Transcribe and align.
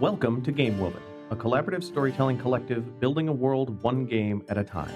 Welcome 0.00 0.42
to 0.42 0.52
Game 0.52 0.78
Woven, 0.80 1.02
a 1.30 1.36
collaborative 1.36 1.84
storytelling 1.84 2.38
collective 2.38 2.98
building 2.98 3.28
a 3.28 3.32
world 3.32 3.82
one 3.82 4.04
game 4.04 4.42
at 4.48 4.58
a 4.58 4.64
time. 4.64 4.90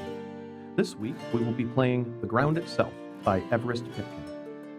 This 0.74 0.96
week, 0.96 1.14
we 1.32 1.40
will 1.42 1.52
be 1.52 1.64
playing 1.64 2.20
The 2.20 2.26
Ground 2.26 2.58
Itself 2.58 2.92
by 3.22 3.42
Everest 3.52 3.84
Pipkin. 3.92 4.24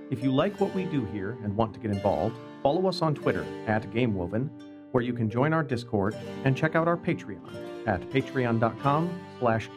If 0.10 0.24
you 0.24 0.34
like 0.34 0.60
what 0.60 0.74
we 0.74 0.86
do 0.86 1.06
here 1.06 1.38
and 1.44 1.56
want 1.56 1.74
to 1.76 1.80
get 1.80 1.92
involved, 1.92 2.36
follow 2.62 2.88
us 2.88 3.02
on 3.02 3.16
Twitter 3.16 3.46
at 3.68 3.90
GameWoven, 3.92 4.50
where 4.92 5.04
you 5.04 5.14
can 5.14 5.30
join 5.30 5.54
our 5.54 5.64
Discord 5.64 6.18
and 6.44 6.58
check 6.58 6.76
out 6.76 6.88
our 6.88 6.98
Patreon 6.98 7.88
at 7.88 8.02
patreon.com 8.10 9.10
slash 9.40 9.70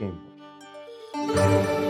GameWoven. 1.15 1.90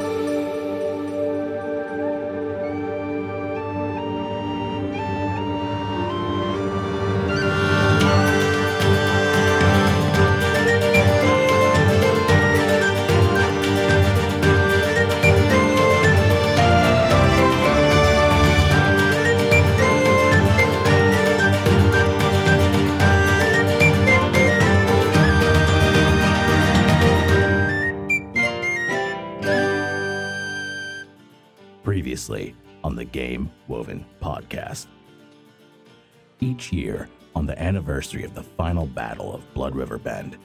Each 36.42 36.72
year, 36.72 37.08
on 37.34 37.44
the 37.44 37.61
anniversary 37.61 38.25
of 38.25 38.34
the 38.34 38.42
final 38.42 38.86
battle 38.86 39.34
of 39.34 39.53
Blood 39.53 39.77
River 39.77 39.98
Bend, 39.98 40.39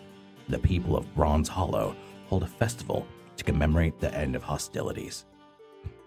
the 0.50 0.60
people 0.60 0.98
of 0.98 1.14
Bronze 1.16 1.48
Hollow 1.48 1.96
hold 2.28 2.44
a 2.44 2.48
festival 2.48 3.08
to 3.38 3.44
commemorate 3.46 4.00
the 4.00 4.14
end 4.14 4.36
of 4.36 4.44
hostilities. 4.44 5.26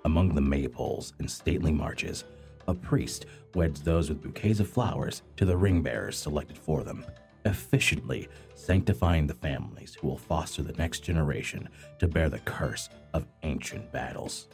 Among 0.05 0.35
the 0.35 0.43
maypoles 0.43 1.13
and 1.19 1.31
stately 1.31 1.73
marches, 1.73 2.25
a 2.67 2.75
priest 2.75 3.25
weds 3.55 3.81
those 3.81 4.11
with 4.11 4.23
bouquets 4.23 4.61
of 4.61 4.69
flowers 4.69 5.23
to 5.37 5.47
the 5.47 5.57
ring 5.57 5.81
bearers 5.81 6.19
selected 6.19 6.59
for 6.59 6.85
them, 6.85 7.05
efficiently 7.47 8.29
sanctifying 8.55 9.27
the 9.27 9.35
families 9.35 9.95
who 9.95 10.07
will 10.07 10.19
foster 10.19 10.63
the 10.63 10.75
next 10.75 11.01
generation 11.01 11.67
to 11.99 12.07
bear 12.07 12.29
the 12.29 12.41
curse 12.41 12.91
of 13.15 13.27
ancient 13.43 13.91
battles 13.91 14.49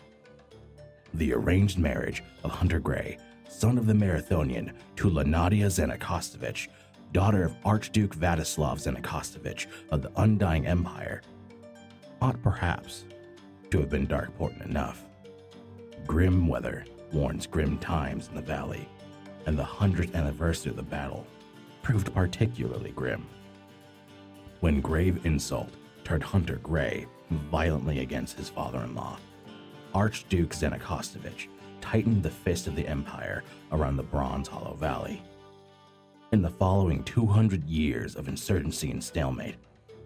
the 1.14 1.32
arranged 1.32 1.78
marriage 1.78 2.22
of 2.42 2.50
Hunter 2.50 2.80
Gray, 2.80 3.18
son 3.58 3.78
of 3.78 3.86
the 3.86 3.92
Marathonian, 3.92 4.72
to 4.96 5.08
Lanadia 5.08 5.66
Zenakostovich, 5.66 6.68
daughter 7.12 7.44
of 7.44 7.56
Archduke 7.64 8.14
Vladislav 8.14 8.78
Zenakostovich 8.78 9.66
of 9.90 10.02
the 10.02 10.10
Undying 10.16 10.66
Empire, 10.66 11.22
ought 12.20 12.42
perhaps 12.42 13.04
to 13.70 13.78
have 13.78 13.88
been 13.88 14.06
dark 14.06 14.26
important 14.26 14.62
enough. 14.62 15.04
Grim 16.06 16.48
weather 16.48 16.84
warns 17.12 17.46
grim 17.46 17.78
times 17.78 18.28
in 18.28 18.34
the 18.34 18.42
valley, 18.42 18.88
and 19.46 19.56
the 19.56 19.62
100th 19.62 20.14
anniversary 20.14 20.70
of 20.70 20.76
the 20.76 20.82
battle 20.82 21.26
proved 21.82 22.12
particularly 22.12 22.90
grim. 22.90 23.24
When 24.60 24.80
grave 24.80 25.24
insult 25.24 25.70
turned 26.02 26.24
Hunter 26.24 26.56
Gray 26.56 27.06
violently 27.30 28.00
against 28.00 28.36
his 28.36 28.48
father 28.48 28.80
in 28.80 28.94
law, 28.94 29.18
Archduke 29.94 30.50
Zenakostovich 30.50 31.46
tightened 31.84 32.22
the 32.22 32.30
fist 32.30 32.66
of 32.66 32.74
the 32.74 32.88
Empire 32.88 33.44
around 33.70 33.98
the 33.98 34.02
Bronze 34.02 34.48
Hollow 34.48 34.74
Valley. 34.74 35.22
In 36.32 36.40
the 36.40 36.48
following 36.48 37.04
200 37.04 37.62
years 37.64 38.16
of 38.16 38.26
insurgency 38.26 38.90
and 38.90 39.04
stalemate, 39.04 39.56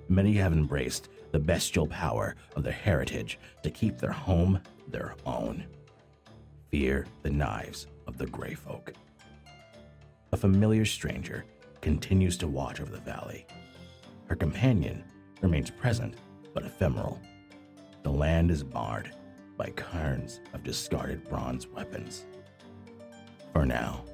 many 0.09 0.33
have 0.34 0.53
embraced 0.53 1.09
the 1.31 1.39
bestial 1.39 1.87
power 1.87 2.34
of 2.56 2.65
their 2.65 2.73
heritage 2.73 3.39
to 3.62 3.71
keep 3.71 3.97
their 3.97 4.11
home 4.11 4.61
their 4.89 5.15
own. 5.25 5.65
Fear 6.72 7.06
the 7.22 7.31
knives 7.31 7.87
of 8.09 8.19
the 8.19 8.27
Grey 8.27 8.55
Folk. 8.55 8.93
A 10.33 10.37
familiar 10.37 10.84
stranger 10.84 11.45
continues 11.81 12.37
to 12.39 12.49
watch 12.49 12.81
over 12.81 12.91
the 12.91 12.99
valley. 12.99 13.47
Her 14.27 14.34
companion 14.34 15.05
remains 15.43 15.71
present 15.71 16.16
but 16.53 16.65
ephemeral. 16.65 17.21
The 18.03 18.10
land 18.10 18.50
is 18.50 18.65
barred 18.65 19.12
by 19.59 19.71
cairns 19.71 20.41
of 20.55 20.63
discarded 20.63 21.29
bronze 21.29 21.67
weapons. 21.67 22.25
For 23.53 23.67
now, 23.67 24.05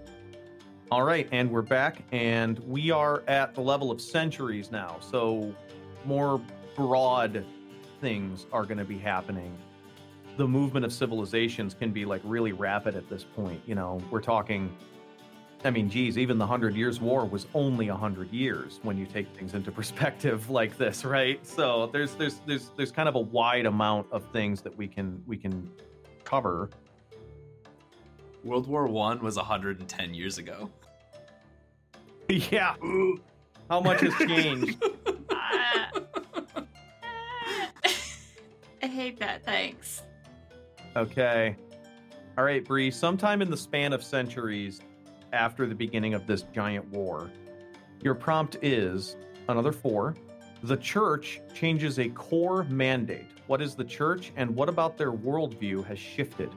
All 0.91 1.03
right, 1.03 1.29
and 1.33 1.51
we're 1.51 1.63
back, 1.63 2.03
and 2.13 2.59
we 2.61 2.91
are 2.91 3.23
at 3.29 3.55
the 3.55 3.61
level 3.61 3.91
of 3.91 4.01
centuries 4.01 4.71
now. 4.71 4.97
So, 5.01 5.55
more 6.05 6.41
broad 6.77 7.45
things 8.01 8.47
are 8.53 8.65
going 8.65 8.79
to 8.79 8.85
be 8.85 8.99
happening. 8.99 9.57
The 10.37 10.47
movement 10.47 10.85
of 10.85 10.93
civilizations 10.93 11.75
can 11.75 11.91
be 11.93 12.05
like 12.05 12.21
really 12.25 12.53
rapid 12.53 12.97
at 12.97 13.09
this 13.09 13.25
point. 13.25 13.61
You 13.67 13.75
know, 13.75 14.01
we're 14.11 14.21
talking. 14.21 14.75
I 15.65 15.71
mean, 15.71 15.89
geez, 15.89 16.19
even 16.19 16.37
the 16.37 16.47
Hundred 16.47 16.75
Years' 16.75 17.01
War 17.01 17.25
was 17.25 17.47
only 17.55 17.89
a 17.89 17.97
hundred 17.97 18.31
years 18.31 18.81
when 18.83 18.99
you 18.99 19.07
take 19.07 19.27
things 19.35 19.55
into 19.55 19.73
perspective 19.81 20.51
like 20.51 20.77
this, 20.77 21.05
right? 21.05 21.45
So 21.47 21.87
there's 21.87 22.15
there's 22.15 22.41
there's 22.47 22.71
there's 22.77 22.93
kind 22.93 23.09
of 23.09 23.15
a 23.15 23.21
wide 23.21 23.65
amount 23.65 24.07
of 24.13 24.25
things 24.31 24.61
that 24.61 24.77
we 24.77 24.87
can 24.87 25.23
we 25.27 25.39
can 25.39 25.71
cover. 26.25 26.69
World 28.45 28.69
War 28.69 28.87
One 28.87 29.23
was 29.23 29.37
110 29.37 30.13
years 30.13 30.37
ago. 30.37 30.71
yeah. 32.29 32.75
How 33.71 33.81
much 33.81 34.03
has 34.03 34.15
changed? 34.19 34.83
I 38.83 38.87
hate 38.87 39.19
that. 39.19 39.43
Thanks. 39.47 40.03
Okay. 40.95 41.57
All 42.37 42.45
right, 42.45 42.63
Bree. 42.63 42.91
Sometime 42.91 43.41
in 43.41 43.51
the 43.51 43.57
span 43.57 43.95
of 43.95 44.05
centuries 44.05 44.83
after 45.35 45.67
the 45.67 45.75
beginning 45.75 46.15
of 46.15 46.27
this 46.27 46.43
giant 46.55 46.89
war, 46.89 47.31
your 48.03 48.15
prompt 48.15 48.57
is 48.63 49.17
another 49.49 49.73
four. 49.73 50.15
The 50.63 50.77
church 50.77 51.41
changes 51.53 51.99
a 51.99 52.09
core 52.09 52.65
mandate. 52.65 53.27
What 53.47 53.61
is 53.61 53.75
the 53.75 53.85
church, 53.85 54.33
and 54.37 54.55
what 54.55 54.69
about 54.69 54.97
their 54.97 55.13
worldview 55.13 55.85
has 55.87 55.99
shifted? 55.99 56.51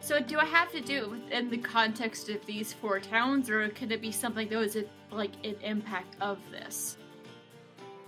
So, 0.00 0.20
do 0.20 0.38
I 0.38 0.44
have 0.46 0.72
to 0.72 0.80
do 0.80 1.04
it 1.04 1.10
within 1.10 1.50
the 1.50 1.58
context 1.58 2.28
of 2.28 2.44
these 2.46 2.72
four 2.72 3.00
towns, 3.00 3.48
or 3.48 3.68
could 3.70 3.92
it 3.92 4.00
be 4.00 4.10
something 4.10 4.48
that 4.48 4.58
was 4.58 4.76
a, 4.76 4.84
like 5.10 5.32
an 5.44 5.56
impact 5.62 6.16
of 6.20 6.38
this? 6.50 6.96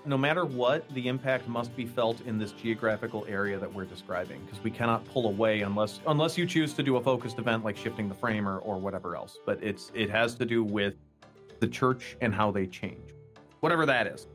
No 0.05 0.19
matter 0.19 0.45
what, 0.45 0.89
the 0.95 1.07
impact 1.07 1.47
must 1.47 1.77
be 1.77 1.87
felt 1.87 2.23
in 2.23 2.37
this 2.37 2.51
geographical 2.51 3.25
area 3.29 3.57
that 3.59 3.73
we're 3.73 3.85
describing, 3.85 4.45
because 4.45 4.63
we 4.65 4.71
cannot 4.71 5.05
pull 5.05 5.29
away 5.29 5.61
unless 5.61 6.01
unless 6.09 6.37
you 6.37 6.45
choose 6.45 6.75
to 6.75 6.83
do 6.83 6.97
a 6.97 7.01
focused 7.01 7.39
event 7.39 7.65
like 7.65 7.77
shifting 7.77 8.09
the 8.09 8.15
frame 8.15 8.49
or, 8.49 8.59
or 8.59 8.79
whatever 8.79 9.15
else. 9.15 9.39
But 9.47 9.63
it's 9.63 9.93
it 9.95 10.11
has 10.11 10.35
to 10.37 10.45
do 10.45 10.65
with 10.65 10.95
the 11.61 11.69
church 11.69 12.17
and 12.21 12.35
how 12.35 12.51
they 12.51 12.67
change, 12.67 13.15
whatever 13.61 13.87
that 13.87 14.09
is. 14.09 14.27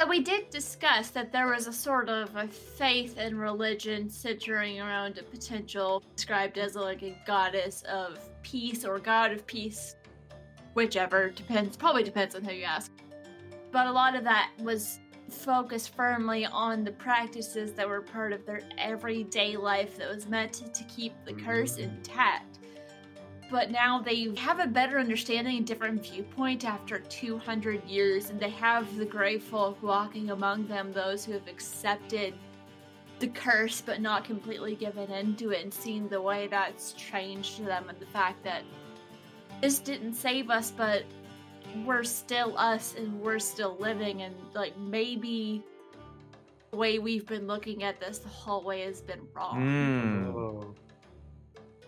So 0.00 0.08
we 0.08 0.20
did 0.20 0.48
discuss 0.48 1.10
that 1.10 1.30
there 1.30 1.46
was 1.48 1.66
a 1.66 1.72
sort 1.72 2.08
of 2.08 2.34
a 2.34 2.48
faith 2.48 3.16
and 3.18 3.38
religion 3.38 4.08
centering 4.08 4.80
around 4.80 5.18
a 5.18 5.22
potential 5.22 6.02
described 6.16 6.56
as 6.56 6.74
like 6.74 7.02
a 7.02 7.16
goddess 7.26 7.82
of 7.82 8.18
peace 8.42 8.86
or 8.86 8.98
god 8.98 9.30
of 9.30 9.46
peace, 9.46 9.94
whichever 10.72 11.28
depends. 11.30 11.76
Probably 11.76 12.02
depends 12.02 12.34
on 12.34 12.42
who 12.42 12.54
you 12.54 12.64
ask. 12.64 12.90
But 13.74 13.88
a 13.88 13.92
lot 13.92 14.14
of 14.14 14.22
that 14.22 14.52
was 14.60 15.00
focused 15.28 15.96
firmly 15.96 16.46
on 16.46 16.84
the 16.84 16.92
practices 16.92 17.72
that 17.72 17.88
were 17.88 18.02
part 18.02 18.32
of 18.32 18.46
their 18.46 18.60
everyday 18.78 19.56
life 19.56 19.98
that 19.98 20.08
was 20.08 20.28
meant 20.28 20.52
to, 20.52 20.68
to 20.68 20.84
keep 20.84 21.12
the 21.24 21.32
mm-hmm. 21.32 21.44
curse 21.44 21.78
intact. 21.78 22.60
But 23.50 23.72
now 23.72 24.00
they 24.00 24.32
have 24.36 24.60
a 24.60 24.68
better 24.68 25.00
understanding 25.00 25.56
and 25.56 25.66
different 25.66 26.06
viewpoint 26.06 26.64
after 26.64 27.00
200 27.00 27.82
years, 27.82 28.30
and 28.30 28.38
they 28.38 28.50
have 28.50 28.96
the 28.96 29.04
gray 29.04 29.38
folk 29.38 29.82
walking 29.82 30.30
among 30.30 30.68
them, 30.68 30.92
those 30.92 31.24
who 31.24 31.32
have 31.32 31.48
accepted 31.48 32.32
the 33.18 33.26
curse 33.26 33.80
but 33.80 34.00
not 34.00 34.24
completely 34.24 34.76
given 34.76 35.10
into 35.10 35.50
it 35.50 35.64
and 35.64 35.74
seen 35.74 36.08
the 36.08 36.22
way 36.22 36.46
that's 36.46 36.92
changed 36.92 37.64
them 37.64 37.88
and 37.88 37.98
the 37.98 38.06
fact 38.06 38.44
that 38.44 38.62
this 39.60 39.80
didn't 39.80 40.14
save 40.14 40.48
us, 40.48 40.70
but 40.70 41.02
we're 41.84 42.04
still 42.04 42.56
us 42.56 42.94
and 42.96 43.20
we're 43.20 43.38
still 43.38 43.76
living 43.78 44.22
and 44.22 44.34
like 44.54 44.76
maybe 44.78 45.62
the 46.70 46.76
way 46.76 46.98
we've 46.98 47.26
been 47.26 47.46
looking 47.46 47.82
at 47.82 48.00
this 48.00 48.18
the 48.18 48.28
whole 48.28 48.62
way 48.62 48.82
has 48.82 49.00
been 49.00 49.26
wrong. 49.34 49.60
Mm. 49.60 50.34
Oh. 50.34 50.74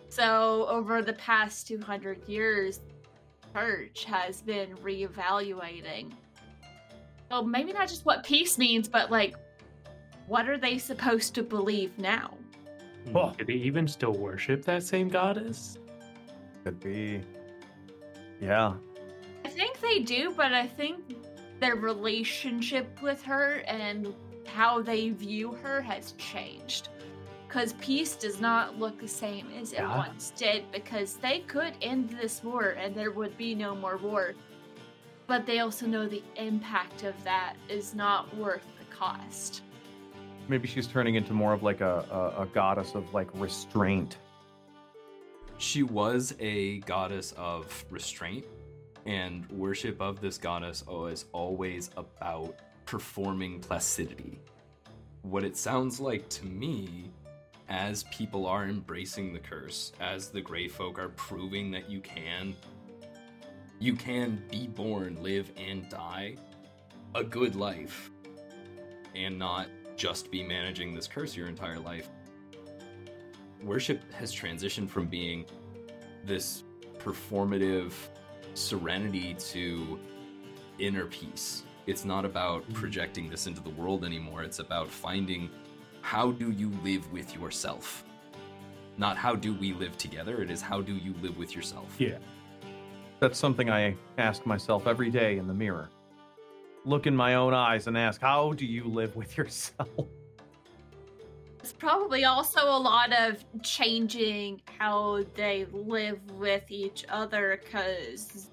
So 0.08 0.66
over 0.68 1.02
the 1.02 1.12
past 1.14 1.66
200 1.66 2.26
years, 2.28 2.80
church 3.54 4.04
has 4.04 4.42
been 4.42 4.74
reevaluating. 4.76 6.12
Well, 7.30 7.44
maybe 7.44 7.72
not 7.72 7.88
just 7.88 8.04
what 8.04 8.24
peace 8.24 8.58
means, 8.58 8.88
but 8.88 9.10
like 9.10 9.36
what 10.26 10.48
are 10.48 10.58
they 10.58 10.78
supposed 10.78 11.34
to 11.36 11.42
believe 11.42 11.96
now? 11.98 12.34
Oh. 13.14 13.32
Do 13.38 13.44
they 13.44 13.52
even 13.52 13.86
still 13.86 14.12
worship 14.12 14.64
that 14.64 14.82
same 14.82 15.08
goddess? 15.08 15.78
Could 16.64 16.80
be. 16.80 17.20
Yeah. 18.40 18.74
I 19.46 19.48
think 19.48 19.80
they 19.80 19.86
they 19.86 20.00
do, 20.00 20.34
but 20.36 20.52
I 20.52 20.66
think 20.66 21.14
their 21.60 21.76
relationship 21.76 23.00
with 23.00 23.22
her 23.22 23.62
and 23.68 24.12
how 24.44 24.82
they 24.82 25.10
view 25.10 25.52
her 25.62 25.80
has 25.80 26.12
changed. 26.18 26.88
Because 27.46 27.74
peace 27.74 28.16
does 28.16 28.40
not 28.40 28.76
look 28.76 29.00
the 29.00 29.06
same 29.06 29.46
as 29.56 29.72
it 29.72 29.78
Yeah. 29.78 29.96
once 29.96 30.32
did, 30.36 30.64
because 30.72 31.14
they 31.18 31.38
could 31.40 31.74
end 31.80 32.10
this 32.10 32.42
war 32.42 32.70
and 32.70 32.92
there 32.92 33.12
would 33.12 33.38
be 33.38 33.54
no 33.54 33.76
more 33.76 33.96
war. 33.98 34.34
But 35.28 35.46
they 35.46 35.60
also 35.60 35.86
know 35.86 36.08
the 36.08 36.24
impact 36.34 37.04
of 37.04 37.14
that 37.22 37.54
is 37.68 37.94
not 37.94 38.36
worth 38.36 38.66
the 38.80 38.94
cost. 38.94 39.62
Maybe 40.48 40.66
she's 40.66 40.88
turning 40.88 41.14
into 41.14 41.32
more 41.32 41.52
of 41.52 41.62
like 41.62 41.80
a, 41.80 42.32
a, 42.36 42.42
a 42.42 42.46
goddess 42.46 42.96
of 42.96 43.14
like 43.14 43.28
restraint. 43.34 44.18
She 45.58 45.84
was 45.84 46.34
a 46.40 46.80
goddess 46.80 47.32
of 47.36 47.84
restraint, 47.90 48.44
and 49.06 49.48
worship 49.50 50.00
of 50.00 50.20
this 50.20 50.36
goddess 50.36 50.84
is 51.10 51.24
always 51.32 51.90
about 51.96 52.56
performing 52.84 53.60
placidity. 53.60 54.40
What 55.22 55.44
it 55.44 55.56
sounds 55.56 56.00
like 56.00 56.28
to 56.30 56.46
me, 56.46 57.10
as 57.68 58.04
people 58.04 58.46
are 58.46 58.64
embracing 58.64 59.32
the 59.32 59.38
curse, 59.38 59.92
as 60.00 60.28
the 60.28 60.40
gray 60.40 60.68
folk 60.68 60.98
are 60.98 61.08
proving 61.10 61.70
that 61.70 61.88
you 61.88 62.00
can, 62.00 62.54
you 63.78 63.94
can 63.94 64.42
be 64.50 64.66
born, 64.66 65.22
live, 65.22 65.50
and 65.56 65.88
die 65.88 66.36
a 67.14 67.24
good 67.24 67.56
life, 67.56 68.10
and 69.14 69.38
not 69.38 69.68
just 69.96 70.30
be 70.30 70.42
managing 70.42 70.94
this 70.94 71.06
curse 71.06 71.34
your 71.34 71.48
entire 71.48 71.78
life 71.78 72.10
worship 73.62 74.00
has 74.12 74.34
transitioned 74.34 74.88
from 74.88 75.06
being 75.06 75.44
this 76.24 76.62
performative 76.98 77.92
serenity 78.56 79.34
to 79.34 79.98
inner 80.78 81.06
peace. 81.06 81.64
It's 81.86 82.04
not 82.04 82.24
about 82.24 82.64
hmm. 82.64 82.72
projecting 82.74 83.30
this 83.30 83.46
into 83.46 83.60
the 83.62 83.70
world 83.70 84.04
anymore. 84.04 84.42
It's 84.42 84.58
about 84.58 84.88
finding 84.88 85.50
how 86.02 86.32
do 86.32 86.50
you 86.50 86.70
live 86.82 87.10
with 87.12 87.34
yourself. 87.34 88.04
Not 88.98 89.16
how 89.16 89.34
do 89.34 89.54
we 89.54 89.74
live 89.74 89.96
together, 89.98 90.42
it 90.42 90.50
is 90.50 90.62
how 90.62 90.80
do 90.80 90.92
you 90.92 91.14
live 91.20 91.36
with 91.36 91.54
yourself. 91.54 91.94
Yeah. 91.98 92.18
That's 93.20 93.38
something 93.38 93.70
I 93.70 93.96
ask 94.18 94.46
myself 94.46 94.86
every 94.86 95.10
day 95.10 95.38
in 95.38 95.46
the 95.46 95.54
mirror. 95.54 95.88
Look 96.84 97.06
in 97.06 97.16
my 97.16 97.34
own 97.34 97.54
eyes 97.54 97.86
and 97.88 97.98
ask, 97.98 98.20
how 98.20 98.52
do 98.52 98.64
you 98.64 98.84
live 98.84 99.16
with 99.16 99.36
yourself? 99.36 100.06
It's 101.66 101.72
probably 101.72 102.24
also 102.24 102.60
a 102.60 102.78
lot 102.78 103.12
of 103.12 103.44
changing 103.60 104.62
how 104.78 105.24
they 105.34 105.66
live 105.72 106.20
with 106.30 106.62
each 106.68 107.04
other 107.08 107.60
because 107.60 108.50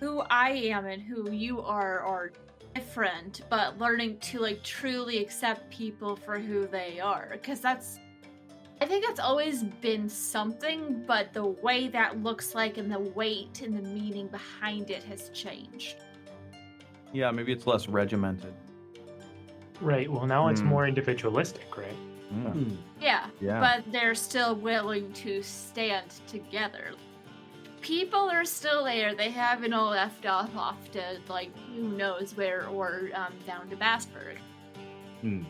who 0.00 0.20
I 0.20 0.50
am 0.50 0.84
and 0.84 1.00
who 1.00 1.30
you 1.30 1.62
are 1.62 2.00
are 2.00 2.32
different, 2.74 3.40
but 3.48 3.78
learning 3.78 4.18
to 4.18 4.40
like 4.40 4.62
truly 4.62 5.16
accept 5.16 5.70
people 5.70 6.14
for 6.14 6.38
who 6.38 6.66
they 6.66 7.00
are 7.00 7.30
because 7.32 7.60
that's 7.60 8.00
I 8.82 8.84
think 8.84 9.06
that's 9.06 9.18
always 9.18 9.62
been 9.62 10.06
something, 10.06 11.04
but 11.06 11.32
the 11.32 11.46
way 11.46 11.88
that 11.88 12.22
looks 12.22 12.54
like 12.54 12.76
and 12.76 12.92
the 12.92 13.00
weight 13.00 13.62
and 13.62 13.74
the 13.74 13.88
meaning 13.88 14.28
behind 14.28 14.90
it 14.90 15.02
has 15.04 15.30
changed. 15.30 15.96
Yeah, 17.14 17.30
maybe 17.30 17.50
it's 17.50 17.66
less 17.66 17.88
regimented. 17.88 18.52
Right. 19.80 20.10
Well, 20.10 20.26
now 20.26 20.48
it's 20.48 20.60
Hmm. 20.60 20.66
more 20.68 20.86
individualistic, 20.86 21.74
right? 21.78 21.96
Mm, 22.32 22.76
Yeah, 23.00 23.26
Yeah. 23.40 23.60
but 23.60 23.90
they're 23.92 24.14
still 24.14 24.54
willing 24.56 25.12
to 25.14 25.42
stand 25.42 26.10
together. 26.26 26.92
People 27.80 28.28
are 28.30 28.44
still 28.44 28.84
there. 28.84 29.14
They 29.14 29.30
haven't 29.30 29.72
all 29.72 29.90
left 29.90 30.26
off 30.26 30.54
off 30.56 30.90
to 30.92 31.18
like 31.28 31.50
who 31.74 31.82
knows 31.90 32.36
where 32.36 32.66
or 32.68 33.10
um, 33.14 33.32
down 33.46 33.68
to 33.70 33.76
Bazburg. 33.76 34.36
Hmm. 35.20 35.42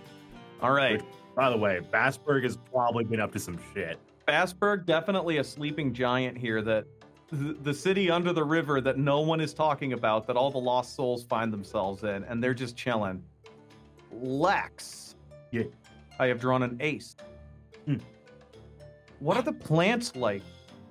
All 0.60 0.72
right. 0.72 1.02
By 1.34 1.50
the 1.50 1.56
way, 1.56 1.80
Bazburg 1.92 2.42
has 2.44 2.56
probably 2.70 3.04
been 3.04 3.20
up 3.20 3.32
to 3.32 3.38
some 3.38 3.58
shit. 3.72 3.98
Bazburg, 4.28 4.84
definitely 4.86 5.38
a 5.38 5.44
sleeping 5.44 5.94
giant 5.94 6.36
here 6.36 6.60
that 6.62 6.84
th- 7.30 7.56
the 7.62 7.72
city 7.72 8.10
under 8.10 8.32
the 8.32 8.44
river 8.44 8.80
that 8.80 8.98
no 8.98 9.20
one 9.20 9.40
is 9.40 9.54
talking 9.54 9.92
about, 9.92 10.26
that 10.26 10.36
all 10.36 10.50
the 10.50 10.58
lost 10.58 10.94
souls 10.94 11.24
find 11.24 11.52
themselves 11.52 12.02
in, 12.04 12.24
and 12.24 12.42
they're 12.42 12.54
just 12.54 12.76
chilling. 12.76 13.22
Lex. 14.12 15.14
Yeah. 15.52 15.64
I 16.18 16.26
have 16.26 16.40
drawn 16.40 16.62
an 16.62 16.76
ace. 16.80 17.16
Hmm. 17.84 17.96
What 19.20 19.36
are 19.36 19.42
the 19.42 19.52
plants 19.52 20.16
like 20.16 20.42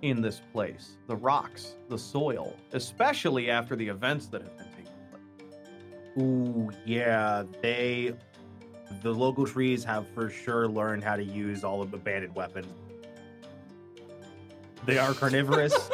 in 0.01 0.21
this 0.21 0.41
place? 0.53 0.97
The 1.07 1.15
rocks, 1.15 1.75
the 1.89 1.97
soil, 1.97 2.55
especially 2.73 3.49
after 3.49 3.75
the 3.75 3.87
events 3.87 4.27
that 4.27 4.41
have 4.41 4.57
been 4.57 4.67
taking 4.69 4.91
place. 5.11 5.21
Ooh, 6.17 6.69
yeah, 6.85 7.43
they, 7.61 8.13
the 9.01 9.11
local 9.11 9.45
trees 9.45 9.83
have 9.83 10.07
for 10.09 10.29
sure 10.29 10.67
learned 10.67 11.03
how 11.03 11.15
to 11.15 11.23
use 11.23 11.63
all 11.63 11.81
of 11.81 11.91
the 11.91 11.97
banded 11.97 12.35
weapons. 12.35 12.73
They 14.85 14.97
are 14.97 15.13
carnivorous. 15.13 15.89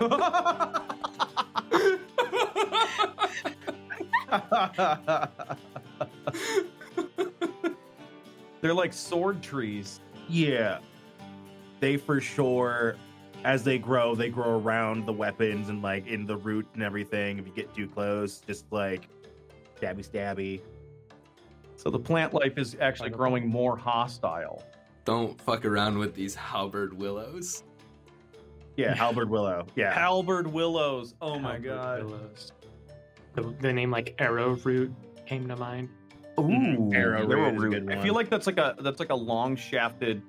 they're 8.62 8.72
like 8.72 8.94
sword 8.94 9.42
trees. 9.42 10.00
yeah, 10.28 10.78
they 11.80 11.96
for 11.98 12.20
sure, 12.20 12.96
as 13.44 13.62
they 13.64 13.76
grow, 13.76 14.14
they 14.14 14.30
grow 14.30 14.58
around 14.58 15.04
the 15.04 15.12
weapons 15.12 15.68
and 15.68 15.82
like 15.82 16.06
in 16.06 16.24
the 16.24 16.36
root 16.36 16.66
and 16.74 16.82
everything. 16.82 17.38
If 17.38 17.46
you 17.46 17.52
get 17.52 17.74
too 17.74 17.88
close, 17.88 18.38
just 18.46 18.64
like 18.70 19.08
stabby, 19.80 20.08
stabby. 20.08 20.60
So 21.76 21.90
the 21.90 21.98
plant 21.98 22.32
life 22.32 22.56
is 22.56 22.76
actually 22.80 23.10
growing 23.10 23.48
more 23.48 23.76
hostile. 23.76 24.62
Don't 25.04 25.40
fuck 25.40 25.64
around 25.64 25.98
with 25.98 26.14
these 26.14 26.34
halberd 26.36 26.96
willows. 26.96 27.64
Yeah, 28.76 28.94
halberd 28.96 29.28
willow. 29.28 29.66
Yeah, 29.74 29.92
Halberd 29.92 30.46
willows. 30.46 31.14
Oh 31.20 31.38
my 31.40 31.54
Halberd 31.54 31.64
god. 31.64 32.04
willows. 32.04 32.52
The, 33.34 33.42
the 33.60 33.72
name 33.72 33.90
like 33.90 34.14
arrowroot 34.20 34.94
came 35.26 35.48
to 35.48 35.56
mind. 35.56 35.88
Ooh, 36.50 36.90
Arrowroot. 36.94 37.30
arrowroot 37.38 37.56
is 37.56 37.62
a 37.64 37.68
good 37.86 37.98
I 37.98 38.02
feel 38.02 38.14
like 38.14 38.28
that's 38.30 38.46
like 38.46 38.58
a 38.58 38.74
that's 38.80 39.00
like 39.00 39.10
a 39.10 39.14
long 39.14 39.56
shafted, 39.56 40.22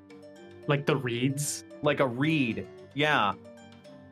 Like 0.68 0.86
the 0.86 0.96
reeds. 0.96 1.64
like 1.82 2.00
a 2.00 2.08
reed. 2.08 2.68
Yeah. 2.94 3.34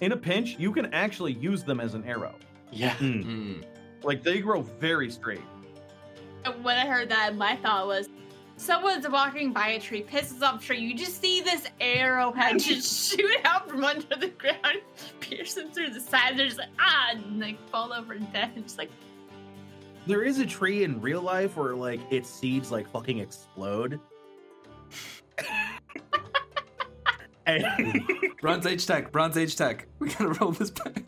In 0.01 0.11
a 0.13 0.17
pinch, 0.17 0.57
you 0.57 0.71
can 0.73 0.93
actually 0.93 1.33
use 1.33 1.63
them 1.63 1.79
as 1.79 1.93
an 1.93 2.03
arrow. 2.05 2.35
Yeah. 2.71 2.95
Mm. 2.95 3.23
Mm. 3.25 3.63
Like 4.03 4.23
they 4.23 4.39
grow 4.39 4.61
very 4.61 5.11
straight. 5.11 5.41
When 6.63 6.75
I 6.77 6.87
heard 6.87 7.09
that, 7.09 7.35
my 7.35 7.55
thought 7.57 7.85
was, 7.85 8.09
someone's 8.57 9.07
walking 9.07 9.53
by 9.53 9.69
a 9.69 9.79
tree, 9.79 10.01
pisses 10.03 10.41
off 10.41 10.61
a 10.63 10.65
tree. 10.65 10.79
You 10.79 10.95
just 10.95 11.21
see 11.21 11.41
this 11.41 11.67
arrowhead 11.79 12.57
just 12.59 13.11
shoot 13.15 13.29
out 13.43 13.69
from 13.69 13.83
under 13.83 14.15
the 14.15 14.29
ground, 14.29 14.81
pierce 15.19 15.53
them 15.53 15.69
through 15.71 15.91
the 15.91 15.99
side. 15.99 16.37
They're 16.37 16.47
just 16.47 16.57
like 16.57 16.69
ah, 16.79 17.11
and 17.13 17.39
like 17.39 17.59
fall 17.69 17.93
over 17.93 18.13
and 18.13 18.31
dead. 18.33 18.51
It's 18.55 18.77
like 18.79 18.89
There 20.07 20.23
is 20.23 20.39
a 20.39 20.45
tree 20.45 20.83
in 20.83 20.99
real 20.99 21.21
life 21.21 21.55
where 21.55 21.75
like 21.75 21.99
its 22.11 22.29
seeds 22.29 22.71
like 22.71 22.89
fucking 22.89 23.19
explode. 23.19 23.99
and 27.45 27.65
Bronze 28.41 28.65
Age 28.65 28.85
tech, 28.85 29.11
Bronze 29.11 29.37
Age 29.37 29.55
tech. 29.55 29.87
We 29.99 30.09
gotta 30.09 30.29
roll 30.29 30.51
this 30.51 30.71
back. 30.71 31.03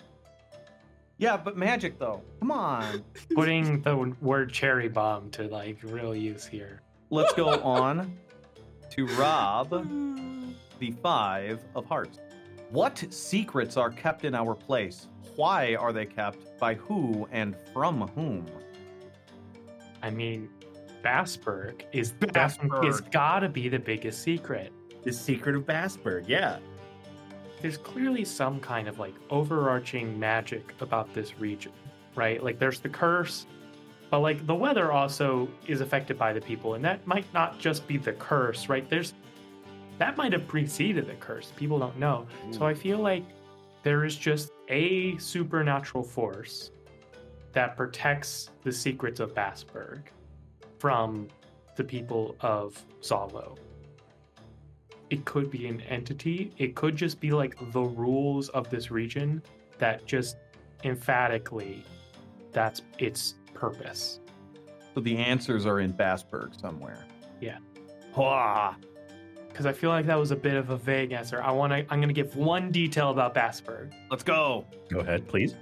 Yeah, 1.17 1.37
but 1.37 1.57
magic 1.57 1.99
though. 1.99 2.21
Come 2.39 2.51
on. 2.51 3.03
Putting 3.33 3.81
the 3.81 4.13
word 4.21 4.51
cherry 4.51 4.89
bomb 4.89 5.29
to 5.31 5.43
like 5.43 5.77
real 5.83 6.15
use 6.15 6.45
here. 6.45 6.81
Let's 7.09 7.33
go 7.33 7.49
on 7.63 8.17
to 8.91 9.07
Rob, 9.07 9.69
the 10.79 10.91
five 11.01 11.63
of 11.75 11.85
hearts. 11.85 12.19
What 12.69 13.03
secrets 13.09 13.77
are 13.77 13.89
kept 13.89 14.25
in 14.25 14.35
our 14.35 14.55
place? 14.55 15.07
Why 15.35 15.75
are 15.75 15.93
they 15.93 16.05
kept? 16.05 16.59
By 16.59 16.75
who 16.75 17.27
and 17.31 17.55
from 17.71 18.07
whom? 18.09 18.45
I 20.03 20.09
mean, 20.09 20.49
Bazburg 21.03 21.83
is 21.93 22.11
definitely 22.11 22.89
is 22.89 23.01
gotta 23.01 23.49
be 23.49 23.69
the 23.69 23.79
biggest 23.79 24.21
secret. 24.21 24.71
the 25.03 25.11
secret 25.11 25.55
of 25.55 25.65
Bazburg, 25.65 26.25
yeah. 26.27 26.59
There's 27.61 27.77
clearly 27.77 28.25
some 28.25 28.59
kind 28.59 28.87
of 28.87 28.99
like 28.99 29.15
overarching 29.29 30.19
magic 30.19 30.73
about 30.81 31.13
this 31.13 31.39
region, 31.39 31.71
right? 32.15 32.43
Like 32.43 32.59
there's 32.59 32.81
the 32.81 32.89
curse, 32.89 33.45
but 34.09 34.19
like 34.19 34.45
the 34.45 34.55
weather 34.55 34.91
also 34.91 35.47
is 35.67 35.81
affected 35.81 36.17
by 36.17 36.33
the 36.33 36.41
people, 36.41 36.75
and 36.75 36.83
that 36.83 37.05
might 37.07 37.25
not 37.33 37.59
just 37.59 37.87
be 37.87 37.97
the 37.97 38.13
curse, 38.13 38.67
right? 38.67 38.89
There's 38.89 39.13
that 39.99 40.17
might 40.17 40.33
have 40.33 40.47
preceded 40.47 41.07
the 41.07 41.15
curse. 41.15 41.53
People 41.55 41.79
don't 41.79 41.97
know. 41.97 42.27
So 42.51 42.59
hmm. 42.59 42.65
I 42.65 42.73
feel 42.73 42.99
like 42.99 43.23
there 43.83 44.03
is 44.03 44.15
just 44.15 44.51
a 44.69 45.17
supernatural 45.17 46.03
force 46.03 46.71
that 47.53 47.77
protects 47.77 48.49
the 48.63 48.71
secrets 48.71 49.19
of 49.19 49.33
Bazburg 49.33 50.01
from 50.79 51.27
the 51.75 51.83
people 51.83 52.35
of 52.41 52.83
Zehollow. 53.01 53.57
It 55.09 55.25
could 55.25 55.49
be 55.49 55.67
an 55.67 55.81
entity. 55.81 56.51
It 56.57 56.75
could 56.75 56.95
just 56.95 57.19
be 57.19 57.31
like 57.31 57.55
the 57.71 57.81
rules 57.81 58.49
of 58.49 58.69
this 58.69 58.91
region 58.91 59.41
that 59.77 60.05
just 60.05 60.37
emphatically 60.83 61.83
that's 62.51 62.81
its 62.99 63.35
purpose. 63.53 64.19
So 64.93 65.01
the 65.01 65.17
answers 65.17 65.65
are 65.65 65.79
in 65.79 65.93
Bazburg 65.93 66.59
somewhere. 66.59 67.05
Yeah. 67.41 67.57
Hwah. 68.15 68.75
Because 69.47 69.65
I 69.65 69.73
feel 69.73 69.89
like 69.89 70.05
that 70.07 70.17
was 70.17 70.31
a 70.31 70.35
bit 70.35 70.55
of 70.55 70.69
a 70.69 70.77
vague 70.77 71.11
answer. 71.11 71.41
I 71.41 71.51
want 71.51 71.73
to. 71.73 71.77
I'm 71.77 71.99
going 71.99 72.07
to 72.07 72.13
give 72.13 72.35
one 72.35 72.71
detail 72.71 73.11
about 73.11 73.35
Bazburg. 73.35 73.91
Let's 74.09 74.23
go. 74.23 74.65
Go 74.89 74.99
ahead, 74.99 75.27
please. 75.27 75.55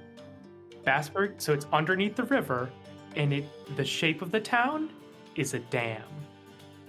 Bazburg, 0.83 1.41
so 1.41 1.53
it's 1.53 1.67
underneath 1.71 2.15
the 2.15 2.23
river, 2.23 2.69
and 3.15 3.33
it 3.33 3.75
the 3.75 3.85
shape 3.85 4.21
of 4.21 4.31
the 4.31 4.39
town 4.39 4.89
is 5.35 5.53
a 5.53 5.59
dam. 5.59 6.03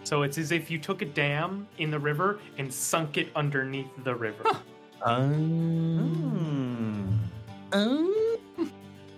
So 0.04 0.22
it's 0.22 0.38
as 0.38 0.50
if 0.50 0.70
you 0.70 0.78
took 0.78 1.02
a 1.02 1.06
dam 1.06 1.68
in 1.78 1.90
the 1.90 1.99
river 1.99 2.40
and 2.58 2.72
sunk 2.72 3.18
it 3.18 3.28
underneath 3.37 3.90
the 4.04 4.14
river. 4.14 4.44
Um, 5.02 7.20
um, 7.72 8.14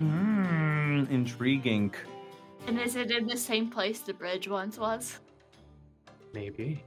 mm, 0.00 1.10
intriguing. 1.10 1.94
And 2.66 2.80
is 2.80 2.96
it 2.96 3.10
in 3.10 3.26
the 3.26 3.36
same 3.36 3.70
place 3.70 4.00
the 4.00 4.14
bridge 4.14 4.48
once 4.48 4.78
was? 4.78 5.20
Maybe. 6.32 6.82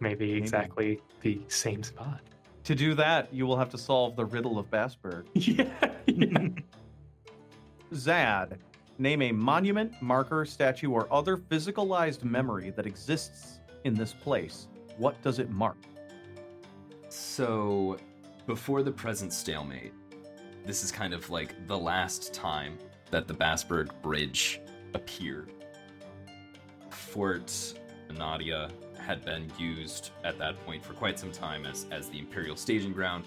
Maybe 0.00 0.32
exactly 0.32 1.00
the 1.22 1.40
same 1.48 1.82
spot. 1.82 2.20
To 2.64 2.74
do 2.74 2.94
that, 2.94 3.32
you 3.32 3.46
will 3.46 3.56
have 3.56 3.70
to 3.70 3.78
solve 3.78 4.16
the 4.16 4.24
riddle 4.24 4.58
of 4.58 4.70
Bazburg. 4.70 5.26
yeah. 5.34 5.70
yeah. 6.06 6.48
Zad, 7.94 8.58
name 8.98 9.22
a 9.22 9.32
monument, 9.32 9.92
marker, 10.00 10.44
statue, 10.44 10.90
or 10.90 11.12
other 11.12 11.36
physicalized 11.36 12.24
memory 12.24 12.70
that 12.70 12.86
exists 12.86 13.60
in 13.84 13.94
this 13.94 14.12
place. 14.12 14.68
What 14.96 15.20
does 15.22 15.38
it 15.38 15.50
mark? 15.50 15.76
So, 17.08 17.98
before 18.46 18.82
the 18.82 18.92
present 18.92 19.32
stalemate, 19.32 19.92
this 20.64 20.82
is 20.82 20.90
kind 20.90 21.14
of 21.14 21.30
like 21.30 21.54
the 21.66 21.78
last 21.78 22.34
time 22.34 22.78
that 23.10 23.28
the 23.28 23.34
Bazburg 23.34 23.90
Bridge 24.02 24.60
appeared. 24.94 25.52
Fort 26.90 27.74
Nadia 28.12 28.68
had 28.98 29.24
been 29.24 29.50
used 29.58 30.10
at 30.24 30.38
that 30.38 30.64
point 30.66 30.84
for 30.84 30.92
quite 30.94 31.18
some 31.18 31.30
time 31.30 31.64
as, 31.64 31.86
as 31.92 32.08
the 32.08 32.18
Imperial 32.18 32.56
staging 32.56 32.92
ground 32.92 33.26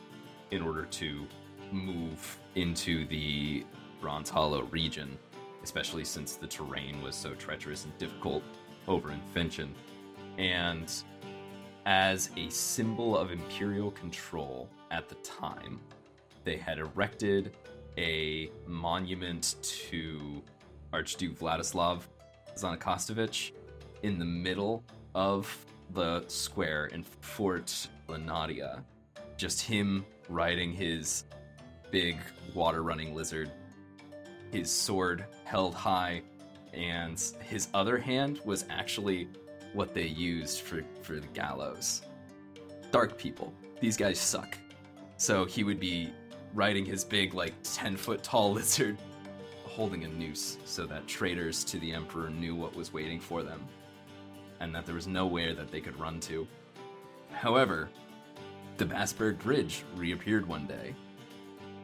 in 0.52 0.62
order 0.62 0.86
to 0.86 1.26
move 1.72 2.38
into 2.56 3.06
the 3.08 3.64
Bronze 4.02 4.30
Hollow 4.30 4.64
region, 4.64 5.18
especially 5.64 6.04
since 6.04 6.36
the 6.36 6.48
terrain 6.48 7.02
was 7.02 7.16
so 7.16 7.34
treacherous 7.34 7.86
and 7.86 7.98
difficult 7.98 8.44
over 8.88 9.12
in 9.12 9.22
Finchen. 9.34 9.70
And 10.38 10.92
as 11.86 12.30
a 12.38 12.50
symbol 12.50 13.18
of 13.18 13.32
imperial 13.32 13.92
control 13.92 14.70
at 14.92 15.10
the 15.10 15.16
time, 15.16 15.80
they 16.44 16.58
had 16.58 16.80
erected 16.80 17.56
a 17.98 18.50
monument 18.66 19.56
to 19.62 20.42
Archduke 20.94 21.38
Vladislav 21.38 22.02
Zanakostovich 22.56 23.52
in 24.04 24.18
the 24.18 24.26
middle 24.26 24.84
of 25.16 25.66
the 25.94 26.24
square 26.28 26.86
in 26.88 27.04
Fort 27.04 27.88
Lenadia. 28.08 28.84
Just 29.38 29.62
him 29.62 30.06
riding 30.30 30.74
his 30.74 31.26
big 31.92 32.18
water 32.54 32.84
running 32.84 33.16
lizard, 33.16 33.52
his 34.52 34.72
sword 34.72 35.26
held 35.44 35.74
high, 35.74 36.22
and 36.74 37.20
his 37.42 37.68
other 37.74 37.98
hand 37.98 38.40
was 38.46 38.66
actually 38.70 39.28
what 39.74 39.94
they 39.94 40.08
used 40.08 40.62
for, 40.62 40.84
for 41.02 41.20
the 41.20 41.28
gallows. 41.28 42.02
Dark 42.92 43.18
people. 43.18 43.54
These 43.80 43.98
guys 43.98 44.20
suck. 44.20 44.58
So 45.18 45.46
he 45.46 45.64
would 45.64 45.80
be 45.80 46.12
riding 46.54 46.86
his 46.86 47.04
big, 47.04 47.34
like, 47.34 47.54
10 47.64 47.98
foot 47.98 48.24
tall 48.24 48.54
lizard, 48.54 48.98
holding 49.66 50.04
a 50.04 50.08
noose 50.08 50.58
so 50.66 50.86
that 50.88 51.08
traitors 51.08 51.64
to 51.66 51.80
the 51.80 51.94
Emperor 51.94 52.30
knew 52.30 52.56
what 52.56 52.76
was 52.76 52.92
waiting 52.92 53.20
for 53.20 53.44
them, 53.44 53.66
and 54.60 54.74
that 54.74 54.86
there 54.86 54.96
was 54.96 55.08
nowhere 55.08 55.54
that 55.54 55.72
they 55.72 55.82
could 55.82 56.00
run 56.00 56.20
to. 56.22 56.48
However, 57.32 57.90
the 58.78 58.86
Bazburg 58.86 59.40
Bridge 59.40 59.84
reappeared 59.96 60.48
one 60.48 60.66
day, 60.66 60.96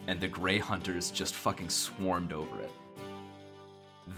and 0.07 0.19
the 0.19 0.27
Grey 0.27 0.59
Hunters 0.59 1.11
just 1.11 1.35
fucking 1.35 1.69
swarmed 1.69 2.33
over 2.33 2.59
it. 2.61 2.71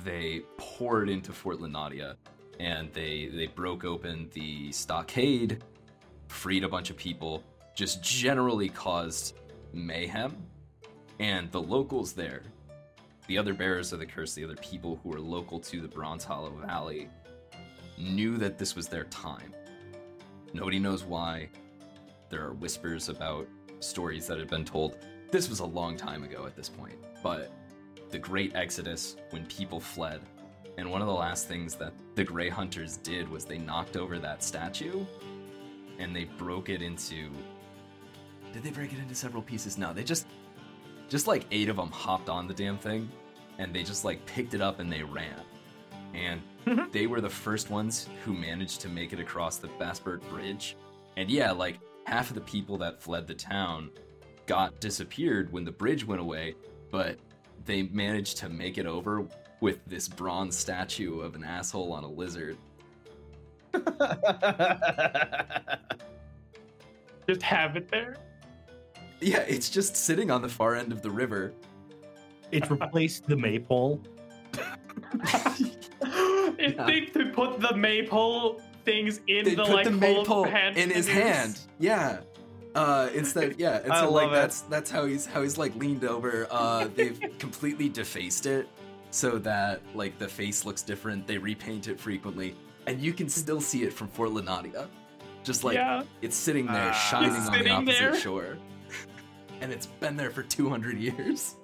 They 0.03 0.41
poured 0.57 1.09
into 1.09 1.31
Fort 1.31 1.59
Lenadia, 1.59 2.15
and 2.59 2.91
they 2.93 3.27
they 3.33 3.47
broke 3.47 3.85
open 3.85 4.29
the 4.33 4.71
stockade, 4.71 5.63
freed 6.27 6.63
a 6.63 6.69
bunch 6.69 6.89
of 6.89 6.97
people, 6.97 7.43
just 7.75 8.03
generally 8.03 8.69
caused 8.69 9.35
mayhem. 9.73 10.35
And 11.19 11.51
the 11.51 11.61
locals 11.61 12.13
there, 12.13 12.43
the 13.27 13.37
other 13.37 13.53
bearers 13.53 13.93
of 13.93 13.99
the 13.99 14.05
curse, 14.05 14.33
the 14.33 14.43
other 14.43 14.55
people 14.57 14.99
who 15.01 15.09
were 15.09 15.19
local 15.19 15.59
to 15.59 15.81
the 15.81 15.87
Bronze 15.87 16.23
Hollow 16.23 16.51
Valley, 16.51 17.09
knew 17.97 18.37
that 18.37 18.57
this 18.57 18.75
was 18.75 18.87
their 18.87 19.05
time. 19.05 19.53
Nobody 20.53 20.79
knows 20.79 21.03
why. 21.03 21.49
There 22.29 22.43
are 22.43 22.53
whispers 22.53 23.09
about 23.09 23.47
stories 23.79 24.27
that 24.27 24.37
had 24.37 24.49
been 24.49 24.65
told. 24.65 24.97
This 25.29 25.49
was 25.49 25.59
a 25.59 25.65
long 25.65 25.97
time 25.97 26.23
ago 26.23 26.45
at 26.45 26.55
this 26.55 26.69
point, 26.69 26.95
but 27.21 27.51
the 28.11 28.19
Great 28.19 28.55
Exodus, 28.55 29.17
when 29.31 29.45
people 29.47 29.79
fled, 29.79 30.21
and 30.77 30.89
one 30.89 31.01
of 31.01 31.07
the 31.07 31.13
last 31.13 31.47
things 31.47 31.75
that 31.75 31.93
the 32.15 32.23
Grey 32.23 32.49
Hunters 32.49 32.97
did 32.97 33.27
was 33.27 33.43
they 33.43 33.57
knocked 33.57 33.97
over 33.97 34.19
that 34.19 34.43
statue 34.43 35.05
and 35.99 36.15
they 36.15 36.25
broke 36.25 36.69
it 36.69 36.81
into. 36.81 37.29
Did 38.53 38.63
they 38.63 38.69
break 38.69 38.93
it 38.93 38.99
into 38.99 39.15
several 39.15 39.41
pieces? 39.41 39.77
No, 39.77 39.91
they 39.91 40.03
just. 40.03 40.27
Just 41.09 41.25
like 41.25 41.45
eight 41.51 41.69
of 41.69 41.77
them 41.77 41.89
hopped 41.89 42.27
on 42.27 42.47
the 42.47 42.53
damn 42.53 42.77
thing 42.77 43.09
and 43.57 43.73
they 43.73 43.81
just 43.81 44.03
like 44.03 44.25
picked 44.25 44.53
it 44.53 44.61
up 44.61 44.79
and 44.79 44.91
they 44.91 45.03
ran. 45.03 45.41
And 46.13 46.41
they 46.91 47.07
were 47.07 47.21
the 47.21 47.29
first 47.29 47.69
ones 47.69 48.09
who 48.23 48.33
managed 48.33 48.81
to 48.81 48.89
make 48.89 49.13
it 49.13 49.19
across 49.19 49.57
the 49.57 49.69
Bazburg 49.79 50.21
Bridge. 50.29 50.75
And 51.15 51.29
yeah, 51.29 51.51
like 51.51 51.79
half 52.05 52.29
of 52.29 52.35
the 52.35 52.41
people 52.41 52.77
that 52.79 53.01
fled 53.01 53.25
the 53.25 53.33
town 53.33 53.89
got 54.47 54.79
disappeared 54.79 55.51
when 55.53 55.63
the 55.63 55.71
bridge 55.71 56.05
went 56.07 56.21
away, 56.21 56.55
but 56.89 57.17
they 57.65 57.83
managed 57.83 58.37
to 58.37 58.49
make 58.49 58.77
it 58.79 58.85
over 58.87 59.25
with 59.61 59.83
this 59.85 60.07
bronze 60.07 60.57
statue 60.57 61.19
of 61.19 61.35
an 61.35 61.43
asshole 61.43 61.91
on 61.91 62.03
a 62.03 62.07
lizard. 62.09 62.57
Just 67.27 67.41
have 67.41 67.75
it 67.75 67.89
there. 67.91 68.15
Yeah, 69.19 69.39
it's 69.39 69.69
just 69.69 69.95
sitting 69.97 70.31
on 70.31 70.41
the 70.41 70.47
far 70.49 70.75
end 70.75 70.91
of 70.93 71.01
the 71.01 71.09
river. 71.11 71.51
It 72.51 72.69
replaced 72.69 73.27
the 73.27 73.35
maypole. 73.35 74.01
if 75.13 76.75
Yeah. 76.75 76.85
they 76.85 77.01
could 77.01 77.33
put 77.33 77.59
the 77.59 77.75
maypole 77.75 78.61
things 78.85 79.19
in 79.27 79.43
They 79.43 79.55
the 79.55 79.63
put 79.65 79.73
like 79.73 79.83
the 79.85 79.91
maypole 79.91 80.45
hand 80.45 80.77
in 80.77 80.89
his 80.89 81.07
canoes. 81.07 81.23
hand. 81.23 81.59
Yeah. 81.79 82.19
Uh, 82.77 83.09
instead, 83.15 83.55
yeah, 83.59 83.79
and 83.83 83.91
I 83.91 84.01
so 84.01 84.11
like 84.11 84.27
it. 84.27 84.33
that's 84.33 84.61
that's 84.61 84.91
how 84.91 85.05
he's 85.05 85.25
how 85.25 85.41
he's 85.41 85.57
like 85.57 85.75
leaned 85.75 86.05
over. 86.05 86.47
Uh, 86.51 86.87
they've 86.95 87.19
completely 87.39 87.89
defaced 87.89 88.45
it 88.45 88.67
so 89.09 89.37
that 89.39 89.81
like 89.95 90.17
the 90.19 90.27
face 90.27 90.63
looks 90.65 90.83
different. 90.83 91.25
They 91.25 91.37
repaint 91.39 91.87
it 91.87 91.99
frequently, 91.99 92.55
and 92.85 93.01
you 93.01 93.13
can 93.13 93.29
still 93.29 93.61
see 93.61 93.83
it 93.83 93.93
from 93.93 94.07
Fort 94.09 94.29
Lenadia. 94.29 94.87
Just 95.43 95.63
like 95.63 95.75
yeah, 95.75 96.03
it's 96.21 96.35
sitting 96.35 96.65
there, 96.67 96.89
Ah. 96.89 97.07
shining 97.09 97.31
on 97.31 97.63
the 97.63 97.69
opposite 97.69 97.99
there. 97.99 98.15
shore, 98.19 98.57
and 99.61 99.71
it's 99.71 99.85
been 99.87 100.15
there 100.17 100.29
for 100.29 100.43
two 100.43 100.69
hundred 100.69 100.97
years, 100.99 101.55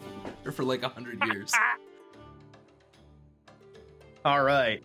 or 0.46 0.52
for 0.52 0.64
like 0.64 0.84
hundred 0.84 1.22
years. 1.26 1.54
All 4.26 4.42
right. 4.44 4.82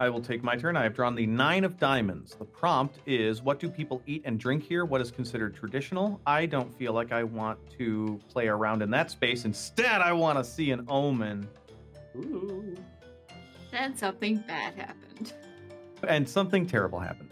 I 0.00 0.08
will 0.08 0.20
take 0.20 0.44
my 0.44 0.54
turn. 0.56 0.76
I 0.76 0.84
have 0.84 0.94
drawn 0.94 1.16
the 1.16 1.26
nine 1.26 1.64
of 1.64 1.78
diamonds. 1.78 2.36
The 2.36 2.44
prompt 2.44 3.00
is 3.06 3.42
What 3.42 3.58
do 3.58 3.68
people 3.68 4.00
eat 4.06 4.22
and 4.24 4.38
drink 4.38 4.62
here? 4.62 4.84
What 4.84 5.00
is 5.00 5.10
considered 5.10 5.56
traditional? 5.56 6.20
I 6.24 6.46
don't 6.46 6.72
feel 6.78 6.92
like 6.92 7.10
I 7.10 7.24
want 7.24 7.58
to 7.78 8.20
play 8.28 8.46
around 8.46 8.82
in 8.82 8.90
that 8.90 9.10
space. 9.10 9.44
Instead, 9.44 10.00
I 10.00 10.12
want 10.12 10.38
to 10.38 10.44
see 10.44 10.70
an 10.70 10.84
omen. 10.88 11.48
Ooh. 12.16 12.76
Then 13.72 13.96
something 13.96 14.36
bad 14.46 14.74
happened. 14.74 15.34
And 16.06 16.28
something 16.28 16.64
terrible 16.64 17.00
happened. 17.00 17.30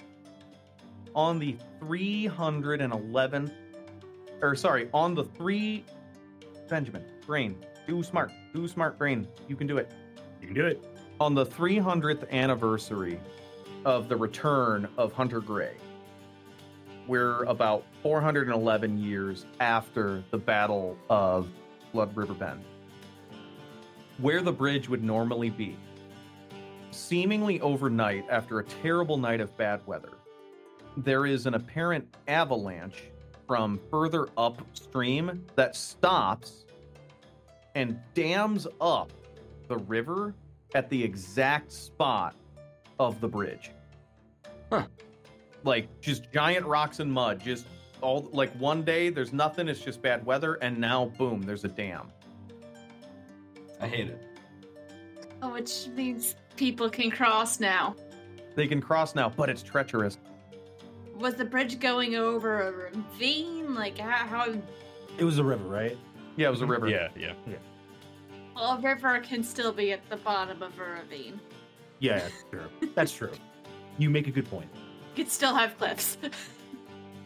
On 1.14 1.38
the 1.38 1.56
311th, 1.80 3.52
or 4.42 4.54
sorry, 4.56 4.88
on 4.92 5.14
the 5.14 5.25
three, 5.25 5.85
Benjamin, 6.68 7.04
brain, 7.26 7.56
do 7.87 8.02
smart, 8.02 8.32
do 8.52 8.66
smart 8.66 8.99
brain. 8.99 9.28
You 9.49 9.54
can 9.54 9.66
do 9.66 9.78
it. 9.78 9.90
You 10.40 10.49
can 10.49 10.54
do 10.54 10.66
it. 10.66 10.85
On 11.18 11.35
the 11.35 11.46
300th 11.46 12.30
anniversary 12.30 13.18
of 13.85 14.08
the 14.08 14.16
return 14.16 14.87
of 14.99 15.12
Hunter 15.12 15.40
Grey, 15.40 15.75
we're 17.06 17.44
about 17.44 17.85
411 18.02 18.99
years 18.99 19.46
after 19.61 20.23
the 20.30 20.37
Battle 20.37 20.99
of 21.08 21.49
Blood 21.92 22.14
River 22.14 22.35
Bend. 22.35 22.62
Where 24.18 24.42
the 24.42 24.52
bridge 24.52 24.88
would 24.88 25.02
normally 25.02 25.50
be, 25.50 25.76
seemingly 26.90 27.61
overnight 27.61 28.26
after 28.30 28.58
a 28.58 28.64
terrible 28.64 29.16
night 29.16 29.40
of 29.40 29.56
bad 29.56 29.87
weather, 29.87 30.12
there 30.99 31.25
is 31.25 31.46
an 31.46 31.54
apparent 31.54 32.14
avalanche 32.28 33.04
from 33.46 33.80
further 33.90 34.28
upstream 34.37 35.46
that 35.54 35.76
stops 35.76 36.64
and 37.75 37.99
dams 38.14 38.66
up 38.80 39.12
the 39.68 39.76
river 39.76 40.35
at 40.75 40.88
the 40.90 41.02
exact 41.02 41.73
spot 41.73 42.35
of 42.99 43.20
the 43.20 43.28
bridge. 43.28 43.70
Huh. 44.70 44.87
Like 45.64 46.00
just 46.00 46.32
giant 46.32 46.66
rocks 46.66 47.00
and 47.00 47.12
mud. 47.12 47.40
Just 47.40 47.66
all 48.00 48.28
like 48.32 48.52
one 48.58 48.82
day 48.82 49.11
there's 49.11 49.32
nothing, 49.32 49.68
it's 49.68 49.80
just 49.80 50.02
bad 50.02 50.25
weather, 50.25 50.54
and 50.54 50.78
now 50.78 51.06
boom, 51.18 51.42
there's 51.42 51.64
a 51.64 51.68
dam. 51.68 52.11
I 53.80 53.88
hate 53.88 54.08
it. 54.08 54.23
Oh, 55.42 55.52
which 55.52 55.88
means 55.94 56.35
people 56.56 56.88
can 56.88 57.11
cross 57.11 57.61
now. 57.61 57.94
They 58.54 58.66
can 58.66 58.80
cross 58.80 59.14
now, 59.14 59.28
but 59.28 59.50
it's 59.50 59.62
treacherous. 59.62 60.18
Was 61.18 61.35
the 61.35 61.44
bridge 61.44 61.78
going 61.78 62.16
over 62.16 62.68
a 62.68 62.73
ravine? 62.73 63.75
Like 63.75 63.99
how? 63.99 64.26
how 64.26 64.54
It 65.18 65.25
was 65.25 65.38
a 65.38 65.44
river, 65.44 65.64
right? 65.64 65.96
Yeah, 66.37 66.49
it 66.49 66.50
was 66.50 66.61
a 66.61 66.64
mm-hmm. 66.64 66.73
river. 66.73 66.88
Yeah, 66.88 67.08
yeah. 67.16 67.32
well, 67.46 67.56
a 68.56 68.78
river 68.82 69.20
can 69.20 69.42
still 69.42 69.72
be 69.72 69.92
at 69.92 70.08
the 70.08 70.16
bottom 70.16 70.62
of 70.62 70.78
a 70.78 70.82
ravine. 70.82 71.40
Yeah, 71.98 72.18
that's 72.18 72.44
true. 72.50 72.68
That's 72.94 73.12
true. 73.12 73.32
You 73.98 74.10
make 74.10 74.26
a 74.26 74.30
good 74.30 74.48
point. 74.48 74.68
Could 75.14 75.30
still 75.30 75.54
have 75.54 75.76
cliffs. 75.78 76.18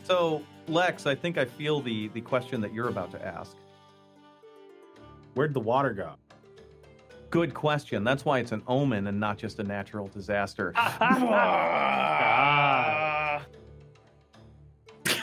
So, 0.04 0.42
Lex, 0.66 1.06
I 1.06 1.14
think 1.14 1.38
I 1.38 1.44
feel 1.44 1.80
the 1.80 2.08
the 2.08 2.20
question 2.20 2.60
that 2.62 2.74
you're 2.74 2.88
about 2.88 3.12
to 3.12 3.24
ask. 3.24 3.54
Where'd 5.34 5.54
the 5.54 5.60
water 5.60 5.92
go? 5.92 6.14
Good 7.30 7.54
question. 7.54 8.02
That's 8.02 8.24
why 8.24 8.40
it's 8.40 8.50
an 8.50 8.64
omen 8.66 9.06
and 9.06 9.20
not 9.20 9.38
just 9.38 9.60
a 9.60 9.62
natural 9.62 10.08
disaster. 10.08 10.72
Ah. 10.76 12.00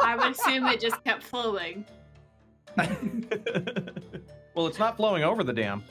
I 0.00 0.16
would 0.16 0.30
assume 0.32 0.64
it 0.66 0.80
just 0.80 1.04
kept 1.04 1.22
flowing. 1.22 1.84
well, 4.56 4.66
it's 4.66 4.78
not 4.78 4.96
flowing 4.96 5.22
over 5.22 5.44
the 5.44 5.52
dam. 5.52 5.84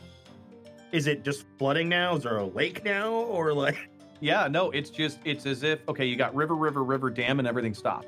Is 0.92 1.08
it 1.08 1.24
just 1.24 1.46
flooding 1.58 1.88
now? 1.88 2.16
Is 2.16 2.24
there 2.24 2.38
a 2.38 2.46
lake 2.46 2.84
now, 2.84 3.12
or 3.12 3.54
like? 3.54 3.78
Yeah, 4.22 4.48
no, 4.48 4.72
it's 4.72 4.90
just 4.90 5.20
it's 5.26 5.46
as 5.46 5.62
if 5.64 5.88
okay, 5.90 6.06
you 6.06 6.16
got 6.16 6.34
river, 6.34 6.56
river, 6.56 6.86
river, 6.86 7.10
dam, 7.10 7.38
and 7.38 7.48
everything 7.48 7.74
stopped. 7.74 8.08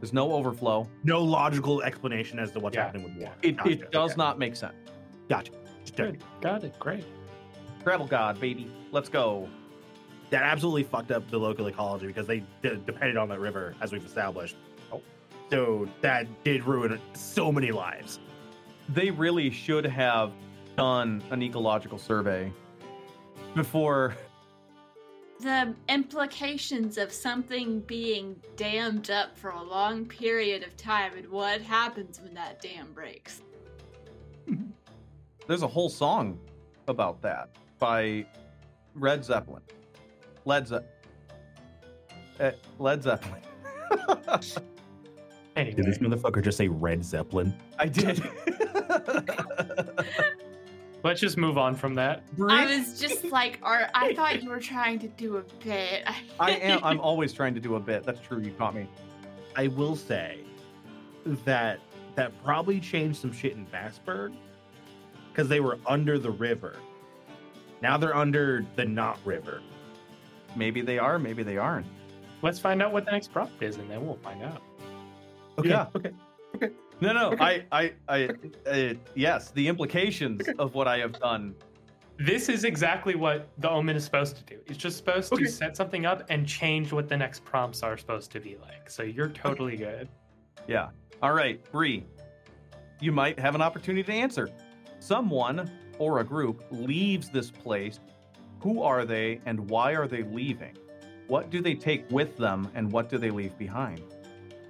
There's 0.00 0.12
no 0.12 0.32
overflow. 0.32 0.88
No 1.02 1.20
logical 1.22 1.82
explanation 1.82 2.38
as 2.38 2.52
to 2.52 2.60
what's 2.60 2.76
Yeah. 2.76 2.84
happening 2.84 3.02
with 3.02 3.14
water. 3.20 3.34
It, 3.42 3.56
Gotcha, 3.56 3.70
it 3.70 3.90
does 3.90 4.12
okay. 4.12 4.18
not 4.18 4.38
make 4.38 4.54
sense. 4.54 4.76
Gotcha. 5.28 5.50
Just 5.82 5.96
checking. 5.96 6.12
Good. 6.14 6.22
Got 6.40 6.64
it. 6.64 6.78
Great. 6.78 7.04
Travel 7.82 8.06
God, 8.06 8.40
baby, 8.40 8.70
let's 8.92 9.08
go. 9.08 9.48
That 10.30 10.44
absolutely 10.44 10.84
fucked 10.84 11.10
up 11.10 11.28
the 11.28 11.38
local 11.38 11.66
ecology 11.66 12.06
because 12.06 12.28
they 12.28 12.38
d- 12.62 12.80
depended 12.86 13.16
on 13.16 13.28
that 13.30 13.40
river, 13.40 13.74
as 13.80 13.90
we've 13.90 14.06
established. 14.06 14.54
Oh. 14.92 15.02
So 15.50 15.88
that 16.02 16.28
did 16.44 16.64
ruin 16.64 17.00
so 17.14 17.50
many 17.50 17.72
lives. 17.72 18.20
They 18.92 19.10
really 19.10 19.50
should 19.50 19.84
have 19.86 20.32
done 20.76 21.22
an 21.30 21.42
ecological 21.42 21.98
survey 21.98 22.52
before. 23.54 24.16
The 25.40 25.74
implications 25.88 26.98
of 26.98 27.12
something 27.12 27.80
being 27.80 28.36
dammed 28.56 29.10
up 29.10 29.38
for 29.38 29.50
a 29.50 29.62
long 29.62 30.04
period 30.06 30.64
of 30.64 30.76
time 30.76 31.12
and 31.16 31.28
what 31.28 31.62
happens 31.62 32.20
when 32.20 32.34
that 32.34 32.60
dam 32.60 32.92
breaks. 32.92 33.42
There's 35.46 35.62
a 35.62 35.68
whole 35.68 35.88
song 35.88 36.38
about 36.88 37.22
that 37.22 37.50
by 37.78 38.26
Red 38.94 39.24
Zeppelin. 39.24 39.62
Led 40.44 40.68
Ze- 40.68 40.78
uh, 42.40 42.50
Led 42.78 43.02
Zeppelin. 43.02 43.40
Anyway, 45.60 45.76
Did 45.76 45.86
this 45.86 45.98
motherfucker 45.98 46.42
just 46.42 46.56
say 46.56 46.68
Red 46.68 47.04
Zeppelin? 47.04 47.54
I 47.78 47.86
did. 47.86 48.22
let's 51.04 51.20
just 51.20 51.36
move 51.36 51.58
on 51.58 51.74
from 51.74 51.94
that. 51.94 52.22
I 52.48 52.64
was 52.64 52.98
just 52.98 53.24
like, 53.26 53.58
or 53.62 53.88
I 53.94 54.14
thought 54.14 54.42
you 54.42 54.48
were 54.48 54.60
trying 54.60 54.98
to 55.00 55.08
do 55.08 55.36
a 55.36 55.42
bit. 55.62 56.04
I 56.40 56.52
am. 56.52 56.80
I'm 56.82 57.00
always 57.00 57.34
trying 57.34 57.54
to 57.54 57.60
do 57.60 57.74
a 57.74 57.80
bit. 57.80 58.04
That's 58.04 58.20
true. 58.20 58.40
You 58.40 58.52
caught 58.52 58.74
me. 58.74 58.88
I 59.54 59.66
will 59.68 59.96
say 59.96 60.40
that 61.44 61.80
that 62.14 62.32
probably 62.42 62.80
changed 62.80 63.20
some 63.20 63.32
shit 63.32 63.52
in 63.52 63.66
Bazburg 63.66 64.34
because 65.30 65.48
they 65.48 65.60
were 65.60 65.78
under 65.86 66.18
the 66.18 66.30
river. 66.30 66.76
Now 67.82 67.98
they're 67.98 68.16
under 68.16 68.64
the 68.76 68.84
not 68.86 69.18
river. 69.24 69.60
Maybe 70.56 70.80
they 70.80 70.98
are. 70.98 71.18
Maybe 71.18 71.42
they 71.42 71.58
aren't. 71.58 71.86
Let's 72.42 72.58
find 72.58 72.82
out 72.82 72.92
what 72.92 73.04
the 73.04 73.10
next 73.10 73.32
prompt 73.32 73.62
is, 73.62 73.76
and 73.76 73.90
then 73.90 74.06
we'll 74.06 74.16
find 74.16 74.42
out. 74.42 74.62
Okay. 75.60 75.68
Yeah. 75.68 75.86
Okay. 75.94 76.70
No, 77.00 77.12
no. 77.12 77.30
Okay. 77.32 77.64
I, 77.72 77.92
I, 78.08 78.28
I. 78.66 78.68
Uh, 78.68 78.94
yes, 79.14 79.50
the 79.52 79.66
implications 79.68 80.48
of 80.58 80.74
what 80.74 80.86
I 80.88 80.98
have 80.98 81.18
done. 81.18 81.54
This 82.18 82.50
is 82.50 82.64
exactly 82.64 83.14
what 83.14 83.48
the 83.58 83.70
omen 83.70 83.96
is 83.96 84.04
supposed 84.04 84.36
to 84.36 84.42
do. 84.44 84.60
It's 84.66 84.76
just 84.76 84.98
supposed 84.98 85.32
Okay. 85.32 85.44
to 85.44 85.50
set 85.50 85.74
something 85.76 86.04
up 86.04 86.24
and 86.28 86.46
change 86.46 86.92
what 86.92 87.08
the 87.08 87.16
next 87.16 87.44
prompts 87.44 87.82
are 87.82 87.96
supposed 87.96 88.30
to 88.32 88.40
be 88.40 88.58
like. 88.60 88.90
So 88.90 89.02
you're 89.02 89.30
totally 89.30 89.76
good. 89.76 90.08
Yeah. 90.68 90.90
All 91.22 91.32
right, 91.32 91.58
Bree. 91.72 92.04
You 93.00 93.12
might 93.12 93.38
have 93.38 93.54
an 93.54 93.62
opportunity 93.62 94.02
to 94.02 94.12
answer. 94.12 94.50
Someone 94.98 95.70
or 95.98 96.20
a 96.20 96.24
group 96.24 96.62
leaves 96.70 97.30
this 97.30 97.50
place. 97.50 98.00
Who 98.60 98.82
are 98.82 99.06
they 99.06 99.40
and 99.46 99.70
why 99.70 99.92
are 99.92 100.06
they 100.06 100.22
leaving? 100.22 100.76
What 101.28 101.48
do 101.48 101.62
they 101.62 101.74
take 101.74 102.04
with 102.10 102.36
them 102.36 102.68
and 102.74 102.92
what 102.92 103.08
do 103.08 103.16
they 103.16 103.30
leave 103.30 103.56
behind? 103.56 104.02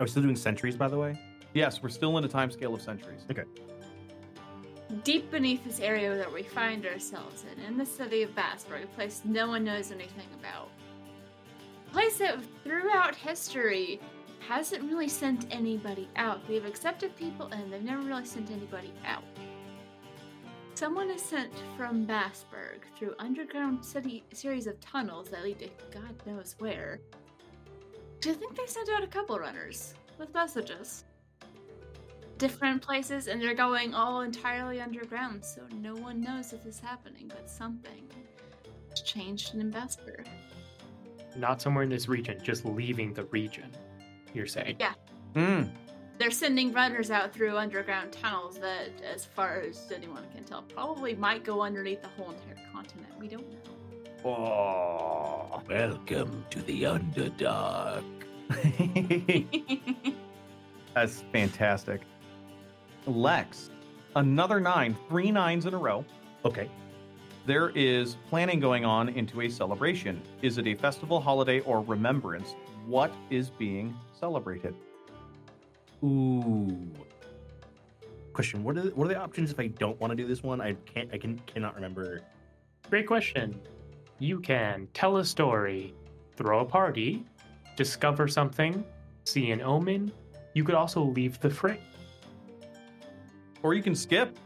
Are 0.01 0.05
we 0.05 0.09
still 0.09 0.23
doing 0.23 0.35
centuries, 0.37 0.77
by 0.77 0.89
the 0.89 0.97
way? 0.97 1.21
Yes, 1.53 1.83
we're 1.83 1.91
still 1.91 2.17
in 2.17 2.25
a 2.25 2.29
time 2.29 2.51
scale 2.51 2.75
of 2.75 2.81
centuries. 2.81 3.21
Okay. 3.31 3.43
Deep 5.05 5.31
beneath 5.31 5.63
this 5.63 5.79
area 5.79 6.17
that 6.17 6.33
we 6.33 6.43
find 6.43 6.87
ourselves 6.87 7.45
in, 7.53 7.63
in 7.65 7.77
the 7.77 7.85
city 7.85 8.23
of 8.23 8.35
Bazburg, 8.35 8.85
a 8.85 8.87
place 8.87 9.21
no 9.27 9.47
one 9.47 9.63
knows 9.63 9.93
anything 9.93 10.27
about. 10.39 10.71
A 11.87 11.91
place 11.93 12.17
that 12.17 12.39
throughout 12.65 13.15
history 13.15 14.01
hasn't 14.49 14.83
really 14.85 15.09
sent 15.09 15.47
anybody 15.51 16.09
out. 16.17 16.49
They've 16.49 16.65
accepted 16.65 17.15
people 17.15 17.49
and 17.53 17.71
they've 17.71 17.83
never 17.83 18.01
really 18.01 18.25
sent 18.25 18.51
anybody 18.51 18.95
out. 19.05 19.23
Someone 20.75 21.11
is 21.11 21.21
sent 21.21 21.53
from 21.77 22.07
Bazburg 22.07 22.81
through 22.97 23.15
underground 23.19 23.85
city 23.85 24.25
series 24.33 24.67
of 24.67 24.81
tunnels 24.81 25.29
that 25.29 25.45
lead 25.45 25.59
to 25.59 25.69
God 25.93 26.15
knows 26.25 26.57
where. 26.59 27.01
Do 28.21 28.29
you 28.29 28.35
think 28.35 28.55
they 28.55 28.67
sent 28.67 28.89
out 28.91 29.03
a 29.03 29.07
couple 29.07 29.39
runners 29.39 29.95
with 30.19 30.33
messages? 30.35 31.05
different 32.41 32.81
places 32.81 33.29
and 33.29 33.41
they're 33.41 33.53
going 33.53 33.93
all 33.93 34.23
entirely 34.23 34.81
underground 34.81 35.45
so 35.45 35.61
no 35.75 35.95
one 35.95 36.23
knows 36.23 36.51
that 36.51 36.65
this 36.65 36.77
is 36.77 36.81
happening 36.81 37.29
but 37.29 37.51
something 37.51 38.09
has 38.89 39.03
changed 39.03 39.55
in 39.55 39.71
Vesper. 39.71 40.25
Not 41.37 41.61
somewhere 41.61 41.85
in 41.85 41.91
this 41.91 42.09
region, 42.09 42.39
just 42.43 42.65
leaving 42.65 43.13
the 43.13 43.25
region. 43.25 43.71
You're 44.33 44.47
saying? 44.47 44.77
Yeah. 44.81 44.95
Hmm. 45.35 45.65
They're 46.19 46.31
sending 46.31 46.73
runners 46.73 47.11
out 47.11 47.31
through 47.31 47.59
underground 47.59 48.11
tunnels 48.13 48.59
that 48.59 48.89
as 49.03 49.27
far 49.27 49.61
as 49.61 49.93
anyone 49.95 50.25
can 50.35 50.43
tell 50.43 50.63
probably 50.63 51.15
might 51.15 51.45
go 51.45 51.61
underneath 51.61 52.01
the 52.01 52.09
whole 52.09 52.31
entire 52.31 52.65
continent. 52.73 53.19
We 53.19 53.29
don't 53.29 53.51
know. 53.51 53.70
Oh. 54.25 55.63
Welcome 55.67 56.45
to 56.51 56.61
the 56.63 56.83
Underdark. 56.83 58.05
That's 60.95 61.25
fantastic. 61.33 62.03
Lex, 63.07 63.71
another 64.17 64.61
nine, 64.61 64.95
three 65.09 65.31
nines 65.31 65.65
in 65.65 65.73
a 65.73 65.79
row. 65.79 66.05
Okay. 66.45 66.69
There 67.47 67.71
is 67.71 68.17
planning 68.29 68.61
going 68.61 68.85
on 68.85 69.09
into 69.09 69.41
a 69.41 69.49
celebration. 69.49 70.21
Is 70.43 70.59
it 70.59 70.67
a 70.67 70.75
festival, 70.75 71.21
holiday, 71.21 71.61
or 71.61 71.81
remembrance? 71.81 72.55
What 72.87 73.13
is 73.31 73.49
being 73.49 73.97
celebrated? 74.19 74.75
Ooh. 76.05 76.79
Question: 78.35 78.63
What 78.63 78.77
are 78.77 78.83
the, 78.83 78.91
what 78.91 79.07
are 79.07 79.09
the 79.09 79.19
options 79.19 79.51
if 79.51 79.59
I 79.59 79.69
don't 79.69 79.99
want 79.99 80.11
to 80.11 80.17
do 80.17 80.27
this 80.27 80.43
one? 80.43 80.61
I 80.61 80.75
can't. 80.75 81.09
I 81.13 81.17
can 81.17 81.39
cannot 81.47 81.75
remember. 81.75 82.21
Great 82.91 83.07
question. 83.07 83.59
You 84.21 84.39
can 84.39 84.87
tell 84.93 85.17
a 85.17 85.25
story, 85.25 85.95
throw 86.37 86.61
a 86.61 86.65
party, 86.65 87.25
discover 87.75 88.29
something, 88.29 88.85
see 89.25 89.51
an 89.51 89.63
omen. 89.63 90.13
You 90.53 90.63
could 90.63 90.75
also 90.75 91.03
leave 91.03 91.41
the 91.41 91.49
frame. 91.49 91.79
Or 93.63 93.73
you 93.73 93.83
can 93.83 93.95
skip. 93.95 94.37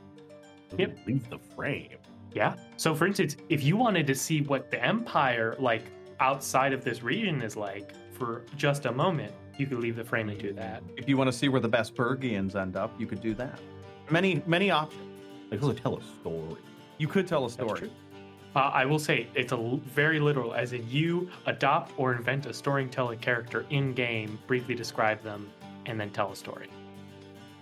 Yep. 0.78 0.98
Leave 1.06 1.28
the 1.28 1.38
frame. 1.56 1.98
Yeah. 2.32 2.54
So, 2.76 2.94
for 2.94 3.06
instance, 3.06 3.36
if 3.48 3.64
you 3.64 3.76
wanted 3.76 4.06
to 4.06 4.14
see 4.14 4.42
what 4.42 4.70
the 4.70 4.82
empire, 4.82 5.56
like 5.58 5.84
outside 6.20 6.72
of 6.72 6.84
this 6.84 7.02
region, 7.02 7.42
is 7.42 7.56
like 7.56 7.92
for 8.12 8.44
just 8.56 8.86
a 8.86 8.92
moment, 8.92 9.32
you 9.58 9.66
could 9.66 9.78
leave 9.78 9.96
the 9.96 10.04
frame 10.04 10.28
and 10.28 10.38
do 10.38 10.52
that. 10.52 10.84
If 10.96 11.08
you 11.08 11.16
want 11.16 11.32
to 11.32 11.36
see 11.36 11.48
where 11.48 11.60
the 11.60 11.68
Vespergians 11.68 12.54
end 12.54 12.76
up, 12.76 12.92
you 13.00 13.06
could 13.06 13.20
do 13.20 13.34
that. 13.34 13.58
Many, 14.08 14.40
many 14.46 14.70
options. 14.70 15.02
Like 15.50 15.60
also 15.60 15.74
tell 15.74 15.96
a 15.98 16.02
story. 16.20 16.60
You 16.98 17.08
could 17.08 17.26
tell 17.26 17.44
a 17.44 17.48
That's 17.48 17.54
story. 17.54 17.90
True. 18.54 18.62
Uh, 18.62 18.70
I 18.72 18.84
will 18.84 18.98
say 18.98 19.26
it's 19.34 19.52
a 19.52 19.56
l- 19.56 19.80
very 19.84 20.20
literal, 20.20 20.54
as 20.54 20.72
in 20.72 20.88
you 20.88 21.28
adopt 21.46 21.92
or 21.98 22.14
invent 22.14 22.46
a 22.46 22.54
storytelling 22.54 23.18
character 23.18 23.66
in 23.70 23.92
game, 23.92 24.38
briefly 24.46 24.74
describe 24.74 25.22
them, 25.22 25.50
and 25.86 25.98
then 26.00 26.10
tell 26.10 26.32
a 26.32 26.36
story. 26.36 26.68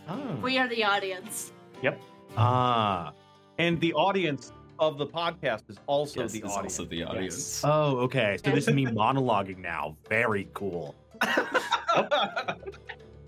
Ah. 0.08 0.18
We 0.42 0.58
are 0.58 0.68
the 0.68 0.84
audience. 0.84 1.52
Yep. 1.82 2.00
Ah. 2.36 3.12
And 3.58 3.80
the 3.80 3.92
audience 3.94 4.52
of 4.78 4.98
the 4.98 5.06
podcast 5.06 5.62
is 5.68 5.78
also 5.86 6.22
Yes, 6.22 6.32
the 6.32 6.38
is 6.38 6.44
audience. 6.44 6.78
also 6.78 6.84
the 6.88 7.02
audience. 7.04 7.60
Oh, 7.64 7.98
okay. 7.98 8.38
So 8.44 8.50
this 8.50 8.66
is 8.68 8.74
me 8.74 8.86
monologuing 9.02 9.58
now. 9.58 9.96
Very 10.08 10.48
cool. 10.54 10.94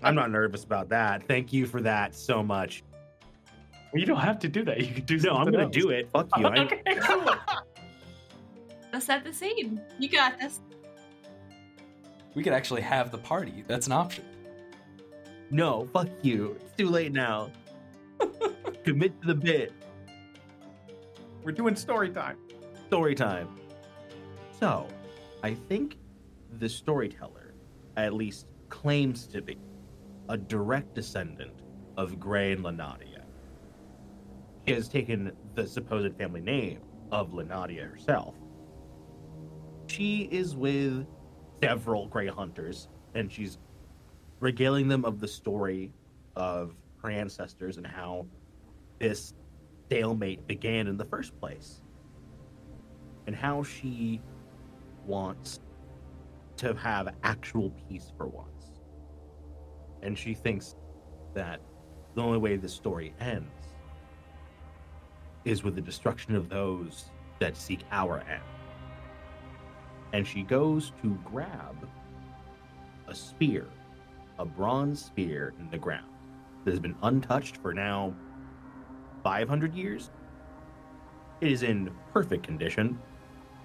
I'm 0.03 0.13
not 0.15 0.31
nervous 0.31 0.63
about 0.63 0.89
that. 0.89 1.27
Thank 1.27 1.53
you 1.53 1.65
for 1.65 1.81
that 1.81 2.13
so 2.13 2.43
much. 2.43 2.83
You 3.95 4.05
don't 4.05 4.19
have 4.19 4.39
to 4.39 4.47
do 4.49 4.63
that. 4.65 4.79
You 4.81 4.93
can 4.93 5.05
do 5.05 5.17
No, 5.19 5.35
I'm 5.37 5.45
gonna 5.45 5.63
else. 5.63 5.73
do 5.73 5.89
it. 5.89 6.09
Fuck 6.11 6.27
you. 6.37 6.45
Okay, 6.47 6.81
cool. 7.01 7.23
Let's 8.93 9.05
set 9.05 9.23
the 9.23 9.33
scene. 9.33 9.81
You 9.99 10.09
got 10.09 10.39
this. 10.39 10.59
We 12.33 12.43
could 12.43 12.53
actually 12.53 12.81
have 12.81 13.11
the 13.11 13.17
party. 13.17 13.63
That's 13.67 13.87
an 13.87 13.93
option. 13.93 14.25
no, 15.49 15.87
fuck 15.93 16.09
you. 16.21 16.57
It's 16.61 16.73
too 16.77 16.89
late 16.89 17.13
now. 17.13 17.49
Commit 18.83 19.19
to 19.21 19.27
the 19.27 19.35
bit. 19.35 19.71
We're 21.43 21.51
doing 21.53 21.75
story 21.75 22.09
time. 22.09 22.37
Story 22.87 23.15
time. 23.15 23.47
So, 24.59 24.87
I 25.43 25.53
think 25.53 25.97
the 26.59 26.67
storyteller 26.67 27.53
at 27.97 28.13
least 28.13 28.47
claims 28.69 29.27
to 29.27 29.41
be 29.41 29.57
a 30.29 30.37
direct 30.37 30.93
descendant 30.95 31.53
of 31.97 32.19
Gray 32.19 32.51
and 32.51 32.63
Lenadia. 32.63 33.14
Has 34.67 34.87
taken 34.87 35.31
the 35.53 35.67
supposed 35.67 36.17
family 36.17 36.41
name 36.41 36.79
of 37.11 37.33
Lenadia 37.33 37.87
herself. 37.87 38.33
She 39.85 40.23
is 40.31 40.55
with 40.55 41.05
several 41.61 42.07
Gray 42.07 42.27
hunters, 42.27 42.89
and 43.13 43.31
she's 43.31 43.59
regaling 44.39 44.87
them 44.87 45.05
of 45.05 45.19
the 45.19 45.27
story 45.27 45.93
of 46.35 46.73
her 47.03 47.11
ancestors 47.11 47.77
and 47.77 47.85
how 47.85 48.25
this 48.99 49.35
stalemate 49.85 50.47
began 50.47 50.87
in 50.87 50.97
the 50.97 51.05
first 51.05 51.39
place 51.39 51.81
and 53.27 53.35
how 53.35 53.61
she 53.61 54.19
wants 55.05 55.59
to 56.57 56.73
have 56.73 57.13
actual 57.23 57.69
peace 57.87 58.11
for 58.17 58.27
once. 58.27 58.79
And 60.01 60.17
she 60.17 60.33
thinks 60.33 60.75
that 61.35 61.61
the 62.15 62.21
only 62.21 62.39
way 62.39 62.55
this 62.55 62.73
story 62.73 63.13
ends 63.19 63.54
is 65.45 65.63
with 65.63 65.75
the 65.75 65.81
destruction 65.81 66.35
of 66.35 66.49
those 66.49 67.05
that 67.39 67.55
seek 67.55 67.81
our 67.91 68.19
end. 68.19 68.43
And 70.13 70.27
she 70.27 70.41
goes 70.43 70.91
to 71.01 71.17
grab 71.23 71.87
a 73.07 73.15
spear, 73.15 73.67
a 74.39 74.45
bronze 74.45 75.05
spear 75.05 75.53
in 75.59 75.69
the 75.69 75.77
ground 75.77 76.07
that 76.63 76.71
has 76.71 76.79
been 76.79 76.95
untouched 77.03 77.57
for 77.57 77.73
now 77.73 78.13
500 79.23 79.73
years. 79.73 80.09
It 81.41 81.51
is 81.51 81.63
in 81.63 81.91
perfect 82.11 82.43
condition, 82.43 82.99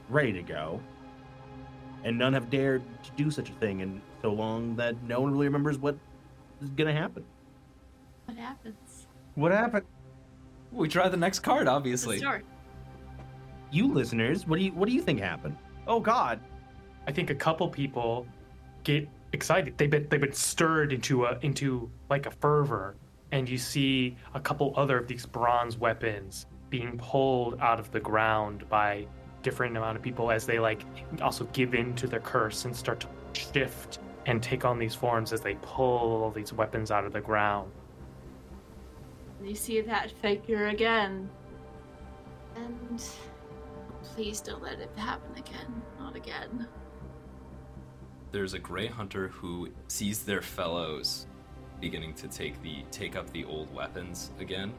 ready 0.09 0.33
to 0.33 0.43
go, 0.43 0.81
and 2.05 2.19
none 2.19 2.33
have 2.33 2.51
dared 2.51 2.83
to 3.05 3.11
do 3.17 3.31
such 3.31 3.51
a 3.51 3.53
thing 3.55 3.81
in 3.81 4.03
so 4.23 4.33
long 4.33 4.77
that 4.77 5.01
no 5.03 5.21
one 5.21 5.33
really 5.33 5.47
remembers 5.47 5.79
what 5.79 5.97
is 6.61 6.69
going 6.71 6.93
to 6.93 6.99
happen. 7.01 7.25
What 8.27 8.37
happens? 8.37 9.07
What 9.35 9.53
happened? 9.53 9.87
We 10.73 10.89
try 10.89 11.09
the 11.09 11.17
next 11.17 11.41
card, 11.41 11.69
obviously. 11.69 12.19
story. 12.19 12.43
You 13.71 13.93
listeners, 13.93 14.47
what 14.47 14.59
do 14.59 14.65
you 14.65 14.73
what 14.73 14.89
do 14.89 14.95
you 14.95 15.03
think 15.03 15.21
happened? 15.21 15.57
Oh 15.87 16.01
God. 16.01 16.41
I 17.07 17.13
think 17.13 17.31
a 17.31 17.35
couple 17.35 17.69
people 17.69 18.27
get 18.85 19.09
excited. 19.33 19.77
They've 19.77 19.91
been 19.91 20.07
they've 20.09 20.21
been 20.21 20.33
stirred 20.33 20.93
into 20.93 21.25
a 21.25 21.39
into 21.43 21.91
like 22.09 22.27
a 22.27 22.31
fervor, 22.31 22.97
and 23.33 23.49
you 23.49 23.59
see 23.59 24.17
a 24.35 24.41
couple 24.41 24.73
other 24.77 24.99
of 24.99 25.07
these 25.07 25.27
bronze 25.27 25.77
weapons 25.77 26.47
being 26.69 26.99
pulled 26.99 27.61
out 27.61 27.81
of 27.81 27.91
the 27.91 28.01
ground 28.01 28.69
by 28.69 29.07
different 29.43 29.77
amount 29.77 29.97
of 29.97 30.03
people 30.03 30.31
as 30.31 30.47
they 30.47 30.59
like 30.59 30.83
also 31.23 31.45
give 31.53 31.75
in 31.75 31.95
to 31.95 32.07
their 32.07 32.21
curse 32.21 32.65
and 32.65 32.77
start 32.77 33.01
to 33.01 33.09
shift 33.33 33.99
and 34.27 34.43
take 34.43 34.65
on 34.65 34.79
these 34.79 34.95
forms 34.95 35.33
as 35.33 35.41
they 35.41 35.57
pull 35.63 36.23
all 36.23 36.31
these 36.31 36.53
weapons 36.53 36.91
out 36.91 37.05
of 37.05 37.13
the 37.13 37.21
ground. 37.21 37.71
You 39.43 39.55
see 39.55 39.81
that 39.81 40.11
figure 40.23 40.69
again. 40.69 41.29
And 42.57 43.03
please 44.03 44.41
don't 44.41 44.63
let 44.63 44.81
it 44.81 44.91
happen 44.97 45.37
again. 45.37 45.83
Not 45.99 46.17
again. 46.17 46.67
There's 48.33 48.55
a 48.55 48.59
gray 48.59 48.87
hunter 48.87 49.29
who 49.29 49.71
sees 49.89 50.23
their 50.23 50.43
fellows 50.43 51.27
beginning 51.81 52.15
to 52.15 52.29
take 52.29 52.61
the 52.63 52.85
take 52.91 53.17
up 53.17 53.31
the 53.33 53.45
old 53.45 53.73
weapons 53.75 54.31
again 54.39 54.73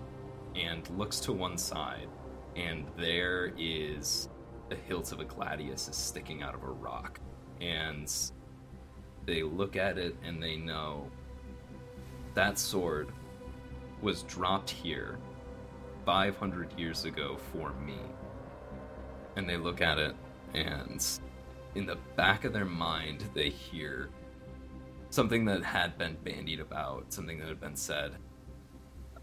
and 0.56 0.88
looks 0.92 1.20
to 1.20 1.34
one 1.34 1.58
side 1.58 2.08
and 2.56 2.86
there 2.96 3.54
is 3.58 4.30
the 4.70 4.76
hilt 4.76 5.12
of 5.12 5.20
a 5.20 5.26
gladius 5.26 5.90
is 5.90 5.96
sticking 5.96 6.44
out 6.44 6.54
of 6.54 6.64
a 6.64 6.72
rock 6.72 7.20
and 7.60 8.14
they 9.26 9.42
look 9.42 9.76
at 9.76 9.98
it 9.98 10.16
and 10.24 10.42
they 10.42 10.56
know 10.56 11.10
that 12.36 12.60
sword 12.60 13.12
was 14.02 14.24
dropped 14.24 14.70
here 14.70 15.20
500 16.06 16.78
years 16.78 17.06
ago 17.06 17.38
for 17.52 17.74
me. 17.74 18.00
And 19.36 19.48
they 19.48 19.58
look 19.58 19.82
at 19.82 19.98
it 19.98 20.16
and 20.54 21.06
in 21.76 21.86
the 21.86 21.98
back 22.16 22.44
of 22.44 22.54
their 22.54 22.66
mind, 22.66 23.24
they 23.34 23.50
hear 23.50 24.10
something 25.10 25.46
that 25.46 25.64
had 25.64 25.98
been 25.98 26.18
bandied 26.24 26.60
about, 26.60 27.14
something 27.14 27.40
that 27.40 27.48
had 27.48 27.62
been 27.62 27.76
said, 27.76 28.16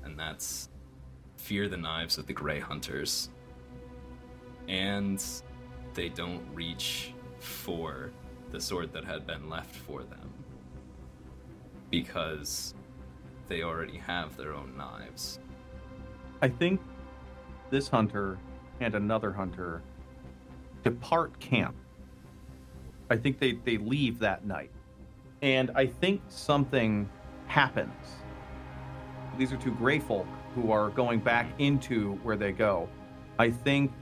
and 0.03 0.19
that's 0.19 0.71
fear 1.37 1.69
the 1.69 1.77
knives 1.77 2.19
of 2.19 2.27
the 2.27 2.33
Grey 2.33 2.61
Hunters. 2.61 3.31
And 4.69 5.23
they 5.95 6.09
don't 6.09 6.43
reach 6.55 7.12
for 7.38 8.12
the 8.51 8.61
sword 8.61 8.93
that 8.93 9.05
had 9.05 9.27
been 9.27 9.49
left 9.49 9.75
for 9.75 10.03
them. 10.03 10.33
Because 11.91 12.75
they 13.48 13.62
already 13.62 13.98
have 13.98 14.37
their 14.37 14.52
own 14.52 14.76
knives. 14.76 15.40
I 16.42 16.48
think 16.48 16.80
this 17.70 17.88
hunter 17.88 18.38
and 18.80 18.94
another 18.94 19.32
hunter 19.32 19.82
depart 20.82 21.38
camp. 21.40 21.74
I 23.11 23.16
think 23.16 23.38
they, 23.38 23.52
they 23.64 23.78
leave 23.78 24.18
that 24.20 24.44
night. 24.44 24.70
And 25.42 25.70
I 25.74 25.87
think 25.87 26.20
something 26.28 27.08
happens. 27.46 27.92
These 29.37 29.52
are 29.52 29.56
two 29.56 29.72
gray 29.72 29.98
folk 29.98 30.26
who 30.54 30.72
are 30.72 30.90
going 30.90 31.20
back 31.20 31.48
into 31.58 32.14
where 32.22 32.37
they 32.37 32.52
go. 32.52 32.88
I 33.38 33.50
think 33.50 33.92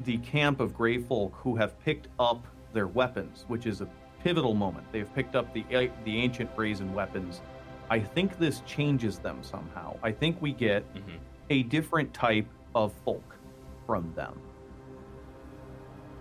the 0.00 0.18
camp 0.18 0.60
of 0.60 0.74
gray 0.74 0.98
folk 0.98 1.34
who 1.36 1.56
have 1.56 1.78
picked 1.80 2.08
up 2.18 2.46
their 2.72 2.88
weapons, 2.88 3.44
which 3.48 3.66
is 3.66 3.80
a 3.80 3.88
pivotal 4.22 4.54
moment. 4.54 4.90
They 4.92 4.98
have 4.98 5.14
picked 5.14 5.36
up 5.36 5.52
the 5.54 5.64
the 6.04 6.18
ancient 6.18 6.54
brazen 6.56 6.92
weapons. 6.92 7.42
I 7.90 8.00
think 8.00 8.38
this 8.38 8.60
changes 8.60 9.18
them 9.18 9.42
somehow. 9.42 9.96
I 10.02 10.12
think 10.12 10.40
we 10.40 10.52
get 10.52 10.82
Mhm. 10.94 11.18
a 11.50 11.62
different 11.64 12.14
type 12.14 12.46
of 12.74 12.92
folk 13.04 13.36
from 13.86 14.12
them. 14.14 14.38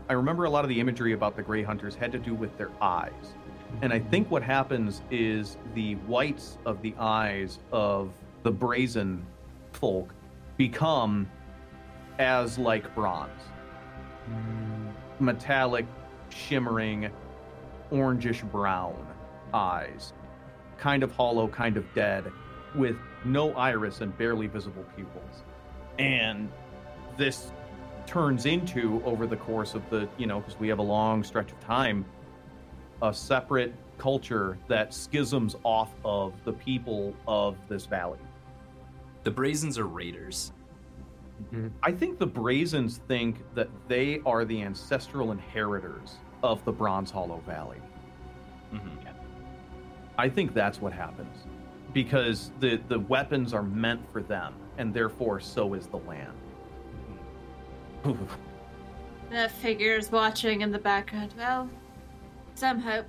I 0.09 0.13
remember 0.13 0.43
a 0.43 0.49
lot 0.49 0.65
of 0.65 0.69
the 0.69 0.79
imagery 0.79 1.13
about 1.13 1.35
the 1.37 1.43
Grey 1.43 1.63
Hunters 1.63 1.95
had 1.95 2.11
to 2.11 2.19
do 2.19 2.33
with 2.35 2.57
their 2.57 2.71
eyes. 2.81 3.35
And 3.81 3.93
I 3.93 3.99
think 3.99 4.29
what 4.29 4.43
happens 4.43 5.01
is 5.09 5.57
the 5.73 5.95
whites 6.07 6.57
of 6.65 6.81
the 6.81 6.93
eyes 6.99 7.59
of 7.71 8.11
the 8.43 8.51
brazen 8.51 9.25
folk 9.71 10.13
become 10.57 11.27
as 12.19 12.59
like 12.59 12.93
bronze 12.93 13.29
metallic, 15.19 15.85
shimmering, 16.29 17.09
orangish 17.91 18.43
brown 18.51 18.95
eyes, 19.53 20.13
kind 20.81 21.03
of 21.03 21.11
hollow, 21.11 21.47
kind 21.47 21.77
of 21.77 21.85
dead, 21.93 22.31
with 22.73 22.97
no 23.23 23.53
iris 23.53 24.01
and 24.01 24.17
barely 24.17 24.47
visible 24.47 24.83
pupils. 24.95 25.43
And 25.99 26.49
this 27.17 27.51
turns 28.07 28.47
into, 28.47 29.01
over 29.05 29.27
the 29.27 29.37
course 29.37 29.75
of 29.75 29.87
the, 29.91 30.09
you 30.17 30.25
know, 30.25 30.39
because 30.39 30.59
we 30.59 30.67
have 30.67 30.79
a 30.79 30.83
long 30.83 31.23
stretch 31.23 31.51
of 31.51 31.59
time, 31.61 32.03
a 33.03 33.13
separate 33.13 33.73
culture 33.99 34.57
that 34.67 34.91
schisms 34.91 35.55
off 35.63 35.91
of 36.03 36.33
the 36.45 36.53
people 36.53 37.13
of 37.27 37.55
this 37.69 37.85
valley. 37.85 38.19
The 39.23 39.31
Brazens 39.31 39.77
are 39.77 39.85
raiders. 39.85 40.51
I 41.83 41.91
think 41.91 42.17
the 42.19 42.27
Brazens 42.27 42.97
think 43.07 43.37
that 43.55 43.69
they 43.87 44.21
are 44.25 44.45
the 44.45 44.61
ancestral 44.61 45.31
inheritors 45.31 46.17
of 46.43 46.63
the 46.65 46.71
Bronze 46.71 47.11
Hollow 47.11 47.41
Valley. 47.47 47.81
Mhm. 48.71 49.00
I 50.17 50.29
think 50.29 50.53
that's 50.53 50.79
what 50.81 50.93
happens 50.93 51.45
because 51.93 52.51
the 52.59 52.79
the 52.87 52.99
weapons 52.99 53.53
are 53.53 53.63
meant 53.63 54.09
for 54.11 54.21
them, 54.21 54.53
and 54.77 54.93
therefore 54.93 55.39
so 55.39 55.73
is 55.73 55.87
the 55.87 55.97
land. 55.97 56.33
That 59.29 59.51
figure's 59.51 60.11
watching 60.11 60.61
in 60.61 60.71
the 60.71 60.79
background. 60.79 61.33
Well, 61.37 61.69
some 62.55 62.79
hope. 62.79 63.05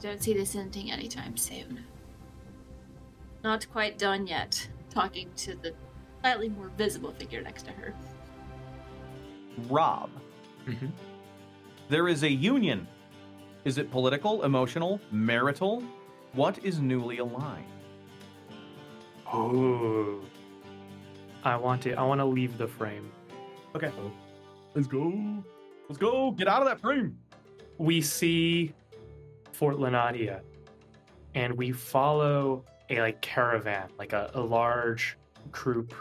Don't 0.00 0.22
see 0.22 0.34
this 0.34 0.54
ending 0.54 0.92
anytime 0.92 1.36
soon. 1.36 1.84
Not 3.42 3.66
quite 3.70 3.98
done 3.98 4.26
yet. 4.26 4.68
Talking 4.90 5.28
to 5.36 5.56
the 5.56 5.74
slightly 6.20 6.50
more 6.50 6.70
visible 6.76 7.12
figure 7.12 7.42
next 7.42 7.64
to 7.64 7.72
her. 7.72 7.94
Rob, 9.68 10.10
Mhm. 10.66 10.90
there 11.88 12.08
is 12.08 12.22
a 12.22 12.30
union. 12.30 12.86
Is 13.64 13.78
it 13.78 13.90
political, 13.90 14.44
emotional, 14.44 15.00
marital? 15.10 15.82
What 16.32 16.62
is 16.64 16.80
newly 16.80 17.18
aligned? 17.18 17.64
Ooh. 19.34 20.22
I 21.44 21.56
want 21.56 21.82
to. 21.82 21.94
I 21.94 22.02
want 22.02 22.20
to 22.20 22.24
leave 22.24 22.58
the 22.58 22.68
frame. 22.68 23.10
Okay. 23.74 23.90
Oh. 23.98 24.12
Let's 24.74 24.86
go. 24.86 25.42
Let's 25.88 25.98
go. 25.98 26.30
Get 26.32 26.46
out 26.46 26.60
of 26.60 26.68
that 26.68 26.80
frame. 26.80 27.18
We 27.78 28.00
see 28.02 28.74
Fort 29.52 29.76
Lenadia, 29.76 30.40
and 31.34 31.54
we 31.54 31.72
follow 31.72 32.64
a 32.90 33.00
like 33.00 33.20
caravan, 33.22 33.88
like 33.98 34.12
a, 34.12 34.30
a 34.34 34.40
large 34.40 35.16
group 35.50 35.94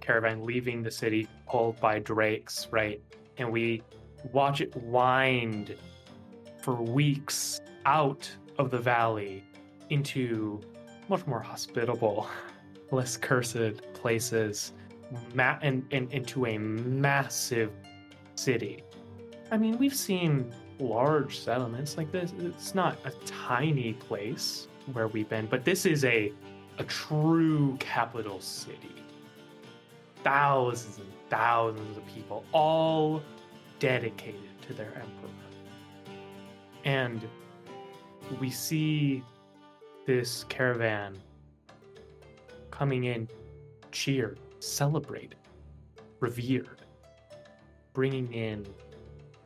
caravan 0.00 0.42
leaving 0.42 0.82
the 0.82 0.90
city, 0.90 1.28
pulled 1.46 1.78
by 1.80 1.98
drakes, 1.98 2.66
right? 2.70 3.00
And 3.36 3.52
we 3.52 3.82
watch 4.32 4.60
it 4.60 4.74
wind 4.76 5.76
for 6.60 6.74
weeks 6.74 7.60
out 7.86 8.30
of 8.58 8.70
the 8.70 8.78
valley 8.78 9.44
into 9.90 10.60
much 11.08 11.26
more 11.26 11.40
hospitable, 11.40 12.28
less 12.90 13.16
cursed 13.16 13.82
places, 13.94 14.72
ma- 15.34 15.58
and, 15.62 15.84
and 15.90 16.12
into 16.12 16.46
a 16.46 16.58
massive 16.58 17.72
city. 18.34 18.82
I 19.50 19.56
mean, 19.56 19.78
we've 19.78 19.94
seen 19.94 20.52
large 20.78 21.38
settlements 21.38 21.96
like 21.96 22.12
this. 22.12 22.32
It's 22.38 22.74
not 22.74 22.98
a 23.04 23.10
tiny 23.24 23.94
place 23.94 24.68
where 24.92 25.08
we've 25.08 25.28
been, 25.28 25.46
but 25.46 25.64
this 25.64 25.86
is 25.86 26.04
a 26.04 26.32
a 26.78 26.84
true 26.84 27.76
capital 27.80 28.40
city. 28.40 28.94
Thousands 30.22 30.98
and 30.98 31.08
thousands 31.28 31.96
of 31.96 32.06
people, 32.06 32.44
all 32.52 33.22
dedicated 33.78 34.40
to 34.66 34.74
their 34.74 34.94
emperor. 34.94 35.30
And 36.84 37.28
we 38.40 38.50
see 38.50 39.22
this 40.06 40.44
caravan 40.44 41.18
coming 42.70 43.04
in, 43.04 43.28
cheered, 43.92 44.38
celebrated, 44.60 45.36
revered, 46.20 46.82
bringing 47.92 48.32
in 48.32 48.66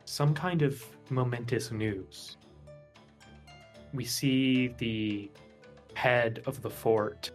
some 0.05 0.33
kind 0.33 0.61
of 0.61 0.83
momentous 1.09 1.71
news. 1.71 2.37
We 3.93 4.05
see 4.05 4.69
the 4.77 5.31
head 5.93 6.41
of 6.45 6.61
the 6.61 6.69
fort 6.69 7.31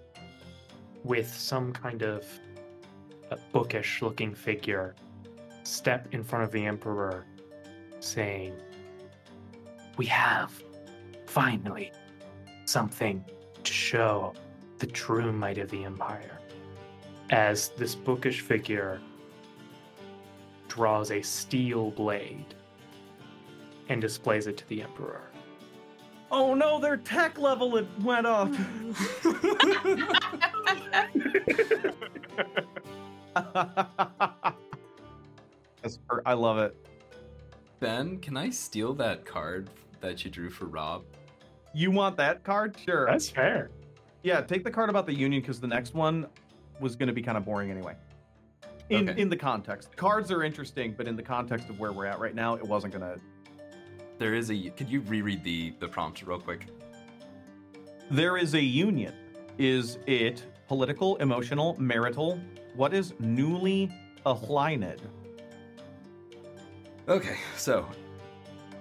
with 1.04 1.32
some 1.32 1.72
kind 1.72 2.02
of 2.02 2.24
bookish 3.52 4.02
looking 4.02 4.34
figure 4.34 4.94
step 5.62 6.08
in 6.12 6.24
front 6.24 6.44
of 6.44 6.50
the 6.50 6.64
emperor 6.64 7.26
saying, 8.00 8.54
We 9.98 10.06
have 10.06 10.52
finally 11.26 11.92
something 12.66 13.24
to 13.64 13.72
show 13.72 14.32
the 14.78 14.86
true 14.86 15.32
might 15.32 15.58
of 15.58 15.70
the 15.70 15.84
empire. 15.84 16.38
As 17.30 17.70
this 17.70 17.96
bookish 17.96 18.40
figure 18.42 19.00
draws 20.68 21.10
a 21.10 21.20
steel 21.20 21.90
blade 21.90 22.54
and 23.88 24.00
displays 24.00 24.46
it 24.46 24.56
to 24.58 24.68
the 24.68 24.82
emperor. 24.82 25.22
Oh 26.30 26.54
no, 26.54 26.78
their 26.78 26.98
tech 26.98 27.36
level 27.36 27.76
it 27.76 27.88
went 28.00 28.24
up. 28.26 28.52
I 36.24 36.34
love 36.34 36.58
it. 36.58 36.76
Ben, 37.80 38.18
can 38.18 38.36
I 38.36 38.50
steal 38.50 38.94
that 38.94 39.24
card 39.24 39.70
that 40.00 40.24
you 40.24 40.30
drew 40.30 40.50
for 40.50 40.66
Rob? 40.66 41.04
You 41.74 41.90
want 41.90 42.16
that 42.16 42.44
card? 42.44 42.76
Sure. 42.84 43.06
That's 43.06 43.28
fair. 43.28 43.70
Yeah, 44.22 44.40
take 44.40 44.64
the 44.64 44.70
card 44.70 44.90
about 44.90 45.06
the 45.06 45.14
union 45.14 45.40
because 45.42 45.60
the 45.60 45.66
next 45.66 45.94
one 45.94 46.26
was 46.80 46.96
going 46.96 47.06
to 47.08 47.12
be 47.12 47.22
kind 47.22 47.36
of 47.38 47.44
boring 47.44 47.70
anyway. 47.70 47.94
In 48.90 49.08
Okay. 49.08 49.20
in 49.20 49.28
the 49.28 49.36
context, 49.36 49.94
cards 49.96 50.30
are 50.30 50.42
interesting, 50.42 50.94
but 50.96 51.06
in 51.06 51.14
the 51.14 51.22
context 51.22 51.68
of 51.68 51.78
where 51.78 51.92
we're 51.92 52.06
at 52.06 52.18
right 52.18 52.34
now, 52.34 52.54
it 52.54 52.64
wasn't 52.64 52.94
going 52.94 53.02
to. 53.14 53.20
There 54.18 54.34
is 54.34 54.50
a. 54.50 54.70
Could 54.70 54.88
you 54.88 55.00
reread 55.02 55.44
the 55.44 55.74
the 55.78 55.86
prompt 55.88 56.22
real 56.22 56.40
quick? 56.40 56.66
There 58.10 58.38
is 58.38 58.54
a 58.54 58.62
union. 58.62 59.14
Is 59.58 59.98
it 60.06 60.42
political, 60.68 61.16
emotional, 61.16 61.76
marital? 61.78 62.40
What 62.74 62.94
is 62.94 63.12
newly 63.18 63.92
aligned? 64.24 65.02
Okay, 67.08 67.36
so 67.56 67.86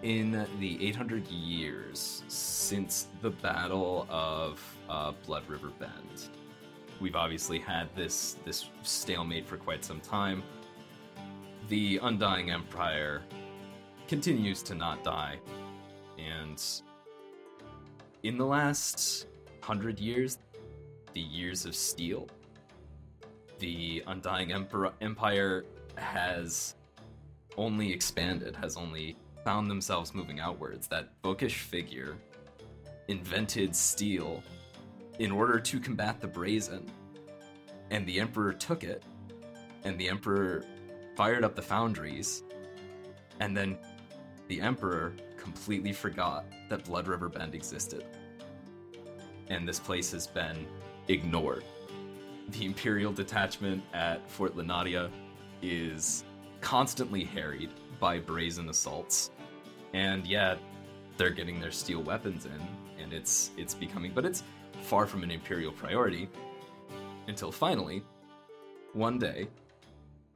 in 0.04 0.46
the 0.60 0.88
800 0.88 1.28
years 1.28 2.24
since 2.28 3.08
the 3.22 3.30
Battle 3.30 4.06
of 4.10 4.62
uh, 4.90 5.14
Blood 5.26 5.44
River 5.48 5.72
Bend, 5.80 6.30
we've 7.00 7.16
obviously 7.16 7.60
had 7.60 7.94
this 7.96 8.38
this 8.46 8.70
stalemate 8.84 9.48
for 9.48 9.58
quite 9.58 9.84
some 9.84 10.00
time. 10.00 10.44
The 11.70 12.00
Undying 12.02 12.52
Empire 12.52 13.24
continues 14.08 14.62
to 14.64 14.76
not 14.76 15.04
die, 15.04 15.38
and 16.18 16.64
in 18.24 18.38
the 18.38 18.46
last 18.46 19.28
hundred 19.62 20.00
years, 20.00 20.38
the 21.14 21.22
years 21.22 21.66
of 21.66 21.76
steel, 21.76 22.28
the 23.60 24.04
Undying 24.08 24.54
Emperor 24.54 24.94
Empire 25.02 25.66
has 25.96 26.76
only 27.58 27.92
expanded, 27.92 28.56
has 28.56 28.78
only 28.78 29.18
found 29.48 29.72
themselves 29.72 30.14
moving 30.14 30.42
outwards. 30.42 30.90
That 30.90 31.22
bookish 31.22 31.60
figure 31.60 32.18
invented 33.08 33.74
steel 33.74 34.44
in 35.20 35.32
order 35.32 35.58
to 35.58 35.80
combat 35.80 36.20
the 36.20 36.28
brazen, 36.28 36.86
and 37.90 38.06
the 38.06 38.20
Emperor 38.20 38.52
took 38.52 38.84
it, 38.84 39.04
and 39.86 39.98
the 39.98 40.10
Emperor 40.10 40.66
fired 41.16 41.46
up 41.46 41.56
the 41.56 41.62
foundries, 41.62 42.44
and 43.40 43.56
then 43.56 43.78
the 44.50 44.60
Emperor 44.60 45.14
completely 45.38 45.94
forgot 45.94 46.44
that 46.68 46.84
Blood 46.84 47.08
River 47.08 47.30
Bend 47.30 47.56
existed. 47.56 48.04
And 49.48 49.66
this 49.66 49.80
place 49.80 50.12
has 50.12 50.28
been 50.28 50.68
ignored. 51.08 51.64
The 52.50 52.66
Imperial 52.66 53.14
detachment 53.14 53.82
at 53.94 54.30
Fort 54.30 54.58
Lenadia 54.58 55.10
is 55.62 56.26
constantly 56.60 57.24
harried 57.24 57.70
by 58.02 58.20
brazen 58.20 58.68
assaults. 58.68 59.32
And 59.98 60.28
yet 60.28 60.60
they're 61.18 61.32
getting 61.32 61.60
their 61.60 61.72
steel 61.72 62.04
weapons 62.04 62.46
in 62.46 62.62
and 63.02 63.12
it's 63.12 63.50
it's 63.58 63.74
becoming 63.74 64.12
but 64.14 64.26
it's 64.26 64.44
far 64.84 65.08
from 65.08 65.24
an 65.24 65.32
imperial 65.32 65.72
priority 65.72 66.30
until 67.28 67.52
finally 67.52 68.04
one 68.94 69.18
day 69.18 69.48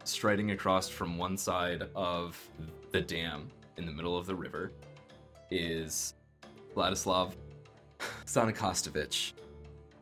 striding 0.04 0.50
across 0.50 0.90
from 0.90 1.16
one 1.16 1.38
side 1.38 1.84
of 1.96 2.36
the 2.92 3.00
dam 3.02 3.52
in 3.78 3.86
the 3.86 3.92
middle 3.92 4.18
of 4.18 4.26
the 4.26 4.34
river 4.34 4.72
is 5.52 6.16
Vladislav 6.76 7.34
Zanikostovich 8.26 9.34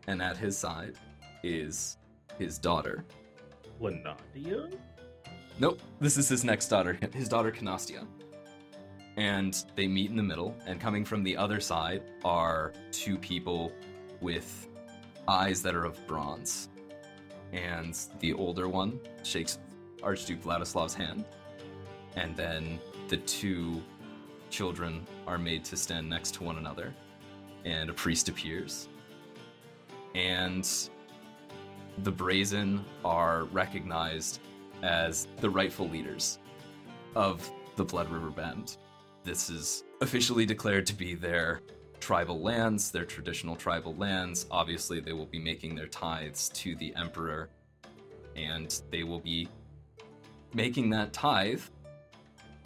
and 0.08 0.22
at 0.22 0.38
his 0.38 0.58
side 0.58 0.95
is 1.43 1.98
his 2.38 2.58
daughter 2.58 3.04
Lenadia? 3.82 4.74
Nope, 5.60 5.82
this 6.00 6.17
is 6.17 6.30
his 6.30 6.45
next 6.45 6.69
daughter, 6.69 6.98
his 7.13 7.28
daughter 7.28 7.52
Canastia. 7.52 8.06
And 9.20 9.66
they 9.76 9.86
meet 9.86 10.10
in 10.10 10.16
the 10.16 10.24
middle, 10.24 10.56
and 10.66 10.80
coming 10.80 11.04
from 11.04 11.24
the 11.24 11.36
other 11.36 11.60
side 11.60 12.04
are 12.24 12.72
two 12.90 13.18
people 13.18 13.74
with 14.22 14.70
eyes 15.28 15.62
that 15.62 15.76
are 15.76 15.84
of 15.84 16.08
bronze. 16.08 16.70
And 17.52 17.98
the 18.22 18.32
older 18.32 18.70
one 18.70 18.98
shakes 19.24 19.60
Archduke 20.02 20.42
Vladislav's 20.42 20.94
hand, 20.94 21.26
and 22.16 22.34
then 22.38 22.80
the 23.10 23.18
two 23.18 23.84
children 24.52 25.06
are 25.28 25.38
made 25.38 25.66
to 25.66 25.76
stand 25.76 26.10
next 26.10 26.36
to 26.36 26.46
one 26.46 26.58
another, 26.58 26.96
and 27.66 27.90
a 27.90 27.94
priest 27.94 28.30
appears. 28.30 28.88
And 30.16 30.66
the 32.04 32.12
Brazen 32.12 32.86
are 33.04 33.44
recognized 33.52 34.40
as 34.82 35.28
the 35.42 35.50
rightful 35.50 35.90
leaders 35.90 36.40
of 37.16 37.52
the 37.76 37.84
Blood 37.84 38.10
River 38.10 38.30
Bend. 38.30 38.78
This 39.24 39.50
is 39.50 39.84
officially 40.02 40.46
declared 40.46 40.86
to 40.88 40.94
be 40.94 41.16
their 41.16 41.62
tribal 42.00 42.42
lands, 42.42 42.92
their 42.92 43.06
traditional 43.06 43.56
tribal 43.56 43.96
lands. 43.96 44.46
Obviously, 44.50 45.00
they 45.00 45.14
will 45.14 45.26
be 45.26 45.40
making 45.40 45.76
their 45.76 45.88
tithes 45.88 46.50
to 46.50 46.76
the 46.76 46.94
Emperor, 46.96 47.50
and 48.36 48.82
they 48.92 49.04
will 49.04 49.20
be 49.20 49.48
making 50.54 50.90
that 50.92 51.14
tithe 51.14 51.62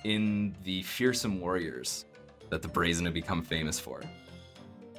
in 0.04 0.56
the 0.63 0.84
fearsome 0.84 1.39
warriors 1.39 2.06
that 2.50 2.62
the 2.62 2.68
Brazen 2.68 3.06
have 3.06 3.13
become 3.13 3.42
famous 3.42 3.80
for. 3.80 4.02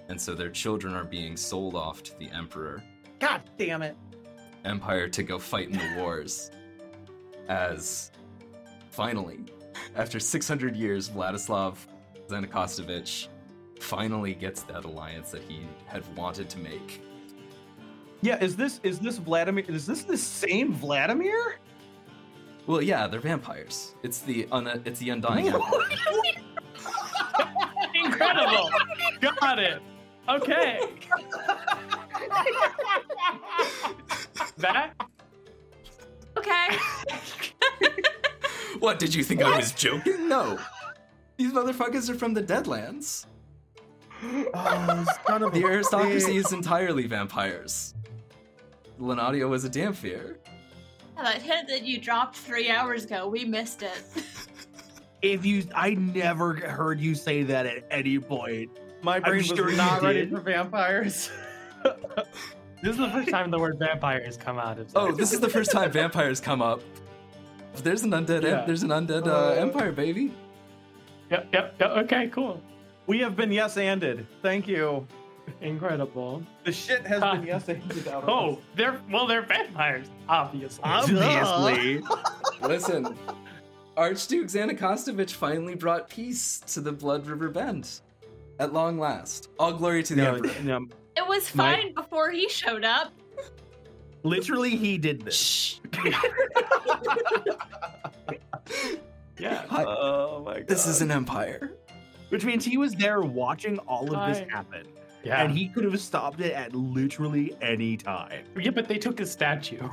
And 0.09 0.21
so 0.21 0.35
their 0.35 0.51
children 0.51 0.95
are 0.95 1.05
being 1.05 1.37
sold 1.37 1.75
off 1.75 2.03
to 2.03 2.19
the 2.19 2.29
Emperor 2.31 2.83
God 3.21 3.43
damn 3.57 3.81
it! 3.81 3.97
Empire 4.65 5.09
to 5.09 5.23
go 5.23 5.39
fight 5.39 5.69
in 5.69 5.79
the 5.79 6.03
wars 6.03 6.51
as 7.49 8.11
finally, 8.91 9.41
after 9.97 10.21
600 10.21 10.77
years, 10.77 11.09
Vladislav 11.09 11.77
Zanakostovich 12.29 13.29
finally 13.81 14.35
gets 14.35 14.63
that 14.63 14.85
alliance 14.85 15.31
that 15.31 15.43
he 15.43 15.67
had 15.87 16.03
wanted 16.17 16.49
to 16.51 16.59
make. 16.59 17.03
Yeah, 18.23 18.43
is 18.43 18.57
this 18.57 18.81
is 18.83 18.99
this 18.99 19.19
Vladimir? 19.19 19.65
Is 19.69 19.85
this 19.87 20.03
the 20.05 20.17
same 20.17 20.73
Vladimir? 20.73 21.59
Well, 22.67 22.81
yeah, 22.81 23.07
they're 23.07 23.21
vampires. 23.21 23.95
It's 24.03 24.21
the 24.21 24.49
un- 24.51 24.81
it's 24.87 24.99
the 25.01 25.11
undying. 25.11 25.47
Incredible. 27.95 28.71
Got 29.21 29.59
it. 29.59 29.83
Okay. 30.29 30.81
that 34.57 34.95
what 38.85 38.99
did 38.99 39.15
you 39.15 39.25
think 39.25 39.43
I 39.43 39.57
was 39.57 39.73
joking? 39.73 40.29
No, 40.29 40.59
these 41.37 41.53
motherfuckers 41.53 42.09
are 42.11 42.15
from 42.15 42.35
the 42.35 42.43
Deadlands. 42.43 43.27
Oh, 44.55 45.05
son 45.27 45.43
of 45.43 45.53
The 45.53 45.65
aristocracy 45.65 46.37
is 46.37 46.51
entirely 46.53 47.07
vampires. 47.07 47.95
Lenadio 48.99 49.51
was 49.51 49.65
a 49.65 49.69
damn 49.69 49.93
Dhampir. 49.93 50.37
that 51.17 51.43
hit 51.43 51.69
that 51.69 51.85
you 51.85 51.99
dropped 51.99 52.37
three 52.37 52.71
hours 52.71 53.05
ago, 53.05 53.29
we 53.29 53.45
missed 53.45 53.83
it. 53.83 54.03
If 55.21 55.45
you, 55.45 55.65
I 55.75 55.91
never 55.95 56.55
heard 56.55 57.01
you 57.01 57.15
say 57.15 57.43
that 57.43 57.67
at 57.67 57.87
any 57.91 58.19
point. 58.19 58.71
My 59.03 59.21
brain 59.21 59.39
was 59.39 59.47
sure 59.49 59.73
not 59.73 60.01
ready 60.01 60.21
did. 60.21 60.31
for 60.35 60.41
vampires. 60.41 61.31
this 62.83 62.93
is 62.93 62.97
the 62.97 63.11
first 63.11 63.29
time 63.29 63.51
the 63.51 63.59
word 63.59 63.79
vampire 63.79 64.23
has 64.25 64.39
come 64.39 64.59
out 64.59 64.79
of 64.79 64.91
Oh, 64.95 65.13
this 65.13 65.35
is 65.35 65.41
the 65.41 65.51
first 65.51 65.71
time 65.71 65.91
vampires 65.91 66.41
come 66.41 66.63
up. 66.63 66.81
There's 67.83 68.03
an 68.03 68.11
undead. 68.13 68.45
em- 68.45 68.67
there's 68.67 68.83
an 68.83 68.91
undead 68.91 69.27
uh, 69.27 69.51
empire, 69.61 69.93
baby. 69.93 70.33
Yep, 71.31 71.49
yep, 71.53 71.75
yep. 71.81 71.91
Okay, 71.91 72.29
cool. 72.29 72.63
We 73.07 73.19
have 73.21 73.37
been 73.37 73.51
yes 73.53 73.77
anded. 73.77 74.27
Thank 74.43 74.67
you. 74.69 75.07
Incredible. 75.61 76.43
The 76.65 76.73
shit 76.73 77.07
has 77.07 77.23
Ah. 77.23 77.35
been 77.35 77.47
yes 77.47 77.69
anded 77.69 78.09
out 78.09 78.23
of 78.23 78.29
Oh, 78.29 78.53
us. 78.55 78.59
they're 78.77 79.01
well, 79.11 79.27
they're 79.27 79.43
vampires, 79.43 80.07
obviously. 80.29 80.83
Obviously. 80.85 82.03
Listen, 82.63 83.17
Archduke 83.97 84.47
Zanakostovich 84.49 85.33
finally 85.33 85.75
brought 85.75 86.09
peace 86.09 86.61
to 86.69 86.81
the 86.81 86.93
Blood 86.93 87.27
River 87.27 87.49
Bend. 87.49 88.01
At 88.59 88.73
long 88.73 88.99
last. 88.99 89.49
All 89.59 89.73
glory 89.73 90.03
to 90.05 90.15
the 90.15 90.23
no, 90.23 90.35
Emperor. 90.37 90.63
no, 90.63 90.87
It 91.17 91.27
was 91.27 91.53
My- 91.55 91.75
fine 91.77 91.95
before 91.95 92.31
he 92.31 92.49
showed 92.49 92.85
up. 92.85 93.13
Literally, 94.25 94.71
he 94.77 94.99
did 94.99 95.23
this. 95.23 95.37
Shh. 95.37 95.77
yeah. 99.39 99.65
Hi- 99.69 99.85
Oh 99.87 100.43
my 100.45 100.55
god. 100.61 100.69
This 100.69 100.87
is 100.87 101.01
an 101.03 101.11
empire. 101.11 101.73
Which 102.31 102.45
means 102.45 102.65
he 102.65 102.79
was 102.79 102.95
there 102.95 103.21
watching 103.21 103.79
all 103.81 104.13
of 104.15 104.29
this 104.29 104.45
I- 104.51 104.55
happen. 104.55 104.87
Yeah. 105.23 105.43
And 105.43 105.57
he 105.57 105.69
could 105.69 105.85
have 105.85 105.99
stopped 106.01 106.41
it 106.41 106.53
at 106.53 106.75
literally 106.75 107.57
any 107.63 107.97
time. 107.97 108.45
yeah, 108.61 108.71
but 108.71 108.89
they 108.89 108.99
took 108.99 109.19
his 109.19 109.31
statue. 109.31 109.89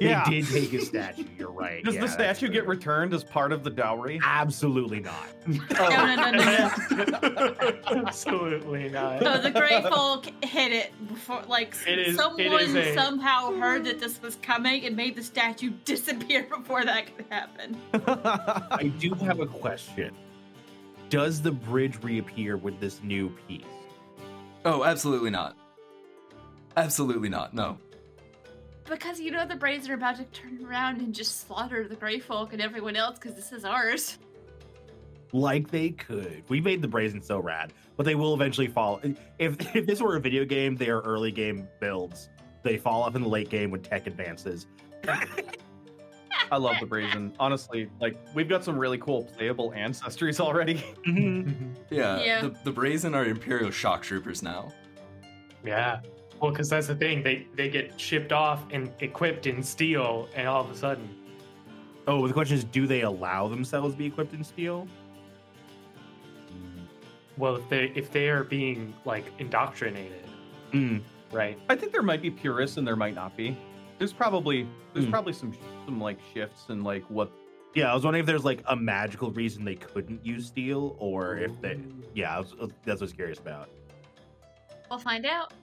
Yeah. 0.00 0.24
They 0.28 0.40
did 0.40 0.48
take 0.48 0.70
his 0.70 0.86
statue, 0.88 1.24
you're 1.38 1.50
right. 1.52 1.84
Does 1.84 1.94
Yeah, 1.94 2.00
the 2.02 2.08
statue 2.08 2.48
get 2.48 2.66
returned 2.66 3.14
as 3.14 3.22
part 3.24 3.52
of 3.52 3.62
the 3.64 3.70
dowry? 3.70 4.20
Absolutely 4.24 5.00
not. 5.00 5.28
No, 5.46 5.88
no, 5.88 6.14
no, 6.16 6.30
no, 6.30 6.72
no. 6.90 7.72
Absolutely 8.06 8.88
not. 8.88 9.20
So 9.22 9.38
the 9.40 9.50
Grey 9.50 9.82
Folk 9.82 10.26
hid 10.44 10.72
it 10.72 10.92
before, 11.08 11.42
like 11.46 11.74
It 11.86 11.98
is- 11.98 12.16
someone 12.16 12.60
is 12.60 12.74
a- 12.74 12.94
somehow 12.94 13.52
heard 13.56 13.84
that 13.84 14.00
this 14.00 14.20
was 14.22 14.36
coming 14.36 14.84
and 14.86 14.96
made 14.96 15.16
the 15.16 15.22
statue 15.22 15.70
disappear 15.84 16.44
before 16.44 16.84
that 16.84 17.14
could 17.16 17.26
happen. 17.30 17.76
I 17.92 18.90
do 18.98 19.12
have 19.14 19.40
a 19.40 19.46
question. 19.46 20.14
Does 21.10 21.42
the 21.42 21.52
bridge 21.52 22.02
reappear 22.02 22.56
with 22.56 22.80
this 22.80 23.02
new 23.02 23.28
peace? 23.46 23.62
Oh, 24.64 24.82
absolutely 24.84 25.30
not. 25.30 25.56
Absolutely 26.76 27.28
not. 27.28 27.52
No. 27.54 27.78
Because 28.88 29.18
you 29.18 29.30
know 29.30 29.46
the 29.46 29.56
Braves 29.56 29.88
are 29.88 29.94
about 29.94 30.16
to 30.16 30.24
turn 30.24 30.64
around 30.64 31.00
and 31.00 31.14
just 31.14 31.46
slaughter 31.46 31.88
the 31.88 31.96
Grey 31.96 32.18
Folk 32.18 32.52
and 32.52 32.60
everyone 32.60 32.96
else 32.96 33.18
because 33.18 33.34
this 33.34 33.52
is 33.52 33.64
ours. 33.64 34.18
Like 35.32 35.70
they 35.70 35.90
could. 35.90 36.44
We 36.48 36.60
made 36.60 36.82
the 36.82 36.88
Brazen 36.88 37.22
so 37.22 37.38
rad, 37.40 37.72
but 37.96 38.04
they 38.04 38.14
will 38.14 38.34
eventually 38.34 38.68
fall. 38.68 39.00
If 39.38 39.56
if 39.76 39.86
this 39.86 40.00
were 40.00 40.16
a 40.16 40.20
video 40.20 40.44
game, 40.44 40.76
they 40.76 40.88
are 40.90 41.00
early 41.00 41.32
game 41.32 41.66
builds. 41.80 42.28
They 42.62 42.76
fall 42.76 43.02
off 43.02 43.16
in 43.16 43.22
the 43.22 43.28
late 43.28 43.48
game 43.50 43.70
when 43.70 43.82
tech 43.82 44.06
advances. 44.06 44.66
I 46.50 46.56
love 46.56 46.76
the 46.80 46.86
brazen. 46.86 47.32
Honestly, 47.38 47.90
like 48.00 48.16
we've 48.34 48.48
got 48.48 48.64
some 48.64 48.78
really 48.78 48.98
cool 48.98 49.24
playable 49.36 49.72
ancestries 49.72 50.40
already. 50.40 50.74
Mm-hmm. 51.06 51.72
Yeah. 51.90 52.22
Yeah. 52.22 52.40
The, 52.42 52.54
the 52.64 52.72
Brazen 52.72 53.14
are 53.14 53.24
Imperial 53.24 53.70
shock 53.70 54.02
troopers 54.02 54.42
now. 54.42 54.72
yeah. 55.64 56.00
Well, 56.44 56.52
because 56.52 56.68
that's 56.68 56.88
the 56.88 56.94
thing. 56.94 57.22
They 57.22 57.46
they 57.54 57.70
get 57.70 57.98
shipped 57.98 58.30
off 58.30 58.64
and 58.70 58.92
equipped 59.00 59.46
in 59.46 59.62
steel, 59.62 60.28
and 60.34 60.46
all 60.46 60.62
of 60.62 60.70
a 60.70 60.76
sudden, 60.76 61.08
Oh, 62.06 62.26
the 62.28 62.34
question 62.34 62.58
is, 62.58 62.64
do 62.64 62.86
they 62.86 63.00
allow 63.00 63.48
themselves 63.48 63.94
to 63.94 63.98
be 63.98 64.04
equipped 64.04 64.34
in 64.34 64.44
steel? 64.44 64.86
well, 67.38 67.56
if 67.56 67.66
they 67.70 67.90
if 67.94 68.12
they 68.12 68.28
are 68.28 68.44
being 68.44 68.92
like 69.06 69.24
indoctrinated, 69.38 70.22
Mm. 70.72 71.00
right? 71.32 71.58
I 71.70 71.76
think 71.76 71.92
there 71.92 72.02
might 72.02 72.20
be 72.20 72.30
purists 72.30 72.76
and 72.76 72.86
there 72.86 72.94
might 72.94 73.14
not 73.14 73.34
be. 73.38 73.56
There's 73.98 74.12
probably 74.12 74.68
there's 74.92 75.06
Hmm. 75.06 75.12
probably 75.12 75.32
some 75.32 75.54
some 75.86 75.98
like 75.98 76.18
shifts 76.34 76.66
and 76.68 76.84
like 76.84 77.04
what 77.08 77.30
Yeah, 77.74 77.90
I 77.90 77.94
was 77.94 78.04
wondering 78.04 78.20
if 78.20 78.26
there's 78.26 78.44
like 78.44 78.62
a 78.66 78.76
magical 78.76 79.30
reason 79.30 79.64
they 79.64 79.76
couldn't 79.76 80.22
use 80.26 80.44
steel, 80.48 80.94
or 80.98 81.38
if 81.38 81.58
they. 81.62 81.80
Yeah, 82.12 82.36
I 82.36 82.40
was, 82.40 82.50
that's 82.58 82.60
what 82.84 83.00
I 83.00 83.04
was 83.04 83.12
curious 83.14 83.38
about. 83.38 83.70
We'll 84.90 84.98
find 84.98 85.24
out. 85.24 85.54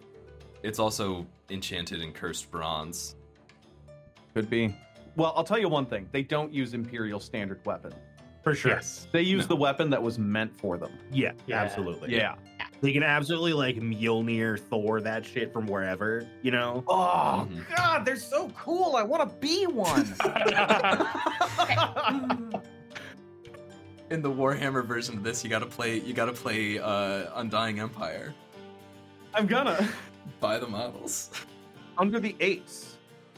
It's 0.63 0.79
also 0.79 1.25
enchanted 1.49 2.01
and 2.01 2.13
cursed 2.13 2.49
bronze. 2.51 3.15
could 4.33 4.49
be. 4.49 4.73
Well, 5.17 5.33
I'll 5.35 5.43
tell 5.43 5.59
you 5.59 5.67
one 5.67 5.85
thing. 5.85 6.07
They 6.13 6.23
don't 6.23 6.53
use 6.53 6.73
imperial 6.73 7.19
standard 7.19 7.59
weapon. 7.65 7.91
For 8.43 8.55
sure. 8.55 8.71
Yes. 8.71 9.07
They 9.11 9.21
use 9.23 9.41
No. 9.43 9.47
the 9.49 9.55
weapon 9.57 9.89
that 9.89 10.01
was 10.01 10.17
meant 10.17 10.55
for 10.57 10.77
them. 10.77 10.93
Yeah, 11.11 11.33
Yeah. 11.47 11.61
absolutely. 11.61 12.15
Yeah. 12.15 12.35
They 12.79 12.93
can 12.93 13.03
absolutely 13.03 13.51
like 13.53 13.75
Mjolnir, 13.75 14.57
Thor, 14.57 15.01
that 15.01 15.23
shit 15.25 15.51
from 15.53 15.67
wherever, 15.67 16.25
you 16.41 16.49
know? 16.51 16.83
Oh 16.87 17.45
Mhm. 17.51 17.75
god, 17.75 18.05
they're 18.05 18.15
so 18.15 18.49
cool. 18.57 18.95
I 18.95 19.03
want 19.03 19.29
to 19.29 19.35
be 19.37 19.67
one. 19.67 20.01
In 24.09 24.21
the 24.21 24.29
Warhammer 24.31 24.85
version 24.85 25.17
of 25.17 25.23
this, 25.23 25.43
you 25.43 25.49
gotta 25.49 25.65
play 25.65 25.99
you 25.99 26.13
gotta 26.13 26.33
play 26.33 26.79
uh, 26.79 27.29
Undying 27.35 27.79
Empire. 27.79 28.33
I'm 29.33 29.47
gonna. 29.47 29.87
Buy 30.39 30.57
the 30.59 30.67
models. 30.67 31.31
Under 31.97 32.19
the 32.19 32.35
ace, 32.39 32.97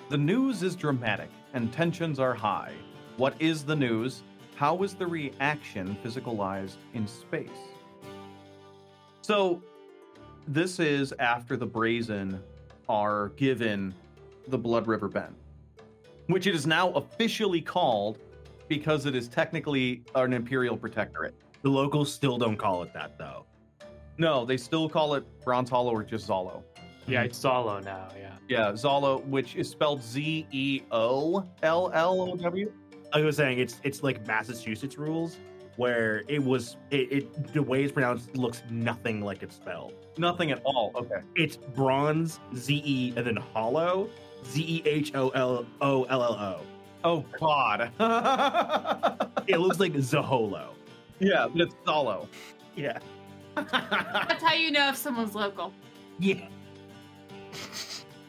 the 0.10 0.18
news 0.18 0.64
is 0.64 0.76
dramatic 0.76 1.30
and 1.54 1.72
tensions 1.72 2.20
are 2.20 2.34
high. 2.34 2.74
What 3.18 3.36
is 3.40 3.64
the 3.64 3.76
news? 3.76 4.24
How 4.56 4.84
is 4.84 4.94
the 4.94 5.08
reaction 5.08 5.98
physicalized 6.04 6.78
in 6.94 7.08
space? 7.08 7.50
So, 9.22 9.62
this 10.48 10.80
is 10.80 11.14
after 11.20 11.56
the 11.56 11.66
Brazen 11.66 12.42
are 12.90 13.30
given 13.30 13.94
the 14.48 14.58
Blood 14.58 14.88
River 14.88 15.08
Bend, 15.08 15.36
which 16.28 16.48
it 16.48 16.56
is 16.56 16.68
now 16.68 16.92
officially 16.92 17.62
called 17.62 18.20
because 18.68 19.06
it 19.06 19.16
is 19.16 19.28
technically 19.28 20.04
an 20.16 20.34
Imperial 20.34 20.76
Protectorate. 20.76 21.36
The 21.62 21.70
locals 21.70 22.14
still 22.14 22.38
don't 22.38 22.58
call 22.58 22.84
it 22.84 22.94
that 22.94 23.18
though. 23.18 23.46
No, 24.18 24.46
they 24.46 24.58
still 24.58 24.90
call 24.90 25.16
it 25.16 25.24
Bronze 25.44 25.70
Hollow 25.70 25.92
or 25.94 26.04
just 26.04 26.28
Zolo. 26.28 26.64
Yeah, 27.08 27.20
mm-hmm. 27.20 27.26
it's 27.26 27.40
Zolo 27.40 27.84
now. 27.84 28.08
Yeah. 28.18 28.30
Yeah, 28.48 28.72
Zolo, 28.72 29.26
which 29.26 29.56
is 29.56 29.70
spelled 29.70 30.04
Z 30.04 30.48
E 30.52 30.82
O 30.92 31.46
L 31.64 31.92
L 31.94 32.22
O 32.22 32.36
W. 32.36 32.72
Like 33.14 33.22
I 33.22 33.26
was 33.26 33.38
saying, 33.38 33.60
it's 33.60 33.80
it's 33.84 34.04
like 34.04 34.26
Massachusetts 34.28 34.98
rules 34.98 35.38
where 35.76 36.24
it 36.28 36.44
was 36.44 36.78
it, 36.92 37.12
it 37.12 37.54
the 37.54 37.62
way 37.62 37.84
it's 37.84 37.92
pronounced 37.92 38.36
looks 38.36 38.64
nothing 38.70 39.22
like 39.22 39.44
it's 39.44 39.56
spelled. 39.56 39.94
Nothing 40.18 40.52
at 40.52 40.62
all. 40.64 40.92
Okay. 40.96 41.22
It's 41.36 41.58
bronze, 41.58 42.40
Z 42.56 42.82
E, 42.86 43.14
and 43.16 43.26
then 43.26 43.36
hollow, 43.36 44.10
Z 44.46 44.62
E 44.62 44.84
H 44.86 45.16
O 45.16 45.30
L 45.30 45.66
O 45.82 46.04
L 46.04 46.24
L 46.24 46.34
O. 46.34 46.60
Oh 47.04 47.26
God. 47.40 47.92
It 49.46 49.58
looks 49.58 49.78
like 49.78 49.92
Zaholo. 49.94 50.70
yeah, 51.20 51.48
but 51.52 51.62
it's 51.62 51.76
Zolo. 51.86 52.28
Yeah. 52.78 53.00
That's 53.56 54.42
how 54.42 54.54
you 54.54 54.72
know 54.72 54.88
if 54.90 54.96
someone's 54.96 55.36
local 55.36 55.74
Yeah. 56.18 56.48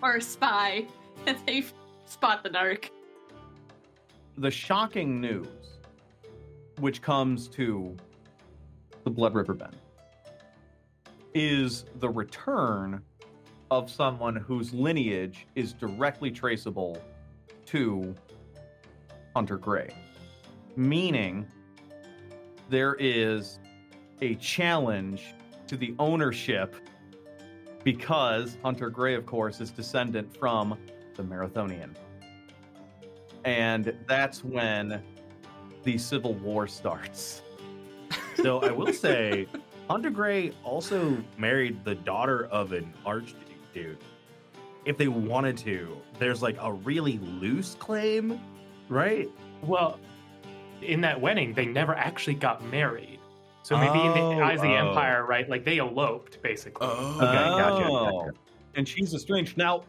Or 0.03 0.17
a 0.17 0.21
spy. 0.21 0.87
If 1.27 1.45
they 1.47 1.65
spot 2.07 2.43
the 2.43 2.51
dark. 2.51 2.91
the 4.37 4.51
shocking 4.51 5.21
news, 5.21 5.47
which 6.81 7.01
comes 7.01 7.49
to 7.49 7.97
the 9.05 9.11
Blood 9.11 9.35
River 9.35 9.55
Bend, 9.55 9.77
is 11.35 11.85
the 12.01 12.09
return 12.09 13.03
of 13.71 13.91
someone 13.91 14.37
whose 14.37 14.73
lineage 14.73 15.47
is 15.55 15.73
directly 15.73 16.31
traceable 16.31 16.99
to 17.67 18.15
Hunter 19.35 19.57
Gray. 19.57 19.91
meaning 20.77 21.47
there 22.69 22.95
is 22.99 23.59
a 24.21 24.35
challenge 24.37 25.35
to 25.67 25.77
the 25.77 25.95
ownership 25.99 26.77
because 27.85 28.57
Hunter 28.63 28.91
Gray, 28.91 29.15
of 29.15 29.27
course, 29.27 29.61
is 29.61 29.71
descendant 29.71 30.37
from 30.37 30.77
the 31.17 31.23
Marathonian. 31.23 31.91
And 33.45 33.95
that's 34.09 34.43
when 34.43 35.03
the 35.85 35.99
Civil 35.99 36.35
War 36.35 36.67
starts. 36.67 37.43
So 38.43 38.63
I 38.63 38.73
will 38.73 38.93
say, 38.93 39.47
Hunter 39.89 40.11
Gray 40.11 40.53
also 40.65 41.23
married 41.37 41.85
the 41.85 41.95
daughter 41.95 42.47
of 42.47 42.73
an 42.73 42.93
archduke 43.05 43.39
dude. 43.75 43.99
If 44.87 44.97
they 44.97 45.09
wanted 45.09 45.59
to, 45.59 45.97
there's 46.19 46.43
like 46.43 46.57
a 46.61 46.73
really 46.73 47.19
loose 47.19 47.75
claim, 47.75 48.41
right? 48.89 49.31
Well, 49.63 50.01
in 50.81 51.01
that 51.03 51.21
wedding, 51.21 51.55
they 51.55 51.67
never 51.67 51.95
actually 51.95 52.35
got 52.35 52.65
married. 52.71 53.14
So 53.65 53.79
maybe 53.79 53.99
in 53.99 54.11
Oh, 54.13 54.37
the 54.37 54.43
eyes 54.45 54.57
of 54.59 54.63
the 54.63 54.75
oh. 54.77 54.89
Empire, 54.89 55.25
right? 55.25 55.49
Like 55.49 55.65
they 55.65 55.79
eloped, 55.79 56.41
basically. 56.43 56.87
Oh. 56.87 57.15
Okay, 57.17 57.21
gotcha, 57.27 57.89
Oh. 57.89 58.25
gotcha. 58.27 58.39
And 58.77 58.87
she's 58.87 59.15
estranged. 59.15 59.57
Now, 59.57 59.85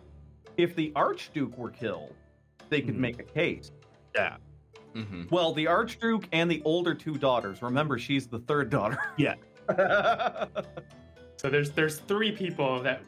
if 0.55 0.75
the 0.75 0.93
Archduke 0.95 1.57
were 1.57 1.71
killed, 1.71 2.13
they 2.69 2.81
could 2.81 2.95
Mhm. 2.95 2.99
make 2.99 3.19
a 3.19 3.23
case. 3.23 3.71
Yeah. 4.15 4.37
hmm 4.93 5.23
Well, 5.29 5.51
the 5.53 5.67
Archduke 5.67 6.25
and 6.31 6.49
the 6.49 6.61
older 6.63 6.93
two 6.95 7.15
daughters. 7.15 7.61
Remember, 7.61 7.99
she's 7.99 8.27
the 8.27 8.39
third 8.39 8.69
daughter. 8.69 8.97
Yeah. 9.17 9.35
So 11.37 11.49
there's 11.49 11.71
there's 11.71 11.97
three 11.99 12.31
people 12.31 12.81
that 12.83 13.01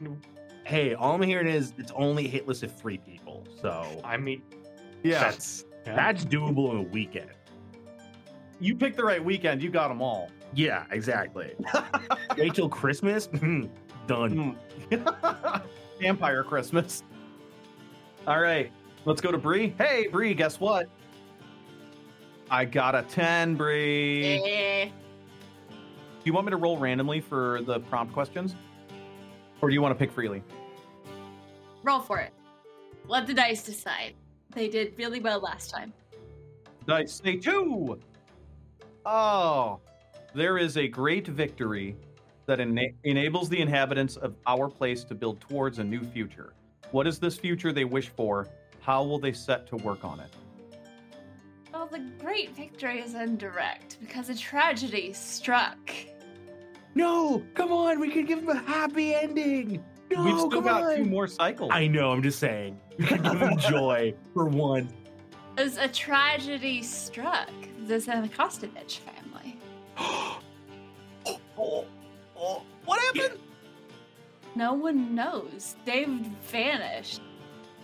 Hey, 0.65 0.93
all 0.95 1.15
I'm 1.15 1.21
hearing 1.21 1.47
is 1.47 1.73
it's 1.77 1.93
only 1.95 2.27
hit 2.27 2.45
list 2.45 2.61
of 2.63 2.75
three 2.77 2.97
people. 2.97 3.47
So 3.61 4.01
I 4.03 4.17
mean, 4.17 4.41
yeah. 5.01 5.19
that's 5.21 5.63
yeah. 5.85 5.95
that's 5.95 6.25
doable 6.25 6.71
in 6.71 6.77
a 6.77 6.81
weekend. 6.81 7.29
You 8.59 8.75
picked 8.75 8.97
the 8.97 9.05
right 9.05 9.23
weekend. 9.23 9.61
You 9.63 9.69
got 9.69 9.87
them 9.87 10.01
all. 10.01 10.29
Yeah, 10.53 10.85
exactly. 10.91 11.53
Wait 12.37 12.53
till 12.53 12.69
Christmas? 12.69 13.27
Done. 14.07 14.57
Vampire 15.99 16.43
Christmas. 16.43 17.03
All 18.25 18.39
right, 18.39 18.71
let's 19.05 19.21
go 19.21 19.31
to 19.31 19.37
Bree. 19.37 19.73
Hey, 19.77 20.07
Bree, 20.07 20.33
guess 20.33 20.59
what? 20.59 20.89
I 22.49 22.65
got 22.65 22.95
a 22.95 23.03
10, 23.03 23.55
Bree. 23.55 24.41
Eh. 24.45 24.85
Do 24.85 24.91
you 26.23 26.33
want 26.33 26.45
me 26.45 26.51
to 26.51 26.57
roll 26.57 26.77
randomly 26.77 27.19
for 27.21 27.61
the 27.63 27.79
prompt 27.81 28.13
questions? 28.13 28.55
Or 29.61 29.69
do 29.69 29.73
you 29.73 29.81
want 29.81 29.97
to 29.97 29.99
pick 29.99 30.11
freely? 30.11 30.43
Roll 31.83 31.99
for 31.99 32.19
it. 32.19 32.33
Let 33.07 33.27
the 33.27 33.33
dice 33.33 33.63
decide. 33.63 34.13
They 34.53 34.67
did 34.67 34.93
really 34.97 35.19
well 35.19 35.39
last 35.39 35.69
time. 35.69 35.93
Dice 36.85 37.21
say 37.23 37.37
two. 37.37 37.99
Oh, 39.05 39.79
there 40.37 40.59
is 40.59 40.77
a 40.77 40.87
great 40.87 41.25
victory 41.27 41.95
that 42.45 42.59
ena- 42.59 42.91
enables 43.05 43.49
the 43.49 43.59
inhabitants 43.59 44.17
of 44.17 44.35
our 44.45 44.69
place 44.69 45.03
to 45.03 45.15
build 45.15 45.41
towards 45.41 45.79
a 45.79 45.83
new 45.83 46.03
future. 46.03 46.53
What 46.91 47.07
is 47.07 47.17
this 47.17 47.37
future 47.39 47.73
they 47.73 47.85
wish 47.85 48.09
for? 48.09 48.47
How 48.79 49.03
will 49.03 49.17
they 49.17 49.33
set 49.33 49.65
to 49.67 49.77
work 49.77 50.05
on 50.05 50.19
it? 50.19 50.29
Well, 51.73 51.87
the 51.87 52.05
great 52.19 52.55
victory 52.55 52.99
is 52.99 53.15
indirect 53.15 53.97
because 53.99 54.29
a 54.29 54.35
tragedy 54.37 55.11
struck. 55.11 55.91
No, 56.93 57.43
come 57.55 57.71
on, 57.71 57.99
we 57.99 58.11
could 58.11 58.27
give 58.27 58.45
them 58.45 58.55
a 58.55 58.59
happy 58.59 59.15
ending. 59.15 59.83
No, 60.11 60.23
We've 60.23 60.35
still 60.37 60.49
come 60.51 60.63
got 60.65 60.83
on. 60.83 60.97
two 60.97 61.05
more 61.05 61.27
cycles. 61.27 61.71
I 61.73 61.87
know, 61.87 62.11
I'm 62.11 62.21
just 62.21 62.37
saying. 62.37 62.79
We 62.99 63.05
could 63.05 63.23
give 63.23 63.39
them 63.39 63.57
joy 63.57 64.13
for 64.35 64.45
one. 64.45 64.87
As 65.57 65.77
a 65.77 65.87
tragedy 65.87 66.83
struck 66.83 67.49
the 67.87 67.95
Zanakostovich 67.95 68.99
family. 68.99 69.16
Oh, 69.97 70.39
oh, 71.57 71.85
what 72.85 72.99
happened? 73.01 73.39
No 74.55 74.73
one 74.73 75.13
knows. 75.13 75.75
They've 75.85 76.07
vanished. 76.07 77.21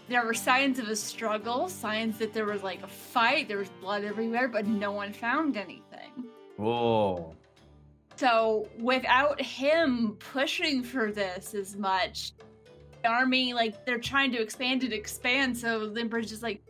There 0.09 0.25
were 0.25 0.33
signs 0.33 0.79
of 0.79 0.87
a 0.87 0.95
struggle, 0.95 1.69
signs 1.69 2.17
that 2.17 2.33
there 2.33 2.45
was 2.45 2.63
like 2.63 2.83
a 2.83 2.87
fight, 2.87 3.47
there 3.47 3.57
was 3.57 3.69
blood 3.81 4.03
everywhere, 4.03 4.47
but 4.47 4.65
no 4.65 4.91
one 4.91 5.13
found 5.13 5.55
anything. 5.55 6.25
Whoa. 6.57 7.35
So, 8.15 8.67
without 8.79 9.41
him 9.41 10.17
pushing 10.19 10.83
for 10.83 11.11
this 11.11 11.55
as 11.55 11.75
much, 11.75 12.33
the 13.01 13.09
army, 13.09 13.53
like, 13.53 13.85
they're 13.85 13.97
trying 13.97 14.31
to 14.33 14.41
expand 14.41 14.83
and 14.83 14.93
expand. 14.93 15.57
So, 15.57 15.77
Limber's 15.77 16.29
just 16.29 16.43
like, 16.43 16.61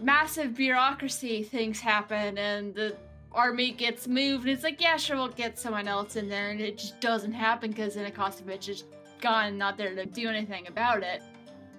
massive 0.00 0.54
bureaucracy 0.54 1.42
things 1.42 1.80
happen, 1.80 2.36
and 2.36 2.74
the 2.74 2.96
army 3.32 3.70
gets 3.72 4.08
moved. 4.08 4.44
And 4.44 4.52
it's 4.52 4.64
like, 4.64 4.80
yeah, 4.80 4.96
sure, 4.96 5.16
we'll 5.16 5.28
get 5.28 5.58
someone 5.58 5.88
else 5.88 6.16
in 6.16 6.28
there. 6.28 6.50
And 6.50 6.60
it 6.60 6.78
just 6.78 7.00
doesn't 7.00 7.32
happen 7.32 7.70
because 7.70 7.96
Inakostovich 7.96 8.68
is 8.68 8.84
gone, 9.20 9.58
not 9.58 9.76
there 9.76 9.94
to 9.94 10.06
do 10.06 10.28
anything 10.28 10.66
about 10.66 11.02
it. 11.02 11.22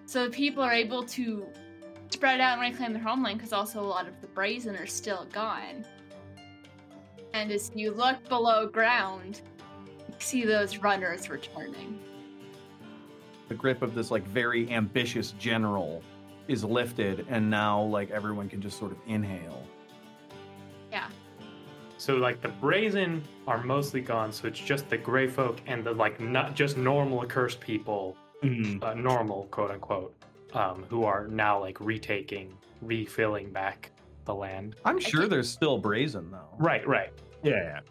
So, 0.06 0.26
the 0.26 0.32
people 0.32 0.64
are 0.64 0.74
able 0.74 1.04
to 1.04 1.46
spread 2.10 2.42
out 2.42 2.60
and 2.60 2.62
reclaim 2.62 2.94
their 2.94 3.02
homeland 3.02 3.38
because 3.38 3.54
also 3.54 3.80
a 3.80 3.86
lot 3.86 4.08
of 4.08 4.20
the 4.22 4.28
brazen 4.28 4.76
are 4.76 4.88
still 4.88 5.26
gone. 5.32 5.86
And 7.34 7.52
as 7.52 7.72
you 7.74 7.92
look 7.92 8.28
below 8.28 8.68
ground, 8.68 9.42
you 10.08 10.14
see 10.20 10.46
those 10.46 10.78
runners 10.78 11.30
returning. 11.30 12.00
The 13.48 13.56
grip 13.56 13.82
of 13.82 13.96
this 13.96 14.12
like 14.12 14.26
very 14.28 14.70
ambitious 14.70 15.34
general 15.40 16.04
is 16.48 16.64
lifted 16.64 17.26
and 17.30 17.50
now 17.50 17.82
like 17.82 18.12
everyone 18.12 18.50
can 18.50 18.62
just 18.62 18.78
sort 18.78 18.92
of 18.92 18.98
inhale. 19.08 19.66
So 22.02 22.16
like 22.16 22.42
the 22.42 22.48
brazen 22.48 23.24
are 23.46 23.64
mostly 23.64 24.02
gone. 24.02 24.32
So 24.32 24.48
it's 24.48 24.60
just 24.60 24.90
the 24.90 24.98
gray 24.98 25.28
folk 25.28 25.60
and 25.68 25.84
the 25.84 25.92
like 25.94 26.20
not 26.20 26.56
just 26.56 26.76
normal 26.76 27.22
accursed 27.22 27.60
people, 27.60 28.18
Mhm. 28.42 28.82
uh, 28.84 28.96
normal 28.96 29.44
quote 29.52 29.70
unquote, 29.70 30.16
um, 30.54 30.84
who 30.90 31.04
are 31.04 31.28
now 31.28 31.60
like 31.60 31.80
retaking, 31.80 32.58
refilling 32.82 33.52
back 33.52 33.92
the 34.26 34.34
land. 34.34 34.78
I'm 34.84 35.00
sure 35.00 35.28
there's 35.28 35.48
still 35.48 35.78
brazen 35.78 36.32
though. 36.32 36.50
Right, 36.58 36.86
right. 36.88 37.12
Yeah. 37.44 37.82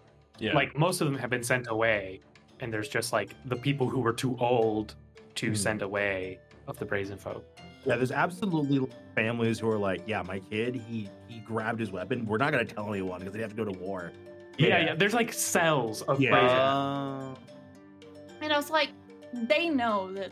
Yeah. 0.41 0.55
Like 0.55 0.77
most 0.77 1.01
of 1.01 1.07
them 1.07 1.17
have 1.17 1.31
been 1.31 1.45
sent 1.45 1.69
away, 1.69 2.21
and 2.59 2.73
there's 2.73 2.89
just 2.89 3.13
like 3.13 3.31
the 3.45 3.57
people 3.57 3.89
who 3.89 4.01
were 4.01 4.13
too 4.13 4.37
old 4.41 4.97
to 5.37 5.53
Mhm. 5.53 5.57
send 5.57 5.83
away 5.83 6.41
of 6.67 6.79
the 6.81 6.85
brazen 6.85 7.17
folk. 7.17 7.45
Yeah, 7.85 7.97
there's 7.97 8.13
absolutely 8.13 8.87
families 9.15 9.59
who 9.59 9.71
are 9.71 9.79
like, 9.79 10.03
yeah, 10.07 10.23
my 10.23 10.39
kid, 10.39 10.75
he 10.75 11.09
he 11.29 11.41
grabbed 11.41 11.81
his 11.81 11.91
weapon. 11.91 12.27
We're 12.27 12.39
not 12.39 12.53
gonna 12.53 12.65
tell 12.65 12.89
anyone 12.91 13.21
because 13.21 13.33
they 13.35 13.41
have 13.41 13.51
to 13.51 13.57
go 13.57 13.65
to 13.65 13.79
war. 13.79 14.13
Yeah, 14.59 14.79
yeah. 14.85 14.95
There's 14.95 15.15
like 15.15 15.33
cells 15.33 16.03
of 16.03 16.21
Yeah. 16.21 16.31
brazen. 16.31 16.57
Uh, 16.59 17.35
And 18.43 18.53
I 18.53 18.57
was 18.57 18.71
like, 18.71 18.91
they 19.33 19.69
know 19.69 20.13
that 20.15 20.31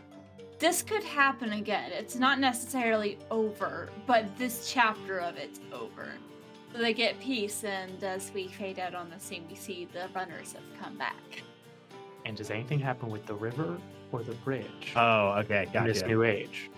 this 0.59 0.81
could 0.83 1.03
happen 1.03 1.53
again. 1.53 1.91
It's 1.91 2.15
not 2.15 2.39
necessarily 2.39 3.17
over, 3.31 3.89
but 4.05 4.35
this 4.37 4.71
chapter 4.71 5.19
of 5.19 5.37
it's 5.37 5.59
over. 5.71 6.09
So 6.73 6.79
they 6.79 6.93
get 6.93 7.19
peace, 7.19 7.63
and 7.63 8.03
as 8.03 8.31
we 8.33 8.47
fade 8.47 8.77
out 8.77 8.93
on 8.93 9.09
the 9.09 9.19
scene, 9.19 9.45
we 9.49 9.55
see 9.55 9.87
the 9.91 10.07
runners 10.13 10.53
have 10.53 10.63
come 10.83 10.97
back. 10.97 11.43
And 12.25 12.35
does 12.37 12.51
anything 12.51 12.79
happen 12.79 13.09
with 13.09 13.25
the 13.25 13.33
river 13.33 13.77
or 14.11 14.21
the 14.21 14.33
bridge 14.33 14.93
Oh, 14.95 15.29
okay, 15.39 15.67
in 15.73 15.83
this 15.85 16.03
new 16.03 16.23
age? 16.23 16.69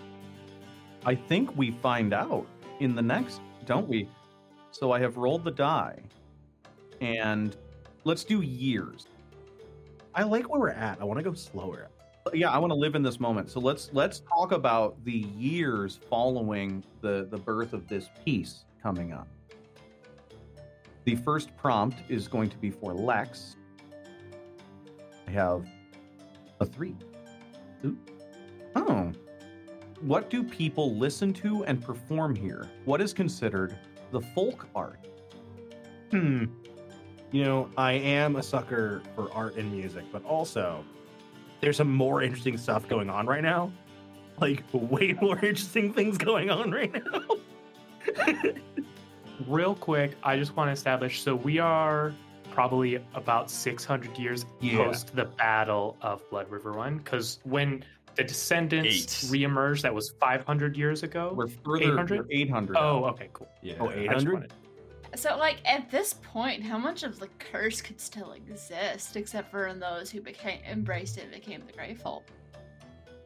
I 1.05 1.15
think 1.15 1.55
we 1.57 1.71
find 1.71 2.13
out 2.13 2.45
in 2.79 2.95
the 2.95 3.01
next, 3.01 3.41
don't 3.65 3.87
we? 3.87 4.07
So 4.71 4.91
I 4.91 4.99
have 4.99 5.17
rolled 5.17 5.43
the 5.43 5.51
die. 5.51 5.99
And 7.01 7.55
let's 8.03 8.23
do 8.23 8.41
years. 8.41 9.07
I 10.13 10.23
like 10.23 10.49
where 10.49 10.59
we're 10.59 10.69
at. 10.69 10.99
I 11.01 11.03
want 11.03 11.17
to 11.17 11.23
go 11.23 11.33
slower. 11.33 11.87
Yeah, 12.33 12.51
I 12.51 12.59
want 12.59 12.71
to 12.71 12.75
live 12.75 12.95
in 12.95 13.01
this 13.01 13.19
moment. 13.19 13.49
So 13.49 13.59
let's 13.59 13.89
let's 13.93 14.19
talk 14.19 14.51
about 14.51 15.03
the 15.05 15.25
years 15.37 15.99
following 16.09 16.83
the 17.01 17.27
the 17.31 17.37
birth 17.37 17.73
of 17.73 17.87
this 17.87 18.09
peace 18.23 18.65
coming 18.81 19.11
up. 19.11 19.27
The 21.05 21.15
first 21.15 21.55
prompt 21.57 21.97
is 22.09 22.27
going 22.27 22.49
to 22.51 22.57
be 22.57 22.69
for 22.69 22.93
Lex. 22.93 23.55
I 25.27 25.31
have 25.31 25.65
a 26.59 26.65
3. 26.65 26.95
Ooh. 27.85 27.97
Oh. 28.75 29.11
What 30.01 30.29
do 30.29 30.43
people 30.43 30.95
listen 30.95 31.33
to 31.35 31.63
and 31.65 31.81
perform 31.81 32.35
here? 32.35 32.69
What 32.85 33.01
is 33.01 33.13
considered 33.13 33.77
the 34.11 34.19
folk 34.21 34.67
art? 34.75 34.99
Hmm. 36.11 36.45
You 37.31 37.45
know, 37.45 37.69
I 37.77 37.93
am 37.93 38.35
a 38.35 38.43
sucker 38.43 39.01
for 39.15 39.31
art 39.33 39.55
and 39.55 39.71
music, 39.71 40.03
but 40.11 40.25
also 40.25 40.83
there's 41.61 41.77
some 41.77 41.93
more 41.93 42.21
interesting 42.23 42.57
stuff 42.57 42.87
going 42.89 43.09
on 43.09 43.27
right 43.27 43.43
now. 43.43 43.71
Like 44.39 44.63
way 44.73 45.13
more 45.21 45.37
interesting 45.37 45.93
things 45.93 46.17
going 46.17 46.49
on 46.49 46.71
right 46.71 46.91
now. 46.91 47.21
Real 49.47 49.75
quick, 49.75 50.15
I 50.23 50.37
just 50.37 50.55
want 50.55 50.67
to 50.69 50.71
establish 50.73 51.21
so 51.21 51.35
we 51.35 51.59
are 51.59 52.13
probably 52.51 52.95
about 53.15 53.49
600 53.49 54.17
years 54.17 54.45
Yeah. 54.59 54.77
post 54.77 55.15
the 55.15 55.25
Battle 55.25 55.95
of 56.01 56.27
Blood 56.29 56.49
River 56.49 56.73
One. 56.73 56.97
Because 56.97 57.39
when 57.43 57.83
the 58.15 58.23
Descendants 58.23 59.23
Eight. 59.31 59.31
reemerged, 59.31 59.81
that 59.81 59.93
was 59.93 60.13
500 60.19 60.75
years 60.77 61.03
ago. 61.03 61.33
We're 61.35 61.47
further 61.47 61.83
800? 61.93 62.19
we're 62.19 62.25
800. 62.29 62.77
Oh, 62.77 63.05
okay, 63.05 63.29
cool. 63.33 63.47
yeah. 63.61 63.75
Oh, 63.79 63.89
800? 63.91 64.51
So, 65.15 65.37
like, 65.37 65.57
at 65.65 65.91
this 65.91 66.13
point, 66.21 66.63
how 66.63 66.77
much 66.77 67.03
of 67.03 67.19
the 67.19 67.27
curse 67.39 67.81
could 67.81 67.99
still 67.99 68.31
exist, 68.31 69.17
except 69.17 69.51
for 69.51 69.67
in 69.67 69.79
those 69.79 70.09
who 70.09 70.21
became 70.21 70.61
embraced 70.69 71.17
it 71.17 71.23
and 71.25 71.31
became 71.33 71.63
the 71.65 71.73
grateful 71.73 72.23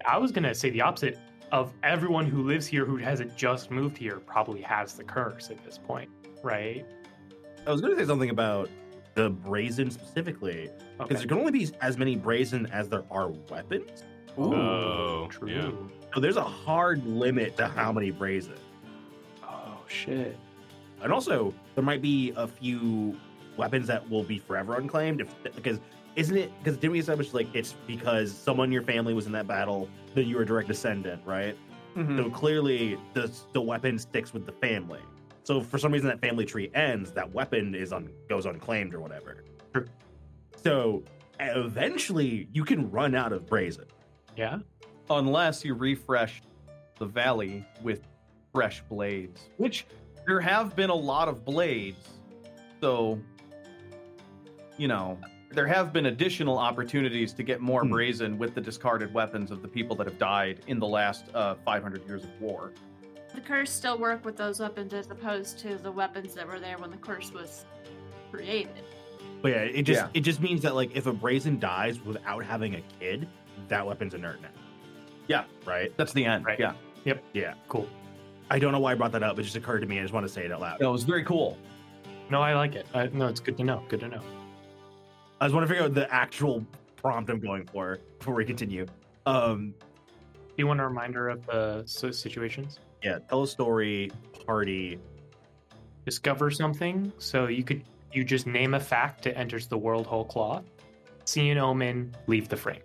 I 0.08 0.18
was 0.20 0.32
gonna 0.32 0.54
say 0.54 0.70
the 0.70 0.82
opposite 0.82 1.18
of 1.52 1.74
everyone 1.84 2.26
who 2.28 2.44
lives 2.44 2.68
here 2.68 2.86
who 2.86 2.98
hasn't 2.98 3.36
just 3.36 3.72
moved 3.72 3.98
here 3.98 4.20
probably 4.20 4.62
has 4.62 4.94
the 4.94 5.04
curse 5.04 5.50
at 5.50 5.64
this 5.64 5.78
point, 5.80 6.10
right? 6.44 6.86
I 7.66 7.72
was 7.72 7.82
going 7.82 7.96
to 7.96 8.00
say 8.00 8.06
something 8.06 8.30
about 8.30 8.70
the 9.16 9.30
brazen 9.32 9.90
specifically, 9.90 10.70
because 10.98 11.06
Okay. 11.06 11.16
there 11.16 11.28
can 11.28 11.38
only 11.40 11.52
be 11.52 11.70
as 11.82 11.98
many 11.98 12.16
brazen 12.16 12.68
as 12.68 12.88
there 12.90 13.04
are 13.10 13.30
weapons. 13.30 14.04
Oh, 14.38 15.28
True. 15.30 15.50
yeah. 15.50 15.72
So 16.14 16.20
there's 16.20 16.38
a 16.38 16.44
hard 16.44 17.06
limit 17.06 17.58
to 17.58 17.68
how 17.68 17.92
many 17.92 18.12
brazen. 18.12 18.56
Oh 19.44 19.78
shit. 19.88 20.38
And 21.02 21.12
also, 21.12 21.54
there 21.76 21.84
might 21.84 22.02
be 22.02 22.34
a 22.36 22.48
few 22.48 23.18
weapons 23.58 23.88
that 23.88 24.10
will 24.10 24.24
be 24.24 24.38
forever 24.40 24.76
unclaimed. 24.76 25.22
If 25.22 25.34
because 25.56 25.80
isn't 26.16 26.36
it 26.38 26.52
because 26.64 26.78
didn't 26.78 26.94
we 26.94 27.00
establish 27.00 27.34
like 27.34 27.48
it's 27.54 27.76
because 27.86 28.34
someone 28.34 28.68
in 28.68 28.72
your 28.72 28.82
family 28.84 29.14
was 29.14 29.26
in 29.26 29.32
that 29.34 29.48
battle 29.48 29.90
that 30.14 30.24
you 30.26 30.36
were 30.38 30.44
a 30.44 30.46
direct 30.46 30.68
descendant, 30.70 31.22
right? 31.26 31.58
Mhm. 31.96 32.18
So 32.18 32.30
clearly, 32.30 32.98
the 33.14 33.32
the 33.54 33.62
weapon 33.62 34.00
sticks 34.00 34.34
with 34.34 34.46
the 34.46 34.52
family. 34.54 35.02
So 35.44 35.60
if 35.60 35.68
for 35.68 35.78
some 35.78 35.92
reason 35.92 36.08
that 36.08 36.22
family 36.22 36.46
tree 36.46 36.72
ends, 36.74 37.12
that 37.12 37.32
weapon 37.34 37.76
is 37.76 37.92
on 37.94 38.10
goes 38.30 38.46
unclaimed 38.46 38.94
or 38.94 39.00
whatever. 39.02 39.44
Sure. 39.74 39.86
So 40.64 41.04
eventually, 41.40 42.48
you 42.54 42.64
can 42.64 42.90
run 42.90 43.16
out 43.16 43.32
of 43.34 43.46
brazen. 43.46 43.86
Yeah. 44.36 44.60
unless 45.10 45.64
you 45.64 45.76
refresh 45.76 46.42
the 46.98 47.06
valley 47.06 47.64
with 47.84 48.02
fresh 48.54 48.82
blades, 48.90 49.50
which 49.58 49.86
there 50.26 50.40
have 50.40 50.76
been 50.76 50.90
a 50.90 50.96
lot 50.96 51.28
of 51.28 51.46
blades. 51.46 52.10
So, 52.82 53.20
you 54.78 54.88
know, 54.88 55.20
there 55.52 55.68
have 55.68 55.94
been 55.94 56.08
additional 56.08 56.58
opportunities 56.58 57.34
to 57.34 57.44
get 57.44 57.62
more 57.62 57.84
Hmm. 57.84 57.92
brazen 57.92 58.38
with 58.40 58.56
the 58.56 58.62
discarded 58.62 59.14
weapons 59.14 59.52
of 59.52 59.62
the 59.62 59.68
people 59.68 59.96
that 59.98 60.08
have 60.08 60.18
died 60.18 60.62
in 60.68 60.80
the 60.80 60.88
last 60.88 61.26
uh, 61.36 61.56
500 61.64 62.06
years 62.08 62.24
of 62.24 62.42
war. 62.42 62.72
The 63.34 63.42
curse 63.42 63.70
still 63.70 63.98
work 64.00 64.26
with 64.26 64.38
those 64.38 64.60
weapons 64.60 64.94
as 64.94 65.10
opposed 65.12 65.60
to 65.60 65.78
the 65.78 65.92
weapons 65.92 66.34
that 66.34 66.48
were 66.48 66.60
there 66.60 66.78
when 66.78 66.90
the 66.90 66.98
curse 66.98 67.32
was 67.32 67.66
created. 68.32 68.84
But 69.42 69.52
yeah, 69.52 69.58
it 69.64 69.84
just 69.84 70.02
Yeah. 70.02 70.10
it 70.14 70.22
just 70.22 70.42
means 70.42 70.62
that 70.64 70.74
like 70.76 70.96
if 70.96 71.06
a 71.06 71.14
brazen 71.14 71.60
dies 71.60 72.00
without 72.04 72.44
having 72.44 72.76
a 72.76 72.82
kid, 73.00 73.28
that 73.70 73.86
weapon's 73.86 74.14
inert 74.14 74.42
now. 74.42 74.50
Yeah. 75.28 75.46
Right. 75.66 75.92
That's 75.98 76.14
the 76.14 76.26
end. 76.26 76.46
Right. 76.46 76.60
Yeah. 76.60 76.74
Yep. 77.06 77.24
Yeah. 77.34 77.54
Cool. 77.68 77.88
I 78.50 78.60
don't 78.60 78.72
know 78.72 78.80
why 78.80 78.92
I 78.92 78.96
brought 78.96 79.12
that 79.14 79.24
up. 79.24 79.40
It 79.40 79.44
just 79.44 79.56
occurred 79.56 79.80
to 79.82 79.88
me. 79.88 80.00
I 80.00 80.02
just 80.04 80.14
want 80.14 80.26
to 80.28 80.32
say 80.32 80.46
it 80.46 80.52
out 80.52 80.62
loud. 80.62 80.80
No, 80.80 80.90
it 80.90 80.92
was 80.94 81.04
very 81.04 81.24
cool. 81.24 81.58
No, 82.30 82.42
I 82.42 82.54
like 82.54 82.76
it. 82.76 82.86
I, 82.94 83.08
no, 83.08 83.28
it's 83.28 83.40
good 83.40 83.58
to 83.58 83.64
know. 83.64 83.84
Good 83.90 84.00
to 84.02 84.08
know. 84.08 84.22
I 85.42 85.46
just 85.46 85.54
want 85.56 85.64
to 85.64 85.68
figure 85.68 85.84
out 85.84 85.94
the 85.94 86.12
actual 86.14 86.64
prompt 86.96 87.30
I'm 87.30 87.40
going 87.40 87.66
for 87.66 88.00
before 88.20 88.34
we 88.36 88.46
continue. 88.46 88.86
Um, 89.26 89.74
Do 89.80 90.54
you 90.58 90.68
want 90.68 90.80
a 90.80 90.84
reminder 90.88 91.30
of 91.30 91.46
the 91.48 91.82
s- 91.86 92.18
situations? 92.18 92.80
yeah, 93.04 93.20
tell 93.30 93.44
a 93.44 93.48
story, 93.48 94.12
party. 94.46 95.00
Discover 96.06 96.52
something. 96.52 97.12
So 97.18 97.48
you 97.48 97.64
could 97.64 97.84
you 98.14 98.24
just 98.24 98.46
name 98.48 98.76
a 98.76 98.80
fact 98.80 99.24
that 99.24 99.38
enters 99.38 99.68
the 99.68 99.78
world 99.78 100.06
whole 100.08 100.24
cloth. 100.26 100.64
See 101.26 101.50
an 101.50 101.58
omen. 101.58 102.16
Leave 102.28 102.48
the 102.48 102.56
frame. 102.58 102.82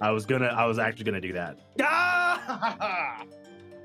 I 0.00 0.10
was 0.10 0.26
gonna, 0.26 0.46
I 0.46 0.66
was 0.66 0.78
actually 0.78 1.04
gonna 1.04 1.20
do 1.20 1.32
that. 1.32 1.58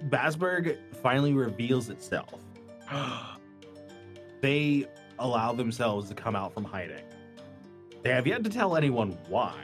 Bazburg 0.10 0.78
finally 1.02 1.34
reveals 1.34 1.90
itself. 1.90 2.34
they 4.42 4.88
allow 5.20 5.54
themselves 5.54 6.10
to 6.10 6.16
come 6.16 6.36
out 6.36 6.54
from 6.54 6.64
hiding. 6.64 7.04
They 8.02 8.12
have 8.12 8.26
yet 8.26 8.44
to 8.44 8.50
tell 8.50 8.76
anyone 8.78 9.18
why. 9.28 9.56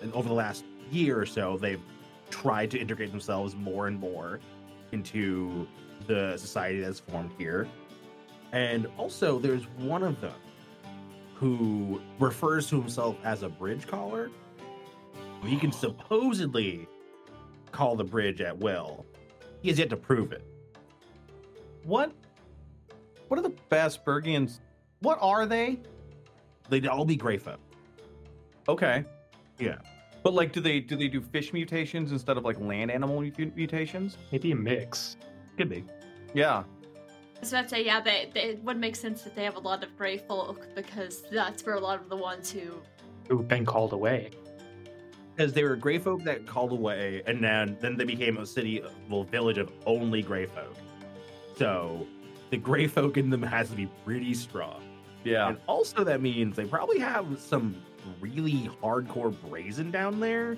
And 0.00 0.12
over 0.12 0.28
the 0.28 0.34
last 0.34 0.64
year 0.90 1.20
or 1.20 1.26
so, 1.26 1.56
they've 1.56 1.80
tried 2.30 2.70
to 2.70 2.78
integrate 2.78 3.10
themselves 3.10 3.54
more 3.56 3.88
and 3.88 3.98
more 3.98 4.40
into 4.92 5.66
the 6.06 6.36
society 6.36 6.80
that's 6.80 7.00
formed 7.00 7.32
here. 7.36 7.68
And 8.52 8.86
also, 8.96 9.38
there's 9.38 9.64
one 9.78 10.02
of 10.02 10.20
them 10.20 10.34
who 11.34 12.00
refers 12.18 12.68
to 12.70 12.80
himself 12.80 13.16
as 13.24 13.42
a 13.42 13.48
bridge 13.48 13.86
caller. 13.86 14.30
He 15.46 15.56
can 15.56 15.72
supposedly 15.72 16.88
call 17.72 17.96
the 17.96 18.04
bridge 18.04 18.40
at 18.40 18.56
will. 18.58 19.04
He 19.62 19.68
has 19.68 19.78
yet 19.78 19.90
to 19.90 19.96
prove 19.96 20.32
it. 20.32 20.44
What? 21.84 22.12
What 23.28 23.38
are 23.38 23.42
the 23.42 23.54
Bazburgians? 23.70 24.60
What 25.00 25.18
are 25.20 25.46
they? 25.46 25.80
They'd 26.68 26.86
all 26.86 27.04
be 27.04 27.16
Greyfolk. 27.16 27.58
Okay. 28.68 29.04
Yeah. 29.58 29.76
But 30.22 30.34
like, 30.34 30.52
do 30.52 30.60
they 30.60 30.80
do 30.80 30.96
they 30.96 31.08
do 31.08 31.20
fish 31.20 31.52
mutations 31.52 32.12
instead 32.12 32.36
of 32.36 32.44
like 32.44 32.58
land 32.60 32.90
animal 32.90 33.20
mutations? 33.20 34.18
Maybe 34.32 34.52
a 34.52 34.56
mix. 34.56 35.16
Could 35.56 35.68
be. 35.68 35.84
Yeah. 36.34 36.64
So 37.42 37.58
I'd 37.58 37.70
say, 37.70 37.84
yeah, 37.84 38.00
they, 38.00 38.30
they 38.34 38.40
it 38.40 38.64
would 38.64 38.78
make 38.78 38.96
sense 38.96 39.22
that 39.22 39.36
they 39.36 39.44
have 39.44 39.56
a 39.56 39.60
lot 39.60 39.84
of 39.84 39.96
Grey 39.96 40.18
Folk 40.18 40.74
because 40.74 41.22
that's 41.30 41.64
where 41.64 41.76
a 41.76 41.80
lot 41.80 42.00
of 42.00 42.08
the 42.08 42.16
ones 42.16 42.50
who 42.50 42.80
Who've 43.28 43.46
been 43.46 43.64
called 43.64 43.92
away. 43.92 44.30
Because 45.36 45.52
they 45.52 45.64
were 45.64 45.76
Greyfolk 45.76 46.24
that 46.24 46.46
called 46.46 46.72
away, 46.72 47.22
and 47.26 47.44
then 47.44 47.76
then 47.80 47.96
they 47.96 48.04
became 48.04 48.38
a 48.38 48.46
city, 48.46 48.82
well, 49.10 49.24
village 49.24 49.58
of 49.58 49.70
only 49.84 50.22
Greyfolk. 50.22 50.74
So 51.56 52.06
the 52.50 52.58
Greyfolk 52.58 53.16
in 53.16 53.28
them 53.28 53.42
has 53.42 53.68
to 53.70 53.76
be 53.76 53.88
pretty 54.04 54.32
strong. 54.32 54.82
Yeah. 55.24 55.48
And 55.48 55.58
also 55.66 56.04
that 56.04 56.22
means 56.22 56.56
they 56.56 56.64
probably 56.64 56.98
have 57.00 57.38
some 57.38 57.76
really 58.20 58.70
hardcore 58.82 59.34
brazen 59.48 59.90
down 59.90 60.20
there. 60.20 60.56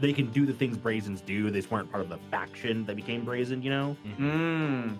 They 0.00 0.12
can 0.12 0.26
do 0.30 0.44
the 0.44 0.52
things 0.52 0.76
brazens 0.76 1.24
do. 1.24 1.50
They 1.50 1.60
just 1.60 1.70
weren't 1.70 1.90
part 1.90 2.02
of 2.02 2.10
the 2.10 2.18
faction 2.30 2.84
that 2.86 2.96
became 2.96 3.24
brazen, 3.24 3.62
you 3.62 3.70
know? 3.70 3.96
Mm. 4.18 4.98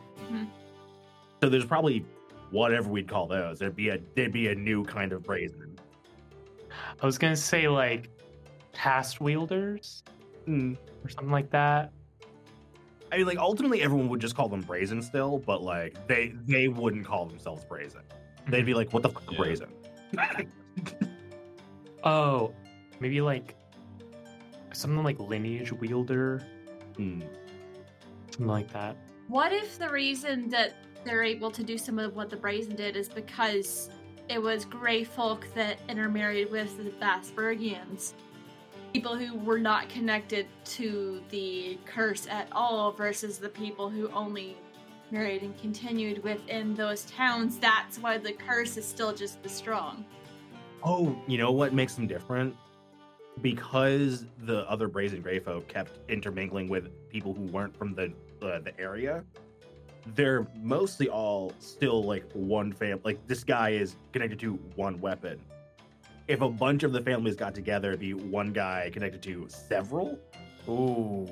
So 1.43 1.49
there's 1.51 1.67
probably 1.67 2.05
whatever 2.51 2.89
we'd 2.89 3.09
call 3.09 3.27
those. 3.27 3.59
There'd 3.59 3.77
be 3.77 3.91
a 3.91 3.99
there'd 4.15 4.33
be 4.33 4.49
a 4.49 4.55
new 4.55 4.85
kind 4.85 5.13
of 5.13 5.23
brazen. 5.23 5.79
I 7.03 7.07
was 7.07 7.19
gonna 7.19 7.37
say 7.37 7.69
like 7.69 8.09
past 8.77 9.21
wielders 9.21 10.05
Mm. 10.47 10.77
or 11.05 11.09
something 11.09 11.33
like 11.33 11.51
that. 11.51 11.91
I 13.11 13.17
mean, 13.19 13.27
like 13.27 13.39
ultimately, 13.39 13.83
everyone 13.83 14.09
would 14.11 14.21
just 14.21 14.37
call 14.37 14.49
them 14.49 14.61
brazen 14.61 15.01
still, 15.03 15.39
but 15.39 15.63
like 15.63 16.07
they 16.07 16.35
they 16.47 16.69
wouldn't 16.69 17.05
call 17.07 17.27
themselves 17.27 17.65
brazen. 17.65 18.03
They'd 18.49 18.67
be 18.67 18.75
like, 18.75 18.93
"What 18.93 19.03
the 19.03 19.09
fuck, 19.09 19.25
Yeah. 19.33 19.39
brazen?" 19.39 19.69
Oh, 22.05 22.53
maybe 23.01 23.21
like 23.21 23.57
something 24.73 25.03
like 25.03 25.19
lineage 25.19 25.73
wielder, 25.73 26.43
Hmm. 26.97 27.21
something 28.31 28.47
like 28.47 28.71
that. 28.73 28.97
What 29.29 29.53
if 29.53 29.79
the 29.79 29.89
reason 29.89 30.49
that 30.51 30.75
they're 31.05 31.25
able 31.25 31.51
to 31.51 31.65
do 31.65 31.77
some 31.79 31.99
of 31.99 32.15
what 32.15 32.31
the 32.31 32.37
Brazen 32.37 32.77
did 32.77 32.97
is 32.97 33.09
because 33.09 33.91
it 34.29 34.41
was 34.41 34.65
Grey 34.65 35.03
folk 35.03 35.47
that 35.55 35.79
intermarried 35.89 36.51
with 36.51 36.77
the 36.77 36.91
Bazburgians? 37.05 38.13
People 38.97 39.15
who 39.15 39.37
were 39.41 39.59
not 39.59 39.91
connected 39.91 40.47
to 40.65 41.21
the 41.29 41.77
curse 41.85 42.27
at 42.31 42.49
all 42.51 42.93
versus 42.93 43.37
the 43.37 43.51
people 43.51 43.91
who 43.91 44.09
only 44.13 44.57
married 45.11 45.43
and 45.43 45.55
continued 45.61 46.25
within 46.25 46.75
those 46.75 47.05
towns. 47.05 47.59
That's 47.59 47.99
why 47.99 48.17
the 48.17 48.33
curse 48.33 48.79
is 48.79 48.87
still 48.87 49.15
just 49.15 49.37
as 49.45 49.53
strong. 49.53 50.07
Oh, 50.83 51.15
you 51.27 51.37
know 51.37 51.53
what 51.53 51.75
makes 51.75 51.93
them 51.93 52.07
different? 52.07 52.57
Because 53.43 54.25
the 54.39 54.61
other 54.61 54.89
brazen 54.89 55.21
gray 55.21 55.41
folk 55.41 55.69
kept 55.69 55.99
intermingling 56.09 56.67
with 56.67 56.89
people 57.11 57.35
who 57.35 57.43
weren't 57.43 57.77
from 57.77 57.95
the 57.95 58.15
uh, 58.41 58.61
the 58.61 58.73
area. 58.81 59.25
They're 60.15 60.47
mostly 60.63 61.11
all 61.11 61.53
still 61.59 62.03
like 62.03 62.25
one 62.33 62.73
fam. 62.73 63.01
Like 63.05 63.27
this 63.27 63.45
guy 63.45 63.73
is 63.73 63.97
connected 64.15 64.39
to 64.39 64.55
one 64.75 64.99
weapon. 65.03 65.39
If 66.29 66.41
a 66.41 66.49
bunch 66.49 66.83
of 66.83 66.93
the 66.93 67.01
families 67.01 67.37
got 67.37 67.55
together, 67.55 67.89
it'd 67.89 68.01
be 68.01 68.15
one 68.15 68.53
guy 68.53 68.91
connected 68.93 69.23
to 69.23 69.47
several. 69.49 70.19
Ooh. 70.69 71.27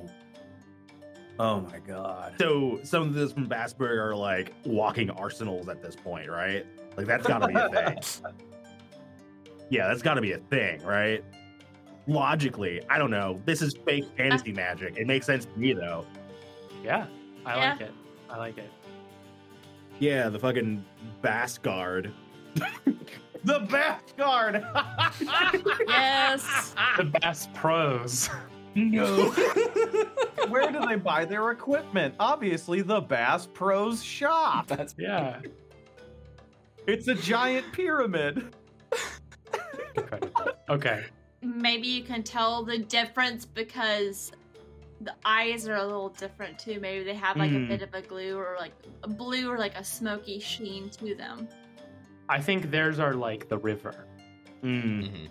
Oh 1.40 1.60
my 1.62 1.78
god. 1.80 2.34
So 2.38 2.78
some 2.84 3.02
of 3.02 3.14
this 3.14 3.32
from 3.32 3.48
Bazburg 3.48 3.98
are 3.98 4.14
like 4.14 4.54
walking 4.64 5.10
arsenals 5.10 5.68
at 5.68 5.82
this 5.82 5.96
point, 5.96 6.30
right? 6.30 6.64
Like 6.96 7.06
that's 7.06 7.26
gotta 7.26 7.48
be 7.48 7.54
a 7.54 7.68
thing. 7.68 7.98
Yeah, 9.70 9.88
that's 9.88 10.02
gotta 10.02 10.20
be 10.20 10.32
a 10.32 10.38
thing, 10.38 10.82
right? 10.82 11.24
Logically, 12.06 12.82
I 12.90 12.98
don't 12.98 13.10
know. 13.10 13.40
This 13.46 13.62
is 13.62 13.74
fake 13.74 14.04
uh. 14.04 14.16
fantasy 14.16 14.52
magic. 14.52 14.96
It 14.98 15.06
makes 15.06 15.24
sense 15.26 15.46
to 15.46 15.58
me 15.58 15.72
though. 15.72 16.06
Yeah, 16.84 17.06
I 17.46 17.56
Yeah. 17.56 17.70
like 17.72 17.80
it. 17.80 17.92
I 18.28 18.36
like 18.36 18.58
it. 18.58 18.70
Yeah, 19.98 20.28
the 20.28 20.38
fucking 20.38 20.84
Bass 21.22 21.56
Guard. 21.56 22.12
The 23.44 23.60
Bath 23.70 24.16
Guard. 24.16 24.64
Yes. 25.86 26.74
The 26.96 27.04
best 27.20 27.52
pros. 27.52 28.30
No. 28.74 29.30
Where 30.48 30.72
do 30.72 30.84
they 30.86 30.96
buy 30.96 31.24
their 31.24 31.50
equipment? 31.50 32.14
Obviously, 32.18 32.80
the 32.82 33.00
Bass 33.00 33.46
Pros 33.52 34.02
shop. 34.02 34.66
That's 34.68 34.94
Yeah. 34.98 35.40
It's 36.86 37.06
a 37.08 37.14
giant 37.14 37.72
pyramid. 37.72 38.54
Incredible. 39.96 40.50
Okay. 40.68 41.04
Maybe 41.42 41.86
you 41.88 42.02
can 42.02 42.22
tell 42.22 42.64
the 42.64 42.78
difference 42.78 43.44
because 43.44 44.32
the 45.02 45.12
eyes 45.24 45.68
are 45.68 45.76
a 45.76 45.84
little 45.84 46.08
different 46.08 46.58
too. 46.58 46.80
Maybe 46.80 47.04
they 47.04 47.14
have 47.14 47.36
like 47.36 47.50
Hmm. 47.50 47.64
a 47.64 47.68
bit 47.68 47.82
of 47.82 47.92
a 47.94 48.00
glue 48.02 48.36
or 48.38 48.56
like 48.58 48.72
a 49.02 49.08
blue 49.08 49.50
or 49.50 49.58
like 49.58 49.76
a 49.76 49.84
smoky 49.84 50.40
sheen 50.40 50.88
to 50.90 51.14
them. 51.14 51.46
I 52.28 52.40
think 52.40 52.70
theirs 52.70 52.98
are 52.98 53.14
like 53.14 53.48
the 53.48 53.58
river. 53.58 54.06
Mm. 54.62 55.02
Mhm. 55.10 55.28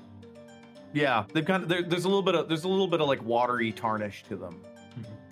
Yeah, 0.93 1.23
they've 1.33 1.45
kind 1.45 1.63
of 1.63 1.69
there, 1.69 1.81
there's 1.81 2.05
a 2.05 2.07
little 2.07 2.21
bit 2.21 2.35
of 2.35 2.47
there's 2.47 2.65
a 2.65 2.67
little 2.69 2.87
bit 2.87 3.01
of 3.01 3.07
like 3.07 3.23
watery 3.23 3.71
tarnish 3.71 4.23
to 4.29 4.35
them. 4.35 4.61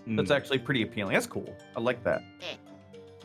That's 0.08 0.32
Mm. 0.32 0.36
actually 0.36 0.58
pretty 0.60 0.82
appealing. 0.82 1.14
That's 1.14 1.28
cool. 1.28 1.56
I 1.78 1.80
like 1.80 2.04
that. 2.04 2.24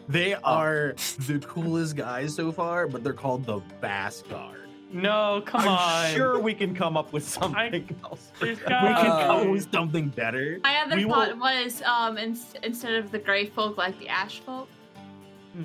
They 0.08 0.34
are 0.34 0.94
the 1.26 1.38
coolest 1.46 1.96
guys 1.96 2.34
so 2.34 2.52
far, 2.52 2.86
but 2.86 3.02
they're 3.02 3.12
called 3.14 3.44
the 3.46 3.60
Bass 3.80 4.22
Guard. 4.22 4.60
No, 4.92 5.42
come 5.44 5.62
I'm 5.62 5.68
on. 5.68 6.14
sure 6.14 6.38
we 6.38 6.54
can 6.54 6.72
come 6.74 6.96
up 6.96 7.12
with 7.12 7.26
something 7.26 7.88
else. 8.04 8.30
There's 8.38 8.58
We 8.60 8.64
can 8.66 8.72
Uh, 8.74 9.26
come 9.26 9.36
up 9.38 9.48
with 9.48 9.72
something 9.72 10.10
better. 10.10 10.60
My 10.62 10.76
other 10.82 10.96
We 10.96 11.06
will- 11.06 11.14
thought 11.14 11.38
was 11.38 11.82
um 11.82 12.18
in, 12.18 12.38
instead 12.62 12.94
of 12.94 13.10
the 13.10 13.18
gray 13.18 13.46
folk, 13.46 13.76
like 13.78 13.98
the 13.98 14.08
ash 14.08 14.38
folk. 14.40 14.68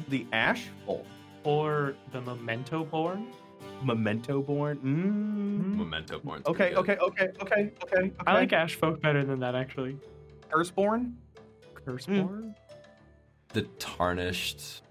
The 0.09 0.26
ash 0.32 0.69
folk. 0.86 1.05
Or 1.43 1.95
the 2.11 2.21
memento 2.21 2.83
born. 2.85 3.27
Memento 3.83 4.41
born. 4.41 4.77
Mm. 4.77 5.77
Memento 5.77 6.19
Born. 6.19 6.41
Okay, 6.45 6.75
okay, 6.75 6.97
okay, 6.97 7.29
okay, 7.41 7.71
okay. 7.83 7.97
okay. 7.97 8.11
I 8.27 8.33
like 8.33 8.53
ash 8.53 8.75
folk 8.75 9.01
better 9.01 9.23
than 9.23 9.39
that 9.39 9.55
actually. 9.55 9.97
Curseborn. 10.51 11.13
Curseborn. 11.73 12.53
The 13.53 13.63
tarnished 13.79 14.83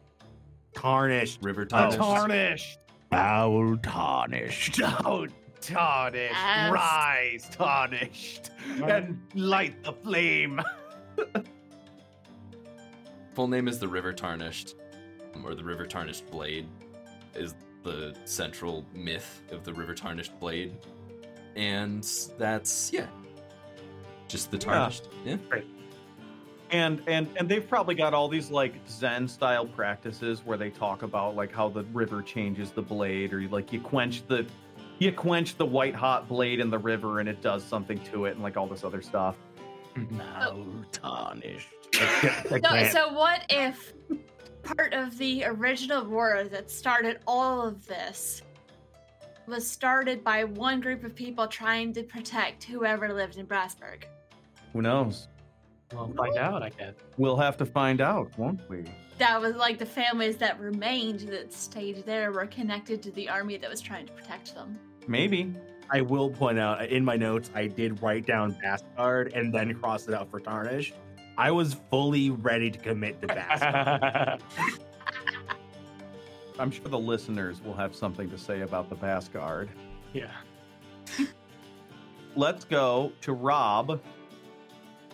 Tarnished. 0.74 1.38
river 1.42 1.62
Oh. 1.62 1.66
tarnished. 1.66 1.98
Tarnished. 1.98 2.78
Foul 3.10 3.76
tarnished. 3.78 4.80
Oh, 5.04 5.26
tarnished. 5.60 6.32
Yes. 6.34 6.72
Rise, 6.72 7.48
tarnished, 7.52 8.50
and 8.82 9.20
light 9.34 9.82
the 9.84 9.92
flame. 9.92 10.60
Full 13.34 13.48
name 13.48 13.68
is 13.68 13.78
the 13.78 13.86
River 13.88 14.12
Tarnished, 14.12 14.74
or 15.44 15.54
the 15.54 15.64
River 15.64 15.86
Tarnished 15.86 16.30
Blade, 16.30 16.66
is 17.34 17.54
the 17.82 18.14
central 18.24 18.84
myth 18.94 19.42
of 19.50 19.64
the 19.64 19.72
River 19.72 19.94
Tarnished 19.94 20.38
Blade, 20.40 20.76
and 21.56 22.04
that's 22.38 22.92
yeah, 22.92 23.06
just 24.28 24.50
the 24.50 24.56
Yeah. 24.58 24.62
tarnished. 24.62 25.08
Yeah. 25.24 25.36
and 26.70 27.02
and 27.08 27.26
and 27.36 27.48
they've 27.48 27.68
probably 27.68 27.94
got 27.94 28.14
all 28.14 28.28
these 28.28 28.50
like 28.50 28.74
zen 28.88 29.26
style 29.26 29.66
practices 29.66 30.42
where 30.44 30.56
they 30.58 30.70
talk 30.70 31.02
about 31.02 31.34
like 31.34 31.50
how 31.52 31.68
the 31.68 31.82
river 31.84 32.22
changes 32.22 32.70
the 32.70 32.82
blade 32.82 33.32
or 33.32 33.40
like 33.48 33.72
you 33.72 33.80
quench 33.80 34.24
the 34.28 34.46
you 35.00 35.10
quench 35.10 35.56
the 35.56 35.66
white 35.66 35.96
hot 35.96 36.28
blade 36.28 36.60
in 36.60 36.70
the 36.70 36.78
river 36.78 37.18
and 37.18 37.28
it 37.28 37.42
does 37.42 37.64
something 37.64 37.98
to 38.04 38.26
it 38.26 38.32
and 38.34 38.42
like 38.42 38.56
all 38.56 38.68
this 38.68 38.84
other 38.84 39.02
stuff 39.02 39.34
Foul 40.16 40.64
tarnished. 40.92 41.68
So, 41.94 42.84
so 42.92 43.12
what 43.12 43.44
if 43.50 43.92
part 44.62 44.92
of 44.94 45.16
the 45.18 45.44
original 45.44 46.04
war 46.04 46.44
that 46.50 46.70
started 46.70 47.18
all 47.26 47.62
of 47.66 47.86
this 47.86 48.42
was 49.46 49.68
started 49.68 50.22
by 50.22 50.44
one 50.44 50.80
group 50.80 51.02
of 51.04 51.14
people 51.14 51.46
trying 51.46 51.92
to 51.94 52.02
protect 52.04 52.64
whoever 52.64 53.12
lived 53.12 53.36
in 53.36 53.46
Bazburg? 53.46 54.04
who 54.72 54.82
knows 54.82 55.28
We'll 55.92 56.12
find 56.16 56.36
out, 56.36 56.62
I 56.62 56.68
guess. 56.68 56.94
we'll 57.18 57.36
have 57.36 57.56
to 57.56 57.66
find 57.66 58.00
out 58.00 58.30
won't 58.38 58.60
we 58.70 58.84
That 59.18 59.40
was 59.40 59.56
like 59.56 59.78
the 59.78 59.86
families 59.86 60.36
that 60.36 60.60
remained 60.60 61.20
that 61.30 61.52
stayed 61.52 62.06
there 62.06 62.30
were 62.30 62.46
connected 62.46 63.02
to 63.02 63.10
the 63.10 63.28
army 63.28 63.56
that 63.56 63.68
was 63.68 63.80
trying 63.80 64.06
to 64.06 64.12
protect 64.12 64.54
them. 64.54 64.78
maybe 65.08 65.52
I 65.92 66.02
will 66.02 66.30
point 66.30 66.60
out 66.60 66.86
in 66.86 67.04
my 67.04 67.16
notes, 67.16 67.50
I 67.52 67.66
did 67.66 68.00
write 68.00 68.24
down 68.24 68.56
Bass 68.62 68.84
Guard 68.96 69.32
and 69.34 69.52
then 69.52 69.74
cross 69.74 70.06
it 70.06 70.14
out 70.14 70.30
for 70.30 70.38
tarnished. 70.38 70.94
I 71.40 71.50
was 71.50 71.74
fully 71.90 72.30
ready 72.30 72.70
to 72.70 72.78
commit 72.78 73.20
to 73.22 73.26
Bass 73.28 74.38
i'm 76.58 76.70
sure 76.70 76.84
the 76.84 76.98
listeners 76.98 77.62
will 77.64 77.72
have 77.72 77.96
something 77.96 78.28
to 78.28 78.36
say 78.36 78.60
about 78.60 78.90
the 78.90 78.94
bass 78.94 79.28
guard 79.28 79.70
yeah. 80.12 80.30
let's 82.36 82.64
go 82.64 83.10
to 83.22 83.32
rob 83.32 83.98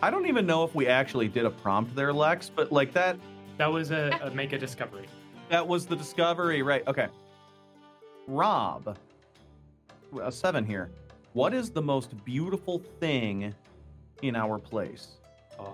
i 0.01 0.09
don't 0.09 0.25
even 0.27 0.45
know 0.45 0.65
if 0.65 0.75
we 0.75 0.87
actually 0.87 1.29
did 1.29 1.45
a 1.45 1.49
prompt 1.49 1.95
there 1.95 2.11
lex 2.11 2.51
but 2.53 2.69
like 2.73 2.91
that 2.91 3.17
That 3.57 3.71
was 3.71 3.91
a, 3.91 4.19
a 4.21 4.29
make 4.31 4.53
a 4.53 4.57
discovery. 4.57 5.07
That 5.49 5.67
was 5.67 5.85
the 5.87 5.95
discovery, 5.95 6.61
right? 6.61 6.85
Okay. 6.87 7.07
Rob, 8.27 8.97
a 10.21 10.31
seven 10.31 10.63
here. 10.65 10.91
What 11.33 11.53
is 11.53 11.71
the 11.71 11.81
most 11.81 12.23
beautiful 12.23 12.79
thing 12.99 13.55
in 14.21 14.35
our 14.35 14.59
place? 14.59 15.17
Oh. 15.57 15.73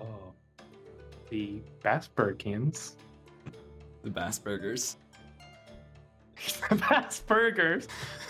The 1.30 1.60
Bazburgians. 1.84 2.92
The 4.02 4.10
Bass 4.10 4.38
Burgers. 4.38 4.96
Bassburgers. 6.36 7.86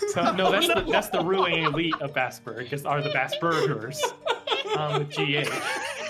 So 0.09 0.31
no, 0.35 0.51
that's 0.51 0.67
the 0.67 0.85
that's 0.89 1.09
the 1.09 1.23
ruling 1.23 1.63
elite 1.63 1.95
of 2.01 2.13
Bazburg. 2.13 2.71
Is 2.71 2.85
are 2.85 3.01
the 3.01 3.09
Bassburgers. 3.09 3.99
Um, 4.77 4.99
with 4.99 5.09
GH. 5.09 5.49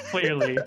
Clearly. 0.09 0.57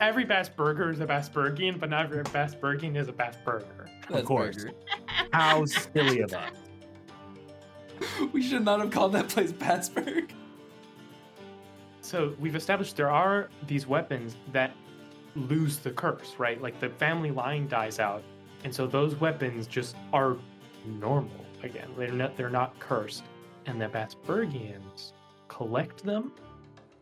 Every 0.00 0.26
Bassburger 0.26 0.92
is 0.92 1.00
a 1.00 1.06
Bazburgian, 1.06 1.80
but 1.80 1.88
not 1.88 2.06
every 2.06 2.22
Bazburgian 2.24 2.96
is 2.96 3.08
a 3.08 3.12
Bassburger. 3.12 3.88
Of 4.10 4.24
course. 4.24 4.66
How 5.32 5.64
silly 5.64 6.20
of 6.20 6.32
us. 6.32 6.52
We 8.32 8.42
should 8.42 8.62
not 8.62 8.80
have 8.80 8.90
called 8.90 9.14
that 9.14 9.28
place 9.28 9.52
Bazburg. 9.52 10.30
So 12.06 12.36
we've 12.38 12.54
established 12.54 12.96
there 12.96 13.10
are 13.10 13.48
these 13.66 13.88
weapons 13.88 14.36
that 14.52 14.70
lose 15.34 15.78
the 15.78 15.90
curse, 15.90 16.36
right? 16.38 16.62
Like 16.62 16.78
the 16.78 16.88
family 16.88 17.32
line 17.32 17.66
dies 17.66 17.98
out, 17.98 18.22
and 18.62 18.72
so 18.72 18.86
those 18.86 19.16
weapons 19.16 19.66
just 19.66 19.96
are 20.12 20.36
normal 20.86 21.44
again. 21.64 21.88
They're 21.98 22.12
not 22.12 22.36
they're 22.36 22.48
not 22.48 22.78
cursed, 22.78 23.24
and 23.66 23.80
the 23.80 23.86
Bazburgians 23.88 25.14
collect 25.48 26.04
them, 26.04 26.30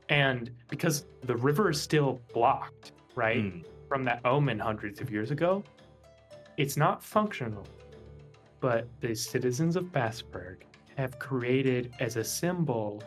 and 0.08 0.50
because 0.70 1.04
the 1.22 1.36
river 1.36 1.68
is 1.68 1.78
still 1.82 2.22
blocked, 2.32 2.92
right, 3.14 3.42
Mm. 3.44 3.64
from 3.88 4.04
that 4.04 4.20
omen 4.24 4.58
hundreds 4.58 5.02
of 5.02 5.10
years 5.10 5.30
ago, 5.30 5.62
it's 6.56 6.78
not 6.78 7.02
functional. 7.04 7.66
But 8.60 8.88
the 9.00 9.14
citizens 9.14 9.76
of 9.76 9.92
Bazburg 9.92 10.62
have 10.96 11.18
created 11.18 11.92
as 12.00 12.16
a 12.16 12.24
symbol 12.24 13.02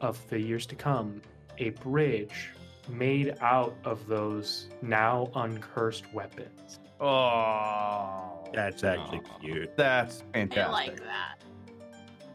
of 0.00 0.18
the 0.28 0.38
years 0.38 0.66
to 0.66 0.74
come 0.74 1.20
a 1.58 1.70
bridge 1.70 2.50
made 2.88 3.34
out 3.40 3.76
of 3.84 4.06
those 4.06 4.68
now 4.82 5.30
uncursed 5.34 6.12
weapons. 6.12 6.80
Oh, 7.00 8.44
That's 8.52 8.82
actually 8.82 9.20
Aw. 9.30 9.38
cute. 9.38 9.76
that's 9.76 10.24
fantastic. 10.32 10.64
I 10.66 10.70
like 10.70 10.96
that. 11.00 11.42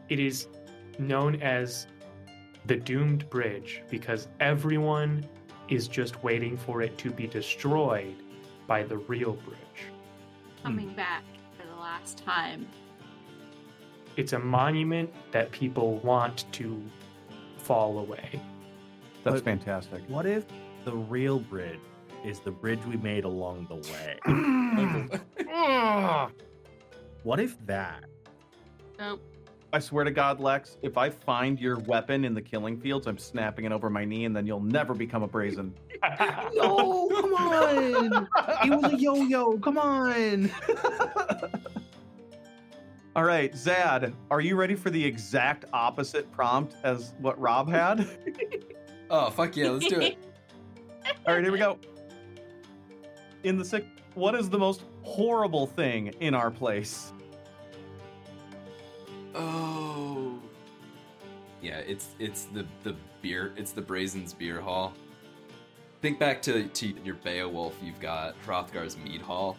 It 0.08 0.20
is 0.20 0.48
known 0.98 1.40
as 1.42 1.86
the 2.66 2.76
Doomed 2.76 3.28
Bridge 3.30 3.82
because 3.90 4.28
everyone 4.40 5.26
is 5.68 5.88
just 5.88 6.22
waiting 6.22 6.56
for 6.56 6.82
it 6.82 6.96
to 6.98 7.10
be 7.10 7.26
destroyed 7.26 8.14
by 8.66 8.82
the 8.82 8.96
real 8.96 9.32
bridge. 9.32 9.58
Coming 10.62 10.90
hmm. 10.90 10.96
back 10.96 11.24
for 11.58 11.66
the 11.66 11.74
last 11.74 12.18
time. 12.18 12.66
It's 14.16 14.32
a 14.32 14.38
monument 14.38 15.12
that 15.32 15.50
people 15.50 15.96
want 15.98 16.44
to 16.52 16.80
fall 17.64 17.98
away. 17.98 18.40
That's 19.24 19.36
But- 19.36 19.44
fantastic. 19.44 20.02
What 20.08 20.26
if 20.26 20.44
the 20.84 20.92
real 20.92 21.38
bridge 21.40 21.80
is 22.24 22.40
the 22.40 22.50
bridge 22.50 22.84
we 22.86 22.96
made 22.98 23.24
along 23.24 23.66
the 23.68 23.76
way? 23.76 24.18
what 27.22 27.40
if 27.40 27.56
that? 27.66 28.04
Nope. 28.98 29.20
I 29.72 29.80
swear 29.80 30.04
to 30.04 30.10
God, 30.12 30.38
Lex, 30.38 30.76
if 30.82 30.96
I 30.96 31.10
find 31.10 31.58
your 31.58 31.78
weapon 31.80 32.24
in 32.24 32.32
the 32.32 32.40
killing 32.42 32.78
fields, 32.80 33.08
I'm 33.08 33.18
snapping 33.18 33.64
it 33.64 33.72
over 33.72 33.90
my 33.90 34.04
knee, 34.04 34.24
and 34.24 34.36
then 34.36 34.46
you'll 34.46 34.60
never 34.60 34.94
become 34.94 35.22
a 35.22 35.28
brazen. 35.28 35.74
No, 36.54 37.08
come 37.08 37.32
on! 37.34 38.28
It 38.62 38.70
was 38.70 38.92
a 38.92 38.96
yo-yo. 38.98 39.56
Come 39.58 39.78
on! 39.78 40.50
All 43.16 43.22
right, 43.22 43.54
Zad, 43.56 44.12
are 44.28 44.40
you 44.40 44.56
ready 44.56 44.74
for 44.74 44.90
the 44.90 45.04
exact 45.04 45.66
opposite 45.72 46.30
prompt 46.32 46.74
as 46.82 47.14
what 47.20 47.40
Rob 47.40 47.68
had? 47.68 48.08
oh 49.10 49.30
fuck 49.30 49.56
yeah, 49.56 49.70
let's 49.70 49.86
do 49.86 50.00
it. 50.00 50.18
All 51.24 51.34
right, 51.34 51.44
here 51.44 51.52
we 51.52 51.58
go. 51.58 51.78
In 53.44 53.56
the 53.56 53.64
sick, 53.64 53.86
what 54.14 54.34
is 54.34 54.50
the 54.50 54.58
most 54.58 54.82
horrible 55.02 55.64
thing 55.66 56.08
in 56.18 56.34
our 56.34 56.50
place? 56.50 57.12
Oh. 59.32 60.40
Yeah, 61.62 61.78
it's 61.78 62.08
it's 62.18 62.44
the 62.46 62.66
the 62.82 62.96
beer. 63.22 63.52
It's 63.56 63.70
the 63.70 63.82
Brazen's 63.82 64.32
beer 64.32 64.60
hall. 64.60 64.92
Think 66.02 66.18
back 66.18 66.42
to 66.42 66.66
to 66.66 66.86
your 67.04 67.14
Beowulf. 67.14 67.76
You've 67.80 68.00
got 68.00 68.34
Hrothgar's 68.44 68.96
mead 68.96 69.22
hall. 69.22 69.56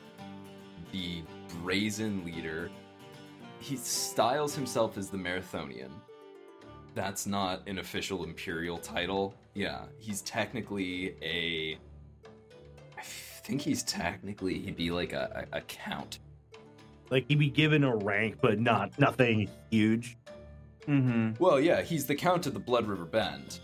The 0.91 1.23
Brazen 1.61 2.25
leader. 2.25 2.69
He 3.65 3.77
styles 3.77 4.53
himself 4.53 4.95
as 4.95 5.09
the 5.09 5.17
Marathonian. 5.17 5.89
That's 6.93 7.25
not 7.25 7.67
an 7.67 7.79
official 7.79 8.23
imperial 8.23 8.77
title. 8.77 9.33
Yeah, 9.55 9.85
he's 9.97 10.21
technically 10.21 11.15
a. 11.23 11.79
I 12.95 13.01
think 13.01 13.61
he's 13.61 13.81
technically 13.81 14.59
he'd 14.59 14.75
be 14.75 14.91
like 14.91 15.13
a, 15.13 15.47
a, 15.51 15.57
a 15.57 15.61
count. 15.61 16.19
Like 17.09 17.25
he'd 17.27 17.39
be 17.39 17.49
given 17.49 17.83
a 17.83 17.95
rank, 17.95 18.37
but 18.39 18.59
not 18.59 18.99
nothing 18.99 19.49
huge. 19.71 20.15
Mm-hmm. 20.87 21.43
Well, 21.43 21.59
yeah, 21.59 21.81
he's 21.81 22.05
the 22.05 22.13
count 22.13 22.45
of 22.45 22.53
the 22.53 22.59
Blood 22.59 22.85
River 22.85 23.05
Bend. 23.05 23.61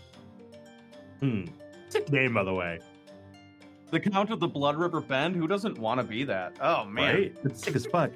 Hmm. 1.20 1.44
Sick 1.90 2.10
name, 2.10 2.34
by 2.34 2.42
the 2.42 2.52
way. 2.52 2.80
The 3.92 4.00
Count 4.00 4.30
of 4.30 4.40
the 4.40 4.48
Blood 4.48 4.74
River 4.74 5.00
Bend. 5.00 5.36
Who 5.36 5.46
doesn't 5.46 5.78
want 5.78 6.00
to 6.00 6.04
be 6.04 6.24
that? 6.24 6.56
Oh 6.60 6.84
man. 6.86 7.14
Right? 7.14 7.36
It's 7.44 7.62
sick 7.62 7.76
as 7.76 7.86
fuck. 7.86 8.10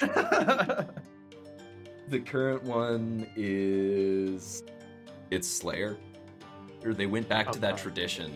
The 2.08 2.20
current 2.20 2.62
one 2.64 3.26
is 3.36 4.62
it's 5.30 5.46
Slayer. 5.48 5.96
Or 6.84 6.94
they 6.94 7.06
went 7.06 7.28
back 7.28 7.52
to 7.52 7.58
that 7.60 7.74
Okay. 7.74 7.82
tradition 7.82 8.32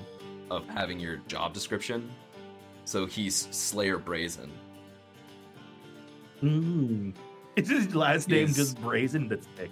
of 0.50 0.68
having 0.68 1.00
your 1.00 1.16
job 1.28 1.54
description. 1.54 2.10
So 2.84 3.06
he's 3.06 3.34
Slayer 3.50 3.96
Brazen. 3.98 4.52
Mm. 6.42 7.14
Is 7.56 7.68
his 7.70 7.94
last 7.94 8.28
name 8.28 8.48
Yes. 8.48 8.56
just 8.56 8.80
Brazen? 8.82 9.28
That's 9.28 9.46
sick. 9.56 9.70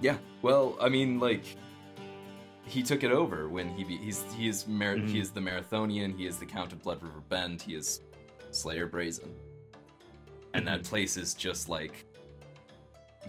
Yeah. 0.00 0.16
Well, 0.42 0.76
I 0.80 0.88
mean, 0.88 1.20
like 1.20 1.44
he 2.64 2.82
took 2.82 3.04
it 3.04 3.12
over 3.12 3.48
when 3.48 3.68
he 3.76 3.84
be, 3.84 3.96
he's 3.98 4.22
he 4.34 4.48
is 4.48 4.66
Mar- 4.66 4.96
Mhm. 4.96 5.08
he 5.08 5.20
is 5.20 5.30
the 5.30 5.40
Marathonian. 5.40 6.16
He 6.16 6.26
is 6.26 6.38
the 6.38 6.46
Count 6.46 6.72
of 6.72 6.82
Blood 6.82 7.02
River 7.02 7.20
Bend. 7.28 7.60
He 7.62 7.74
is 7.74 8.00
Slayer 8.50 8.86
Brazen, 8.86 9.34
and 10.54 10.66
that 10.66 10.84
place 10.84 11.16
is 11.18 11.34
just 11.34 11.68
like 11.68 12.05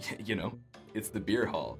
you 0.24 0.34
know, 0.34 0.58
it's 0.94 1.08
the 1.08 1.20
beer 1.20 1.46
hall 1.46 1.78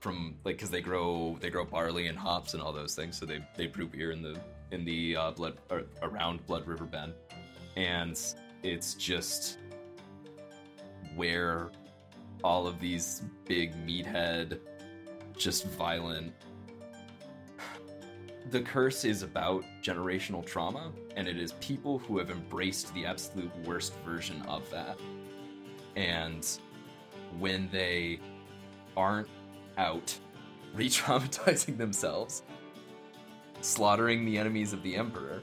from 0.00 0.36
like 0.44 0.56
because 0.56 0.70
they 0.70 0.80
grow 0.80 1.36
they 1.40 1.50
grow 1.50 1.64
barley 1.64 2.06
and 2.06 2.18
hops 2.18 2.54
and 2.54 2.62
all 2.62 2.72
those 2.72 2.94
things. 2.94 3.18
So 3.18 3.26
they 3.26 3.44
they 3.56 3.66
brew 3.66 3.86
beer 3.86 4.12
in 4.12 4.22
the 4.22 4.38
in 4.70 4.84
the 4.84 5.16
uh, 5.16 5.30
blood 5.32 5.58
around 6.02 6.46
Blood 6.46 6.66
River 6.66 6.84
Bend, 6.84 7.12
and 7.76 8.18
it's 8.62 8.94
just 8.94 9.58
where 11.16 11.70
all 12.42 12.66
of 12.66 12.80
these 12.80 13.22
big 13.46 13.74
meathead, 13.86 14.58
just 15.36 15.66
violent. 15.66 16.32
The 18.50 18.62
curse 18.62 19.04
is 19.04 19.22
about 19.22 19.64
generational 19.80 20.44
trauma, 20.44 20.90
and 21.14 21.28
it 21.28 21.38
is 21.38 21.52
people 21.60 21.98
who 21.98 22.18
have 22.18 22.30
embraced 22.30 22.92
the 22.94 23.06
absolute 23.06 23.52
worst 23.64 23.94
version 24.04 24.42
of 24.48 24.68
that. 24.70 24.98
And 25.94 26.44
when 27.38 27.68
they 27.70 28.20
aren't 28.96 29.28
out 29.78 30.16
re 30.74 30.88
traumatizing 30.88 31.76
themselves, 31.76 32.42
slaughtering 33.60 34.24
the 34.24 34.38
enemies 34.38 34.72
of 34.72 34.82
the 34.82 34.96
Emperor, 34.96 35.42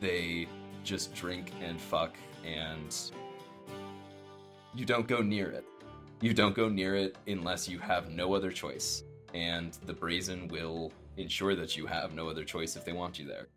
they 0.00 0.46
just 0.84 1.14
drink 1.14 1.52
and 1.60 1.80
fuck, 1.80 2.16
and 2.44 2.94
you 4.74 4.84
don't 4.84 5.08
go 5.08 5.20
near 5.20 5.50
it. 5.50 5.64
You 6.20 6.34
don't 6.34 6.54
go 6.54 6.68
near 6.68 6.96
it 6.96 7.16
unless 7.26 7.68
you 7.68 7.78
have 7.78 8.10
no 8.10 8.34
other 8.34 8.50
choice. 8.50 9.04
And 9.34 9.76
the 9.86 9.92
Brazen 9.92 10.48
will 10.48 10.92
ensure 11.16 11.54
that 11.54 11.76
you 11.76 11.86
have 11.86 12.14
no 12.14 12.28
other 12.28 12.44
choice 12.44 12.76
if 12.76 12.84
they 12.84 12.92
want 12.92 13.18
you 13.18 13.26
there. 13.26 13.48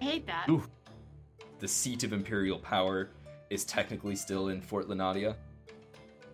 I 0.00 0.04
hate 0.04 0.26
that. 0.26 0.48
Ooh. 0.48 0.64
The 1.58 1.68
seat 1.68 2.04
of 2.04 2.12
Imperial 2.12 2.58
power 2.58 3.10
is 3.50 3.64
technically 3.64 4.16
still 4.16 4.48
in 4.48 4.60
Fort 4.60 4.88
Lenadia, 4.88 5.36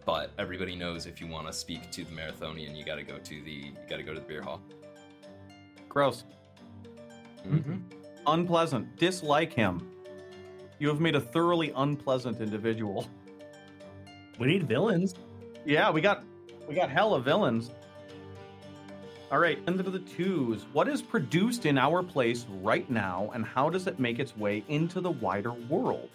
but 0.04 0.30
everybody 0.38 0.74
knows 0.74 1.06
if 1.06 1.20
you 1.20 1.26
want 1.26 1.46
to 1.46 1.52
speak 1.52 1.90
to 1.92 2.04
the 2.04 2.10
Marathonian, 2.10 2.76
you 2.76 2.84
gotta 2.84 3.02
go 3.02 3.18
to 3.18 3.42
the 3.42 3.50
you 3.50 3.72
gotta 3.88 4.02
go 4.02 4.14
to 4.14 4.20
the 4.20 4.26
beer 4.26 4.42
hall. 4.42 4.60
Gross. 5.88 6.24
Mm-hmm. 7.46 7.76
Unpleasant. 8.26 8.96
Dislike 8.96 9.52
him. 9.52 9.90
You 10.78 10.88
have 10.88 11.00
made 11.00 11.14
a 11.14 11.20
thoroughly 11.20 11.72
unpleasant 11.76 12.40
individual. 12.40 13.06
We 14.38 14.46
need 14.46 14.64
villains. 14.64 15.14
Yeah, 15.64 15.90
we 15.90 16.00
got 16.00 16.24
we 16.68 16.74
got 16.74 16.90
hella 16.90 17.20
villains. 17.20 17.70
All 19.30 19.38
right, 19.38 19.58
into 19.66 19.82
the 19.84 20.00
twos. 20.00 20.66
What 20.72 20.88
is 20.88 21.00
produced 21.00 21.64
in 21.64 21.78
our 21.78 22.02
place 22.02 22.44
right 22.60 22.88
now, 22.90 23.30
and 23.32 23.44
how 23.44 23.70
does 23.70 23.86
it 23.86 23.98
make 23.98 24.18
its 24.18 24.36
way 24.36 24.62
into 24.68 25.00
the 25.00 25.10
wider 25.10 25.52
world? 25.52 26.10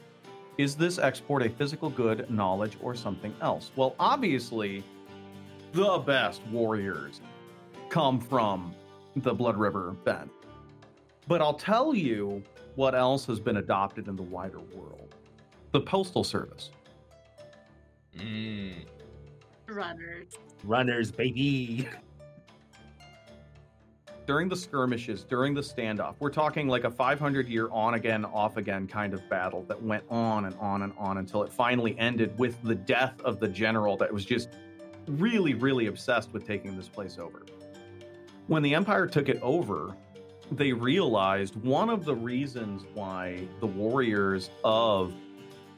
Is 0.57 0.75
this 0.75 0.97
export 0.97 1.43
a 1.43 1.49
physical 1.49 1.89
good, 1.89 2.29
knowledge, 2.31 2.77
or 2.81 2.95
something 2.95 3.33
else? 3.41 3.71
Well, 3.75 3.95
obviously, 3.99 4.83
the 5.71 5.99
best 5.99 6.41
warriors 6.47 7.21
come 7.89 8.19
from 8.19 8.73
the 9.15 9.33
Blood 9.33 9.55
River 9.55 9.95
Bend. 10.03 10.31
But 11.27 11.41
I'll 11.41 11.53
tell 11.53 11.93
you 11.93 12.41
what 12.75 12.95
else 12.95 13.25
has 13.27 13.39
been 13.39 13.57
adopted 13.57 14.07
in 14.07 14.15
the 14.15 14.23
wider 14.23 14.59
world 14.59 15.15
the 15.73 15.81
Postal 15.81 16.23
Service. 16.23 16.71
Mm. 18.17 18.85
Runners. 19.67 20.33
Runners, 20.63 21.11
baby. 21.11 21.87
during 24.27 24.49
the 24.49 24.55
skirmishes, 24.55 25.23
during 25.23 25.53
the 25.53 25.61
standoff, 25.61 26.15
we're 26.19 26.29
talking 26.29 26.67
like 26.67 26.83
a 26.83 26.91
500 26.91 27.47
year 27.47 27.69
on 27.71 27.93
again, 27.93 28.25
off 28.25 28.57
again 28.57 28.85
kind 28.85 29.13
of 29.13 29.27
battle 29.29 29.63
that 29.63 29.81
went 29.81 30.03
on 30.09 30.45
and 30.45 30.55
on 30.59 30.83
and 30.83 30.93
on 30.97 31.17
until 31.17 31.43
it 31.43 31.51
finally 31.51 31.97
ended 31.97 32.37
with 32.37 32.61
the 32.61 32.75
death 32.75 33.19
of 33.21 33.39
the 33.39 33.47
general 33.47 33.95
that 33.95 34.13
was 34.13 34.25
just 34.25 34.49
really, 35.07 35.53
really 35.53 35.87
obsessed 35.87 36.33
with 36.33 36.45
taking 36.45 36.75
this 36.75 36.89
place 36.89 37.17
over. 37.17 37.43
When 38.47 38.61
the 38.61 38.75
Empire 38.75 39.07
took 39.07 39.29
it 39.29 39.39
over, 39.41 39.95
they 40.51 40.73
realized 40.73 41.55
one 41.55 41.89
of 41.89 42.03
the 42.03 42.15
reasons 42.15 42.83
why 42.93 43.47
the 43.61 43.67
warriors 43.67 44.49
of 44.65 45.13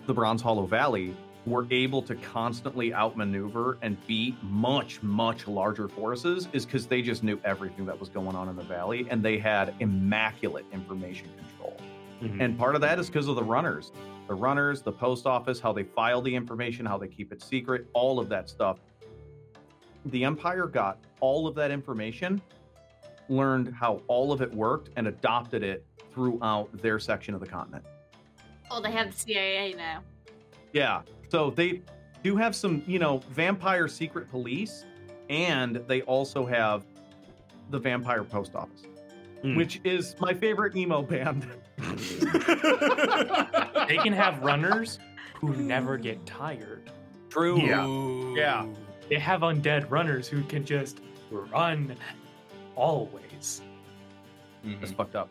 the 0.08 0.14
Bronze 0.14 0.42
Hollow 0.42 0.66
Valley 0.66 1.16
were 1.46 1.66
able 1.72 2.02
to 2.02 2.16
constantly 2.16 2.94
outmaneuver 2.94 3.78
and 3.82 3.98
beat 4.08 4.36
much, 4.44 5.02
much 5.02 5.48
larger 5.48 5.88
forces 5.88 6.48
is 6.54 6.66
because 6.66 6.86
they 6.86 7.02
just 7.02 7.24
knew 7.24 7.40
everything 7.46 7.86
that 7.86 8.00
was 8.00 8.10
going 8.10 8.36
on 8.36 8.50
in 8.50 8.56
the 8.56 8.64
valley 8.64 9.08
and 9.10 9.24
they 9.24 9.38
had 9.38 9.74
immaculate 9.80 10.66
information 10.74 11.30
control. 11.38 11.78
Mhm. 12.22 12.42
And 12.42 12.58
part 12.58 12.76
of 12.76 12.82
that 12.82 13.00
is 13.00 13.08
because 13.08 13.28
of 13.28 13.36
the 13.36 13.44
runners. 13.44 13.92
The 14.28 14.34
runners, 14.36 14.82
the 14.82 14.92
post 14.92 15.26
office, 15.26 15.60
how 15.60 15.72
they 15.72 15.84
file 15.84 16.22
the 16.22 16.36
information, 16.36 16.86
how 16.86 16.98
they 16.98 17.08
keep 17.08 17.32
it 17.32 17.42
secret, 17.42 17.88
all 17.94 18.20
of 18.20 18.30
that 18.30 18.50
stuff. 18.50 18.80
The 20.06 20.24
Empire 20.26 20.68
got 20.68 21.00
all 21.20 21.48
of 21.48 21.56
that 21.56 21.72
information, 21.72 22.42
learned 23.30 23.74
how 23.74 24.02
all 24.08 24.32
of 24.32 24.42
it 24.42 24.54
worked, 24.54 24.90
and 24.98 25.08
adopted 25.08 25.64
it 25.64 25.86
throughout 26.12 26.70
their 26.74 27.00
section 27.00 27.34
of 27.34 27.40
the 27.40 27.48
continent. 27.48 27.86
Oh, 28.70 28.82
they 28.82 28.92
have 28.92 29.12
the 29.12 29.18
CIA 29.18 29.74
now. 29.74 30.04
Yeah. 30.74 31.02
So 31.30 31.50
they 31.52 31.82
do 32.24 32.36
have 32.36 32.56
some, 32.56 32.84
you 32.86 33.00
know, 33.00 33.20
vampire 33.32 33.88
secret 33.88 34.30
police, 34.30 34.86
and 35.30 35.76
they 35.88 36.02
also 36.02 36.46
have 36.46 36.84
the 37.70 37.80
vampire 37.80 38.24
post 38.24 38.56
office, 38.56 38.84
Hmm. 39.42 39.56
which 39.56 39.80
is 39.84 40.16
my 40.20 40.34
favorite 40.34 40.76
emo 40.76 41.02
band. 41.02 41.48
They 43.88 43.98
can 43.98 44.14
have 44.14 44.40
runners 44.44 45.00
who 45.36 45.56
never 45.56 45.98
get 45.98 46.24
tired. 46.28 46.92
True. 47.30 47.60
Yeah. 47.62 48.36
Yeah. 48.36 48.68
They 49.10 49.18
have 49.18 49.42
undead 49.42 49.90
runners 49.90 50.28
who 50.28 50.44
can 50.44 50.64
just 50.64 51.00
run 51.32 51.96
always. 52.76 53.62
Mhm. 54.64 54.80
That's 54.80 54.92
fucked 54.92 55.16
up. 55.16 55.30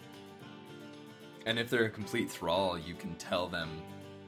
And 1.46 1.56
if 1.58 1.70
they're 1.70 1.84
a 1.84 1.90
complete 1.90 2.28
thrall, 2.30 2.76
you 2.78 2.94
can 2.94 3.14
tell 3.16 3.46
them, 3.46 3.68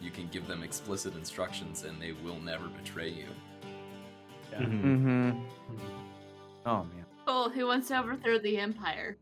you 0.01 0.11
can 0.11 0.29
give 0.29 0.47
them 0.47 0.63
explicit 0.63 1.15
instructions, 1.17 1.85
and 1.85 2.01
they 2.01 2.13
will 2.13 2.41
never 2.41 2.69
betray 2.69 3.09
you. 3.11 3.27
Mhm. 4.53 4.83
Mm-hmm. 4.83 5.41
Oh 6.67 6.85
man. 6.85 7.05
Oh, 7.27 7.49
who 7.51 7.67
wants 7.67 7.89
to 7.89 7.99
overthrow 7.99 8.39
the 8.39 8.57
Empire? 8.57 9.17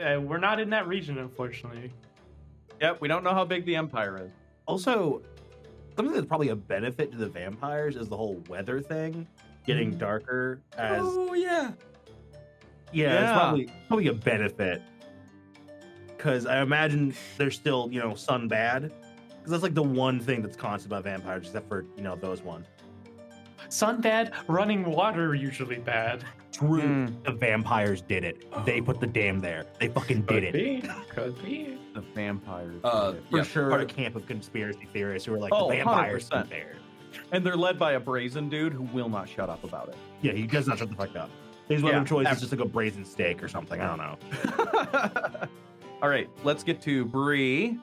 Uh, 0.00 0.20
we're 0.20 0.38
not 0.38 0.60
in 0.60 0.70
that 0.70 0.86
region, 0.86 1.18
unfortunately. 1.18 1.90
Yep. 2.80 3.00
We 3.00 3.08
don't 3.08 3.24
know 3.24 3.32
how 3.32 3.44
big 3.46 3.64
the 3.64 3.74
empire 3.74 4.18
is. 4.26 4.30
Also, 4.66 5.22
something 5.96 6.14
that's 6.14 6.26
probably 6.26 6.50
a 6.50 6.56
benefit 6.56 7.10
to 7.12 7.16
the 7.16 7.26
vampires 7.28 7.96
is 7.96 8.08
the 8.08 8.16
whole 8.16 8.42
weather 8.48 8.80
thing 8.80 9.26
getting 9.66 9.94
Mm. 9.94 9.98
darker 9.98 10.60
as 10.76 11.00
oh 11.02 11.32
yeah. 11.34 11.72
yeah, 12.92 13.12
Yeah. 13.12 13.22
it's 13.22 13.32
probably 13.32 13.70
probably 13.88 14.06
a 14.08 14.12
benefit. 14.12 14.82
Cause 16.18 16.44
I 16.46 16.60
imagine 16.60 17.14
they're 17.38 17.50
still, 17.50 17.88
you 17.90 17.98
know, 18.00 18.14
sun 18.14 18.48
bad. 18.48 18.92
Because 19.46 19.60
that's 19.60 19.62
like 19.62 19.74
the 19.74 19.82
one 19.84 20.18
thing 20.18 20.42
that's 20.42 20.56
constant 20.56 20.90
about 20.92 21.04
vampires, 21.04 21.46
except 21.46 21.68
for, 21.68 21.84
you 21.96 22.02
know, 22.02 22.16
those 22.16 22.42
one. 22.42 22.66
Sun 23.68 24.00
bad, 24.00 24.32
running 24.48 24.84
water 24.84 25.36
usually 25.36 25.76
bad. 25.78 26.24
True. 26.50 26.82
Mm, 26.82 27.22
The 27.22 27.30
vampires 27.30 28.00
did 28.02 28.24
it. 28.24 28.44
They 28.64 28.80
put 28.80 28.98
the 28.98 29.06
dam 29.06 29.38
there. 29.38 29.64
They 29.78 29.86
fucking 29.86 30.22
did 30.22 30.28
Could 30.28 30.44
it. 30.44 30.52
be. 30.52 30.82
Could 31.10 31.40
be. 31.44 31.78
the 31.94 32.00
vampires. 32.00 32.80
Uh, 32.82 33.12
did 33.12 33.18
it. 33.18 33.24
For 33.30 33.36
Yeah, 33.36 33.42
sure, 33.44 33.68
part 33.68 33.82
a 33.82 33.84
of- 33.84 33.90
camp 33.90 34.16
of 34.16 34.26
conspiracy 34.26 34.88
theorists 34.92 35.26
who 35.26 35.34
are 35.34 35.38
like 35.38 35.52
Oh, 35.54 35.68
the 35.70 35.76
vampires 35.76 36.28
100%. 36.28 36.32
went 36.34 36.50
there. 36.50 36.74
and 37.30 37.46
they're 37.46 37.56
led 37.56 37.78
by 37.78 37.92
a 37.92 38.00
brazen 38.00 38.48
dude 38.48 38.72
who 38.72 38.82
will 38.92 39.08
not 39.08 39.28
shut 39.28 39.48
up 39.48 39.62
about 39.62 39.88
it. 39.90 39.96
Yeah, 40.22 40.32
he 40.32 40.48
does 40.48 40.66
not 40.66 40.78
shut 40.78 40.88
the 40.88 40.96
fuck 40.96 41.14
up. 41.14 41.30
His 41.68 41.82
Yeah, 41.82 41.86
weapon 41.86 42.02
of 42.02 42.08
choice 42.08 42.26
ab- 42.26 42.34
is 42.34 42.40
just 42.40 42.52
like 42.52 42.60
a 42.60 42.68
brazen 42.68 43.04
stake 43.04 43.44
or 43.44 43.48
something. 43.48 43.80
I 43.80 43.86
don't 43.86 43.98
know. 43.98 45.48
All 46.02 46.08
right, 46.08 46.28
let's 46.42 46.64
get 46.64 46.80
to 46.82 47.04
Bree. 47.04 47.78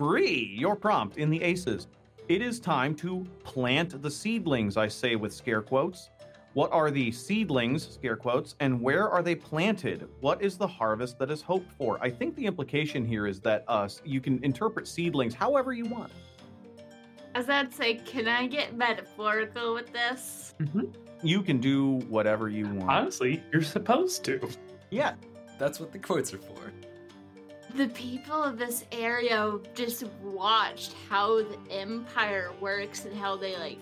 Bree, 0.00 0.56
your 0.56 0.76
prompt 0.76 1.18
in 1.18 1.28
the 1.28 1.42
aces. 1.42 1.86
It 2.26 2.40
is 2.40 2.58
time 2.58 2.94
to 2.94 3.26
plant 3.44 4.00
the 4.00 4.10
seedlings, 4.10 4.78
I 4.78 4.88
say 4.88 5.14
with 5.14 5.30
scare 5.30 5.60
quotes. 5.60 6.08
What 6.54 6.72
are 6.72 6.90
the 6.90 7.12
seedlings, 7.12 7.86
scare 7.86 8.16
quotes, 8.16 8.54
and 8.60 8.80
where 8.80 9.10
are 9.10 9.22
they 9.22 9.34
planted? 9.34 10.08
What 10.20 10.40
is 10.40 10.56
the 10.56 10.66
harvest 10.66 11.18
that 11.18 11.30
is 11.30 11.42
hoped 11.42 11.70
for? 11.72 11.98
I 12.00 12.08
think 12.08 12.34
the 12.34 12.46
implication 12.46 13.04
here 13.04 13.26
is 13.26 13.40
that 13.40 13.62
uh, 13.68 13.90
you 14.02 14.22
can 14.22 14.42
interpret 14.42 14.88
seedlings 14.88 15.34
however 15.34 15.74
you 15.74 15.84
want. 15.84 16.10
As 17.34 17.50
I'd 17.50 17.70
say, 17.70 17.96
can 17.96 18.26
I 18.26 18.46
get 18.46 18.74
metaphorical 18.74 19.74
with 19.74 19.92
this? 19.92 20.54
You 21.22 21.42
can 21.42 21.58
do 21.60 21.96
whatever 22.08 22.48
you 22.48 22.64
want. 22.64 22.90
Honestly, 22.90 23.42
you're 23.52 23.60
supposed 23.60 24.24
to. 24.24 24.48
yeah, 24.88 25.12
That's 25.58 25.78
what 25.78 25.92
the 25.92 25.98
quotes 25.98 26.32
are 26.32 26.38
for. 26.38 26.72
The 27.74 27.88
people 27.88 28.42
of 28.42 28.58
this 28.58 28.84
area 28.90 29.58
just 29.74 30.04
watched 30.22 30.94
how 31.08 31.36
the 31.36 31.58
empire 31.70 32.50
works 32.60 33.04
and 33.04 33.16
how 33.16 33.36
they 33.36 33.56
like 33.56 33.78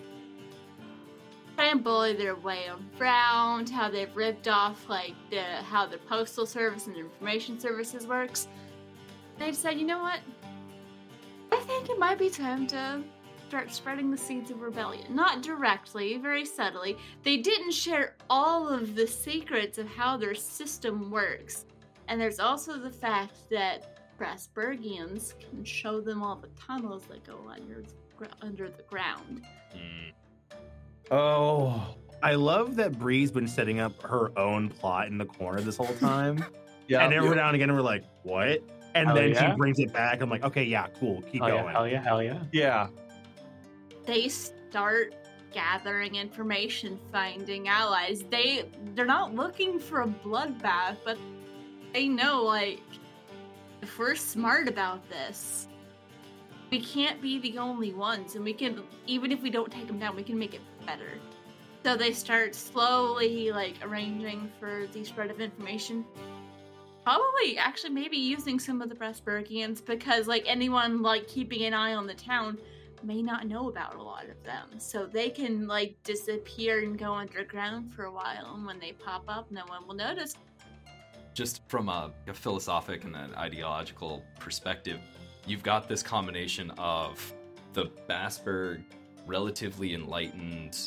try 1.55 1.67
and 1.67 1.83
bully 1.83 2.13
their 2.13 2.35
way 2.35 2.65
around, 2.99 3.69
how 3.69 3.89
they've 3.89 4.15
ripped 4.15 4.47
off 4.47 4.87
like 4.87 5.13
the 5.29 5.41
how 5.41 5.85
the 5.85 5.97
postal 5.97 6.45
service 6.45 6.87
and 6.87 6.95
information 6.95 7.59
services 7.59 8.05
works. 8.05 8.47
They've 9.37 9.55
said, 9.55 9.79
you 9.79 9.85
know 9.85 9.99
what? 9.99 10.19
I 11.51 11.57
think 11.61 11.89
it 11.89 11.97
might 11.97 12.19
be 12.19 12.29
time 12.29 12.67
to 12.67 13.01
start 13.47 13.73
spreading 13.73 14.11
the 14.11 14.17
seeds 14.17 14.51
of 14.51 14.61
rebellion. 14.61 15.15
Not 15.15 15.41
directly, 15.41 16.17
very 16.17 16.45
subtly. 16.45 16.95
They 17.23 17.37
didn't 17.37 17.71
share 17.71 18.15
all 18.29 18.69
of 18.69 18.95
the 18.95 19.07
secrets 19.07 19.79
of 19.79 19.87
how 19.87 20.17
their 20.17 20.35
system 20.35 21.09
works. 21.09 21.65
And 22.09 22.19
there's 22.19 22.39
also 22.39 22.77
the 22.79 22.89
fact 22.89 23.49
that 23.51 24.17
Bazburgians 24.19 25.39
can 25.39 25.63
show 25.63 26.01
them 26.01 26.23
all 26.23 26.35
the 26.35 26.49
tunnels 26.59 27.03
that 27.09 27.23
go 27.23 27.39
under 27.49 27.83
under 28.41 28.67
the 28.67 28.83
ground. 28.83 29.45
Hmm. 29.71 30.09
Oh, 31.11 31.95
I 32.21 32.33
love 32.33 32.75
that 32.75 32.99
Bree's 32.99 33.31
been 33.31 33.47
setting 33.47 33.79
up 33.79 34.01
her 34.01 34.37
own 34.37 34.69
plot 34.69 35.07
in 35.07 35.17
the 35.17 35.25
corner 35.25 35.61
this 35.61 35.77
whole 35.77 35.95
time. 35.95 36.43
yeah. 36.87 37.05
and 37.05 37.13
every 37.13 37.35
now 37.35 37.47
and 37.47 37.55
again 37.55 37.73
we're 37.73 37.81
like, 37.81 38.03
what? 38.23 38.61
And 38.95 39.07
Hell 39.07 39.15
then 39.15 39.29
yeah. 39.29 39.51
she 39.51 39.55
brings 39.55 39.79
it 39.79 39.93
back. 39.93 40.19
I'm 40.21 40.29
like, 40.29 40.43
okay, 40.43 40.63
yeah, 40.63 40.87
cool, 40.99 41.21
keep 41.31 41.41
Hell 41.41 41.49
yeah, 41.49 41.61
going. 41.61 41.73
hell 41.75 41.87
yeah, 41.87 42.01
hell 42.01 42.23
yeah. 42.23 42.39
yeah. 42.51 42.87
They 44.05 44.27
start 44.27 45.13
gathering 45.53 46.15
information, 46.15 46.99
finding 47.11 47.67
allies. 47.67 48.25
They 48.29 48.65
they're 48.95 49.05
not 49.05 49.35
looking 49.35 49.79
for 49.79 50.01
a 50.01 50.07
bloodbath, 50.07 50.97
but 51.05 51.17
they 51.93 52.07
know 52.07 52.43
like 52.43 52.81
if 53.81 53.97
we're 53.97 54.15
smart 54.15 54.67
about 54.67 55.07
this, 55.09 55.67
we 56.71 56.79
can't 56.79 57.21
be 57.21 57.39
the 57.39 57.57
only 57.57 57.93
ones, 57.93 58.35
and 58.35 58.43
we 58.43 58.53
can 58.53 58.83
even 59.07 59.31
if 59.31 59.41
we 59.41 59.49
don't 59.49 59.71
take 59.71 59.87
them 59.87 59.99
down, 59.99 60.15
we 60.15 60.23
can 60.23 60.37
make 60.37 60.53
it 60.53 60.61
better. 60.85 61.17
So 61.83 61.95
they 61.95 62.11
start 62.11 62.53
slowly 62.55 63.51
like 63.51 63.75
arranging 63.81 64.51
for 64.59 64.85
the 64.93 65.03
spread 65.03 65.31
of 65.31 65.39
information. 65.39 66.05
Probably 67.03 67.57
actually 67.57 67.91
maybe 67.91 68.17
using 68.17 68.59
some 68.59 68.81
of 68.81 68.89
the 68.89 68.95
Bazburgians 68.95 69.83
because 69.83 70.27
like 70.27 70.43
anyone 70.45 71.01
like 71.01 71.27
keeping 71.27 71.63
an 71.63 71.73
eye 71.73 71.93
on 71.93 72.05
the 72.05 72.13
town 72.13 72.57
may 73.01 73.21
not 73.21 73.47
know 73.47 73.69
about 73.69 73.95
a 73.95 74.01
lot 74.01 74.25
of 74.29 74.43
them. 74.43 74.77
So 74.77 75.05
they 75.05 75.29
can 75.29 75.67
like 75.67 75.95
disappear 76.03 76.83
and 76.83 76.99
go 76.99 77.13
underground 77.13 77.93
for 77.93 78.03
a 78.03 78.11
while 78.11 78.53
and 78.55 78.65
when 78.65 78.79
they 78.79 78.91
pop 78.91 79.23
up 79.27 79.49
no 79.49 79.61
one 79.67 79.87
will 79.87 79.95
notice. 79.95 80.35
Just 81.39 81.61
from 81.69 81.87
a, 81.87 82.11
a 82.27 82.33
philosophic 82.33 83.05
and 83.05 83.15
an 83.15 83.33
ideological 83.35 84.25
perspective, 84.41 84.99
you've 85.47 85.63
got 85.63 85.87
this 85.87 86.03
combination 86.03 86.69
of 86.77 87.33
the 87.71 87.85
Bazburg 88.09 88.83
relatively 89.25 89.93
enlightened 89.93 90.77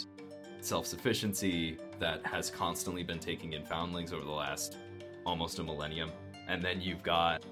self 0.61 0.85
sufficiency 0.85 1.79
that 2.01 2.27
has 2.27 2.51
constantly 2.51 3.03
been 3.03 3.19
taking 3.19 3.55
in 3.55 3.65
foundlings 3.65 4.13
over 4.13 4.27
the 4.27 4.31
last 4.31 4.77
almost 5.25 5.59
a 5.59 5.63
millennium. 5.63 6.11
And 6.49 6.63
then 6.63 6.83
you've 6.83 7.03
got 7.03 7.43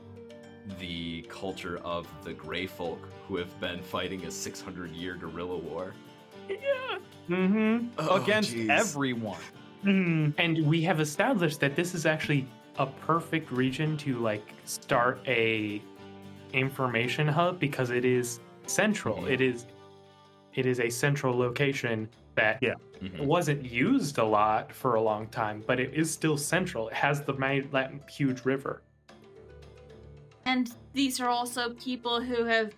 the 0.79 1.23
culture 1.31 1.79
of 1.79 2.07
the 2.23 2.35
Grey 2.35 2.67
Folk 2.67 3.09
who 3.27 3.37
have 3.37 3.59
been 3.63 3.83
fighting 3.83 4.27
a 4.27 4.31
600 4.31 4.91
year 4.91 5.15
guerrilla 5.15 5.57
war. 5.57 5.95
Yeah. 6.51 6.99
Mm-hmm. 7.31 7.87
Oh, 7.97 8.23
Against 8.23 8.53
jeez. 8.53 8.69
everyone. 8.69 9.41
Mm, 9.87 10.35
And 10.37 10.67
we 10.67 10.83
have 10.83 11.01
established 11.01 11.61
that 11.61 11.75
this 11.77 11.95
is 11.95 12.05
actually 12.05 12.47
a 12.79 12.87
perfect 12.87 13.51
region 13.51 13.97
to 13.99 14.19
like 14.19 14.53
start 14.65 15.21
a 15.27 15.83
information 16.53 17.27
hub 17.29 17.59
because 17.59 17.91
it 17.91 18.05
is 18.05 18.41
central. 18.67 19.27
It 19.27 19.41
is 19.41 19.67
it 20.55 20.67
is 20.67 20.81
a 20.81 20.91
central 20.91 21.37
location 21.37 22.09
that 22.35 22.59
Yeah. 22.63 22.75
Mhm. 23.01 23.25
wasn't 23.25 23.65
used 23.65 24.19
a 24.19 24.25
lot 24.25 24.73
for 24.73 24.95
a 24.97 25.01
long 25.01 25.29
time, 25.29 25.63
but 25.67 25.79
it 25.79 25.95
is 25.95 26.11
still 26.13 26.37
central. 26.37 26.89
It 26.89 26.95
has 26.95 27.23
the 27.23 27.35
ma- 27.35 27.61
that 27.73 27.93
huge 28.11 28.45
river. 28.45 28.83
And 30.45 30.73
these 30.93 31.21
are 31.21 31.29
also 31.29 31.75
people 31.75 32.21
who 32.21 32.45
have 32.45 32.73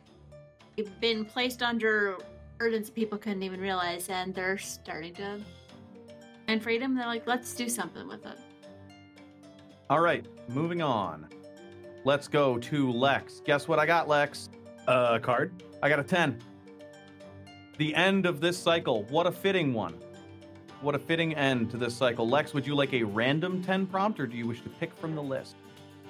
been 1.00 1.24
placed 1.24 1.62
under 1.62 2.18
burdens 2.58 2.90
people 2.90 3.18
couldn't 3.18 3.42
even 3.42 3.60
realize 3.60 4.08
and 4.08 4.34
they're 4.34 4.58
starting 4.58 5.14
to 5.14 5.40
and 6.48 6.62
freedom 6.62 6.94
they're 6.94 7.06
like 7.06 7.26
let's 7.26 7.54
do 7.54 7.68
something 7.68 8.06
with 8.06 8.24
it. 8.26 8.38
All 9.92 10.00
right, 10.00 10.24
moving 10.48 10.80
on. 10.80 11.26
Let's 12.06 12.26
go 12.26 12.56
to 12.56 12.90
Lex. 12.90 13.42
Guess 13.44 13.68
what 13.68 13.78
I 13.78 13.84
got, 13.84 14.08
Lex? 14.08 14.48
uh, 14.88 15.18
card. 15.18 15.62
I 15.82 15.90
got 15.90 15.98
a 15.98 16.02
10. 16.02 16.42
The 17.76 17.94
end 17.94 18.24
of 18.24 18.40
this 18.40 18.56
cycle. 18.56 19.02
What 19.10 19.26
a 19.26 19.30
fitting 19.30 19.74
one. 19.74 19.98
What 20.80 20.94
a 20.94 20.98
fitting 20.98 21.34
end 21.34 21.70
to 21.72 21.76
this 21.76 21.94
cycle. 21.94 22.26
Lex, 22.26 22.54
would 22.54 22.66
you 22.66 22.74
like 22.74 22.94
a 22.94 23.02
random 23.02 23.62
10 23.62 23.86
prompt 23.86 24.18
or 24.18 24.26
do 24.26 24.34
you 24.34 24.46
wish 24.46 24.62
to 24.62 24.70
pick 24.70 24.96
from 24.96 25.14
the 25.14 25.22
list? 25.22 25.56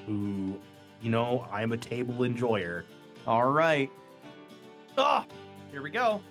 Who, 0.07 0.61
you 1.01 1.11
know, 1.11 1.49
I'm 1.51 1.72
a 1.72 1.76
table 1.76 2.22
enjoyer. 2.22 2.85
All 3.26 3.51
right. 3.51 3.91
Ah, 4.97 5.26
here 5.72 5.83
we 5.83 5.91
go. 5.91 6.22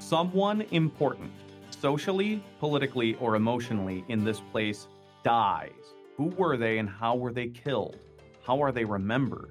Someone 0.00 0.62
important, 0.72 1.30
socially, 1.70 2.42
politically, 2.58 3.14
or 3.20 3.36
emotionally 3.36 4.04
in 4.08 4.24
this 4.24 4.40
place 4.50 4.88
dies. 5.22 5.85
Who 6.16 6.26
were 6.30 6.56
they 6.56 6.78
and 6.78 6.88
how 6.88 7.16
were 7.16 7.32
they 7.32 7.48
killed? 7.48 7.98
How 8.44 8.62
are 8.62 8.72
they 8.72 8.84
remembered 8.84 9.50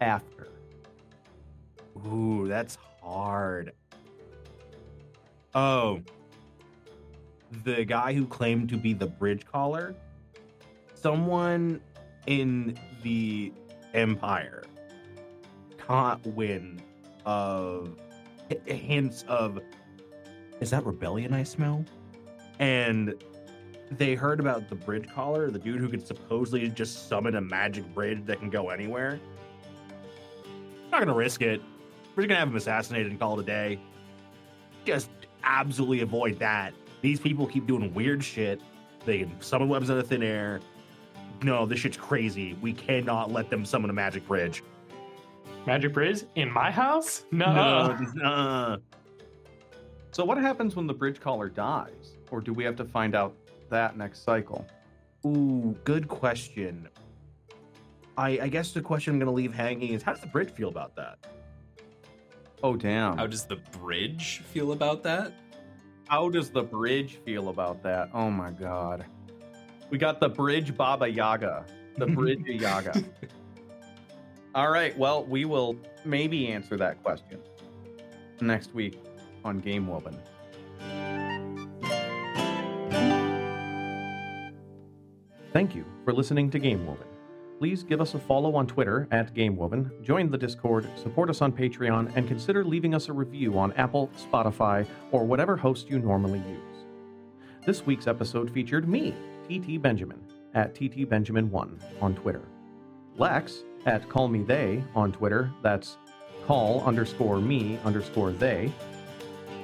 after? 0.00 0.48
Ooh, 2.06 2.48
that's 2.48 2.78
hard. 3.02 3.72
Oh, 5.54 6.00
the 7.64 7.84
guy 7.84 8.14
who 8.14 8.26
claimed 8.26 8.68
to 8.70 8.76
be 8.76 8.94
the 8.94 9.06
bridge 9.06 9.44
caller, 9.44 9.94
someone 10.94 11.80
in 12.26 12.78
the 13.02 13.52
Empire 13.92 14.62
caught 15.76 16.24
wind 16.26 16.82
of 17.26 17.96
hints 18.66 19.24
of 19.28 19.58
is 20.60 20.70
that 20.70 20.84
rebellion 20.84 21.34
I 21.34 21.42
smell? 21.42 21.84
And 22.58 23.14
they 23.90 24.14
heard 24.14 24.40
about 24.40 24.68
the 24.68 24.74
bridge 24.74 25.08
caller, 25.12 25.50
the 25.50 25.58
dude 25.58 25.80
who 25.80 25.88
could 25.88 26.06
supposedly 26.06 26.68
just 26.68 27.08
summon 27.08 27.34
a 27.36 27.40
magic 27.40 27.84
bridge 27.94 28.24
that 28.26 28.38
can 28.38 28.50
go 28.50 28.70
anywhere. 28.70 29.18
Not 30.90 31.00
gonna 31.00 31.14
risk 31.14 31.42
it. 31.42 31.60
We're 32.14 32.22
just 32.24 32.28
gonna 32.28 32.40
have 32.40 32.48
him 32.48 32.56
assassinated 32.56 33.10
and 33.10 33.20
call 33.20 33.38
it 33.38 33.42
a 33.42 33.46
day. 33.46 33.80
Just 34.84 35.10
absolutely 35.44 36.00
avoid 36.00 36.38
that. 36.38 36.72
These 37.02 37.20
people 37.20 37.46
keep 37.46 37.66
doing 37.66 37.92
weird 37.94 38.22
shit. 38.22 38.60
They 39.06 39.20
can 39.20 39.40
summon 39.40 39.68
webs 39.68 39.90
out 39.90 39.98
of 39.98 40.06
thin 40.06 40.22
air. 40.22 40.60
No, 41.42 41.64
this 41.64 41.78
shit's 41.80 41.96
crazy. 41.96 42.56
We 42.60 42.72
cannot 42.72 43.32
let 43.32 43.48
them 43.48 43.64
summon 43.64 43.90
a 43.90 43.94
magic 43.94 44.26
bridge. 44.26 44.62
Magic 45.66 45.92
Bridge 45.92 46.24
in 46.36 46.50
my 46.50 46.70
house? 46.70 47.24
No. 47.30 47.94
No, 48.14 48.22
uh, 48.24 48.76
So, 50.10 50.24
what 50.24 50.38
happens 50.38 50.74
when 50.74 50.86
the 50.86 50.94
bridge 50.94 51.20
caller 51.20 51.48
dies? 51.50 52.16
Or 52.30 52.40
do 52.40 52.52
we 52.54 52.64
have 52.64 52.76
to 52.76 52.84
find 52.84 53.14
out 53.14 53.34
that 53.70 53.96
next 53.96 54.24
cycle? 54.24 54.66
Ooh, 55.26 55.76
good 55.84 56.08
question. 56.08 56.88
I, 58.16 58.40
I 58.42 58.48
guess 58.48 58.72
the 58.72 58.80
question 58.80 59.14
I'm 59.14 59.18
gonna 59.18 59.32
leave 59.32 59.54
hanging 59.54 59.94
is 59.94 60.02
how 60.02 60.12
does 60.12 60.20
the 60.20 60.26
bridge 60.26 60.50
feel 60.50 60.68
about 60.68 60.94
that? 60.96 61.18
Oh, 62.62 62.76
damn. 62.76 63.16
How 63.16 63.26
does 63.26 63.46
the 63.46 63.56
bridge 63.56 64.42
feel 64.52 64.72
about 64.72 65.02
that? 65.04 65.32
How 66.08 66.28
does 66.28 66.50
the 66.50 66.62
bridge 66.62 67.20
feel 67.24 67.48
about 67.48 67.82
that? 67.84 68.10
Oh 68.12 68.30
my 68.30 68.50
god. 68.50 69.06
We 69.90 69.98
got 69.98 70.20
the 70.20 70.28
bridge 70.28 70.76
Baba 70.76 71.08
Yaga. 71.08 71.64
The 71.96 72.06
bridge 72.18 72.42
Yaga. 72.44 73.02
All 74.54 74.70
right. 74.70 74.96
Well, 74.98 75.24
we 75.24 75.44
will 75.44 75.76
maybe 76.04 76.48
answer 76.48 76.76
that 76.76 77.02
question 77.02 77.38
next 78.40 78.74
week 78.74 78.98
on 79.44 79.60
Game 79.60 79.86
Woven. 79.86 80.18
Thank 85.52 85.74
you 85.74 85.84
for 86.04 86.12
listening 86.12 86.48
to 86.50 86.60
Game 86.60 86.86
Woven. 86.86 87.08
Please 87.58 87.82
give 87.82 88.00
us 88.00 88.14
a 88.14 88.18
follow 88.18 88.54
on 88.54 88.66
Twitter 88.68 89.08
at 89.10 89.34
GameWoven, 89.34 90.00
join 90.00 90.30
the 90.30 90.38
Discord, 90.38 90.88
support 90.96 91.28
us 91.28 91.42
on 91.42 91.52
Patreon, 91.52 92.10
and 92.14 92.26
consider 92.26 92.64
leaving 92.64 92.94
us 92.94 93.08
a 93.08 93.12
review 93.12 93.58
on 93.58 93.72
Apple, 93.72 94.08
Spotify, 94.16 94.86
or 95.10 95.24
whatever 95.24 95.56
host 95.56 95.90
you 95.90 95.98
normally 95.98 96.38
use. 96.38 96.86
This 97.66 97.84
week's 97.84 98.06
episode 98.06 98.50
featured 98.50 98.88
me, 98.88 99.12
TT 99.44 99.82
Benjamin, 99.82 100.20
at 100.54 100.74
TT 100.74 101.00
Benjamin1 101.08 101.82
on 102.00 102.14
Twitter. 102.14 102.42
Lex 103.18 103.64
at 103.86 104.08
Call 104.08 104.28
Me 104.28 104.42
They 104.42 104.82
on 104.94 105.12
Twitter, 105.12 105.52
that's 105.62 105.98
call 106.46 106.82
underscore 106.84 107.40
me 107.40 107.78
underscore 107.84 108.30
they. 108.30 108.72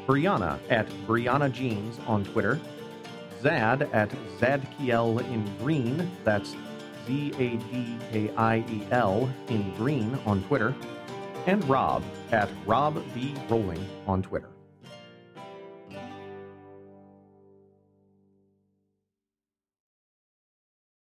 Brianna 0.07 0.59
at 0.69 0.87
Brianna 1.07 1.51
Jeans 1.51 1.99
on 2.07 2.25
Twitter. 2.25 2.61
Zad 3.43 3.83
at 3.93 4.11
Zadkiel 4.41 5.21
in 5.31 5.45
green, 5.59 6.11
that's 6.25 6.55
Z 7.07 7.33
A 7.39 7.57
D 7.57 7.97
K 8.11 8.31
I 8.37 8.59
E 8.69 8.87
L 8.91 9.33
in 9.49 9.75
green 9.77 10.19
on 10.27 10.43
Twitter. 10.45 10.75
And 11.47 11.63
Rob 11.69 12.03
at 12.33 12.49
Rob 12.67 13.03
B 13.15 13.35
Rolling 13.49 13.87
on 14.07 14.23
Twitter. 14.23 14.56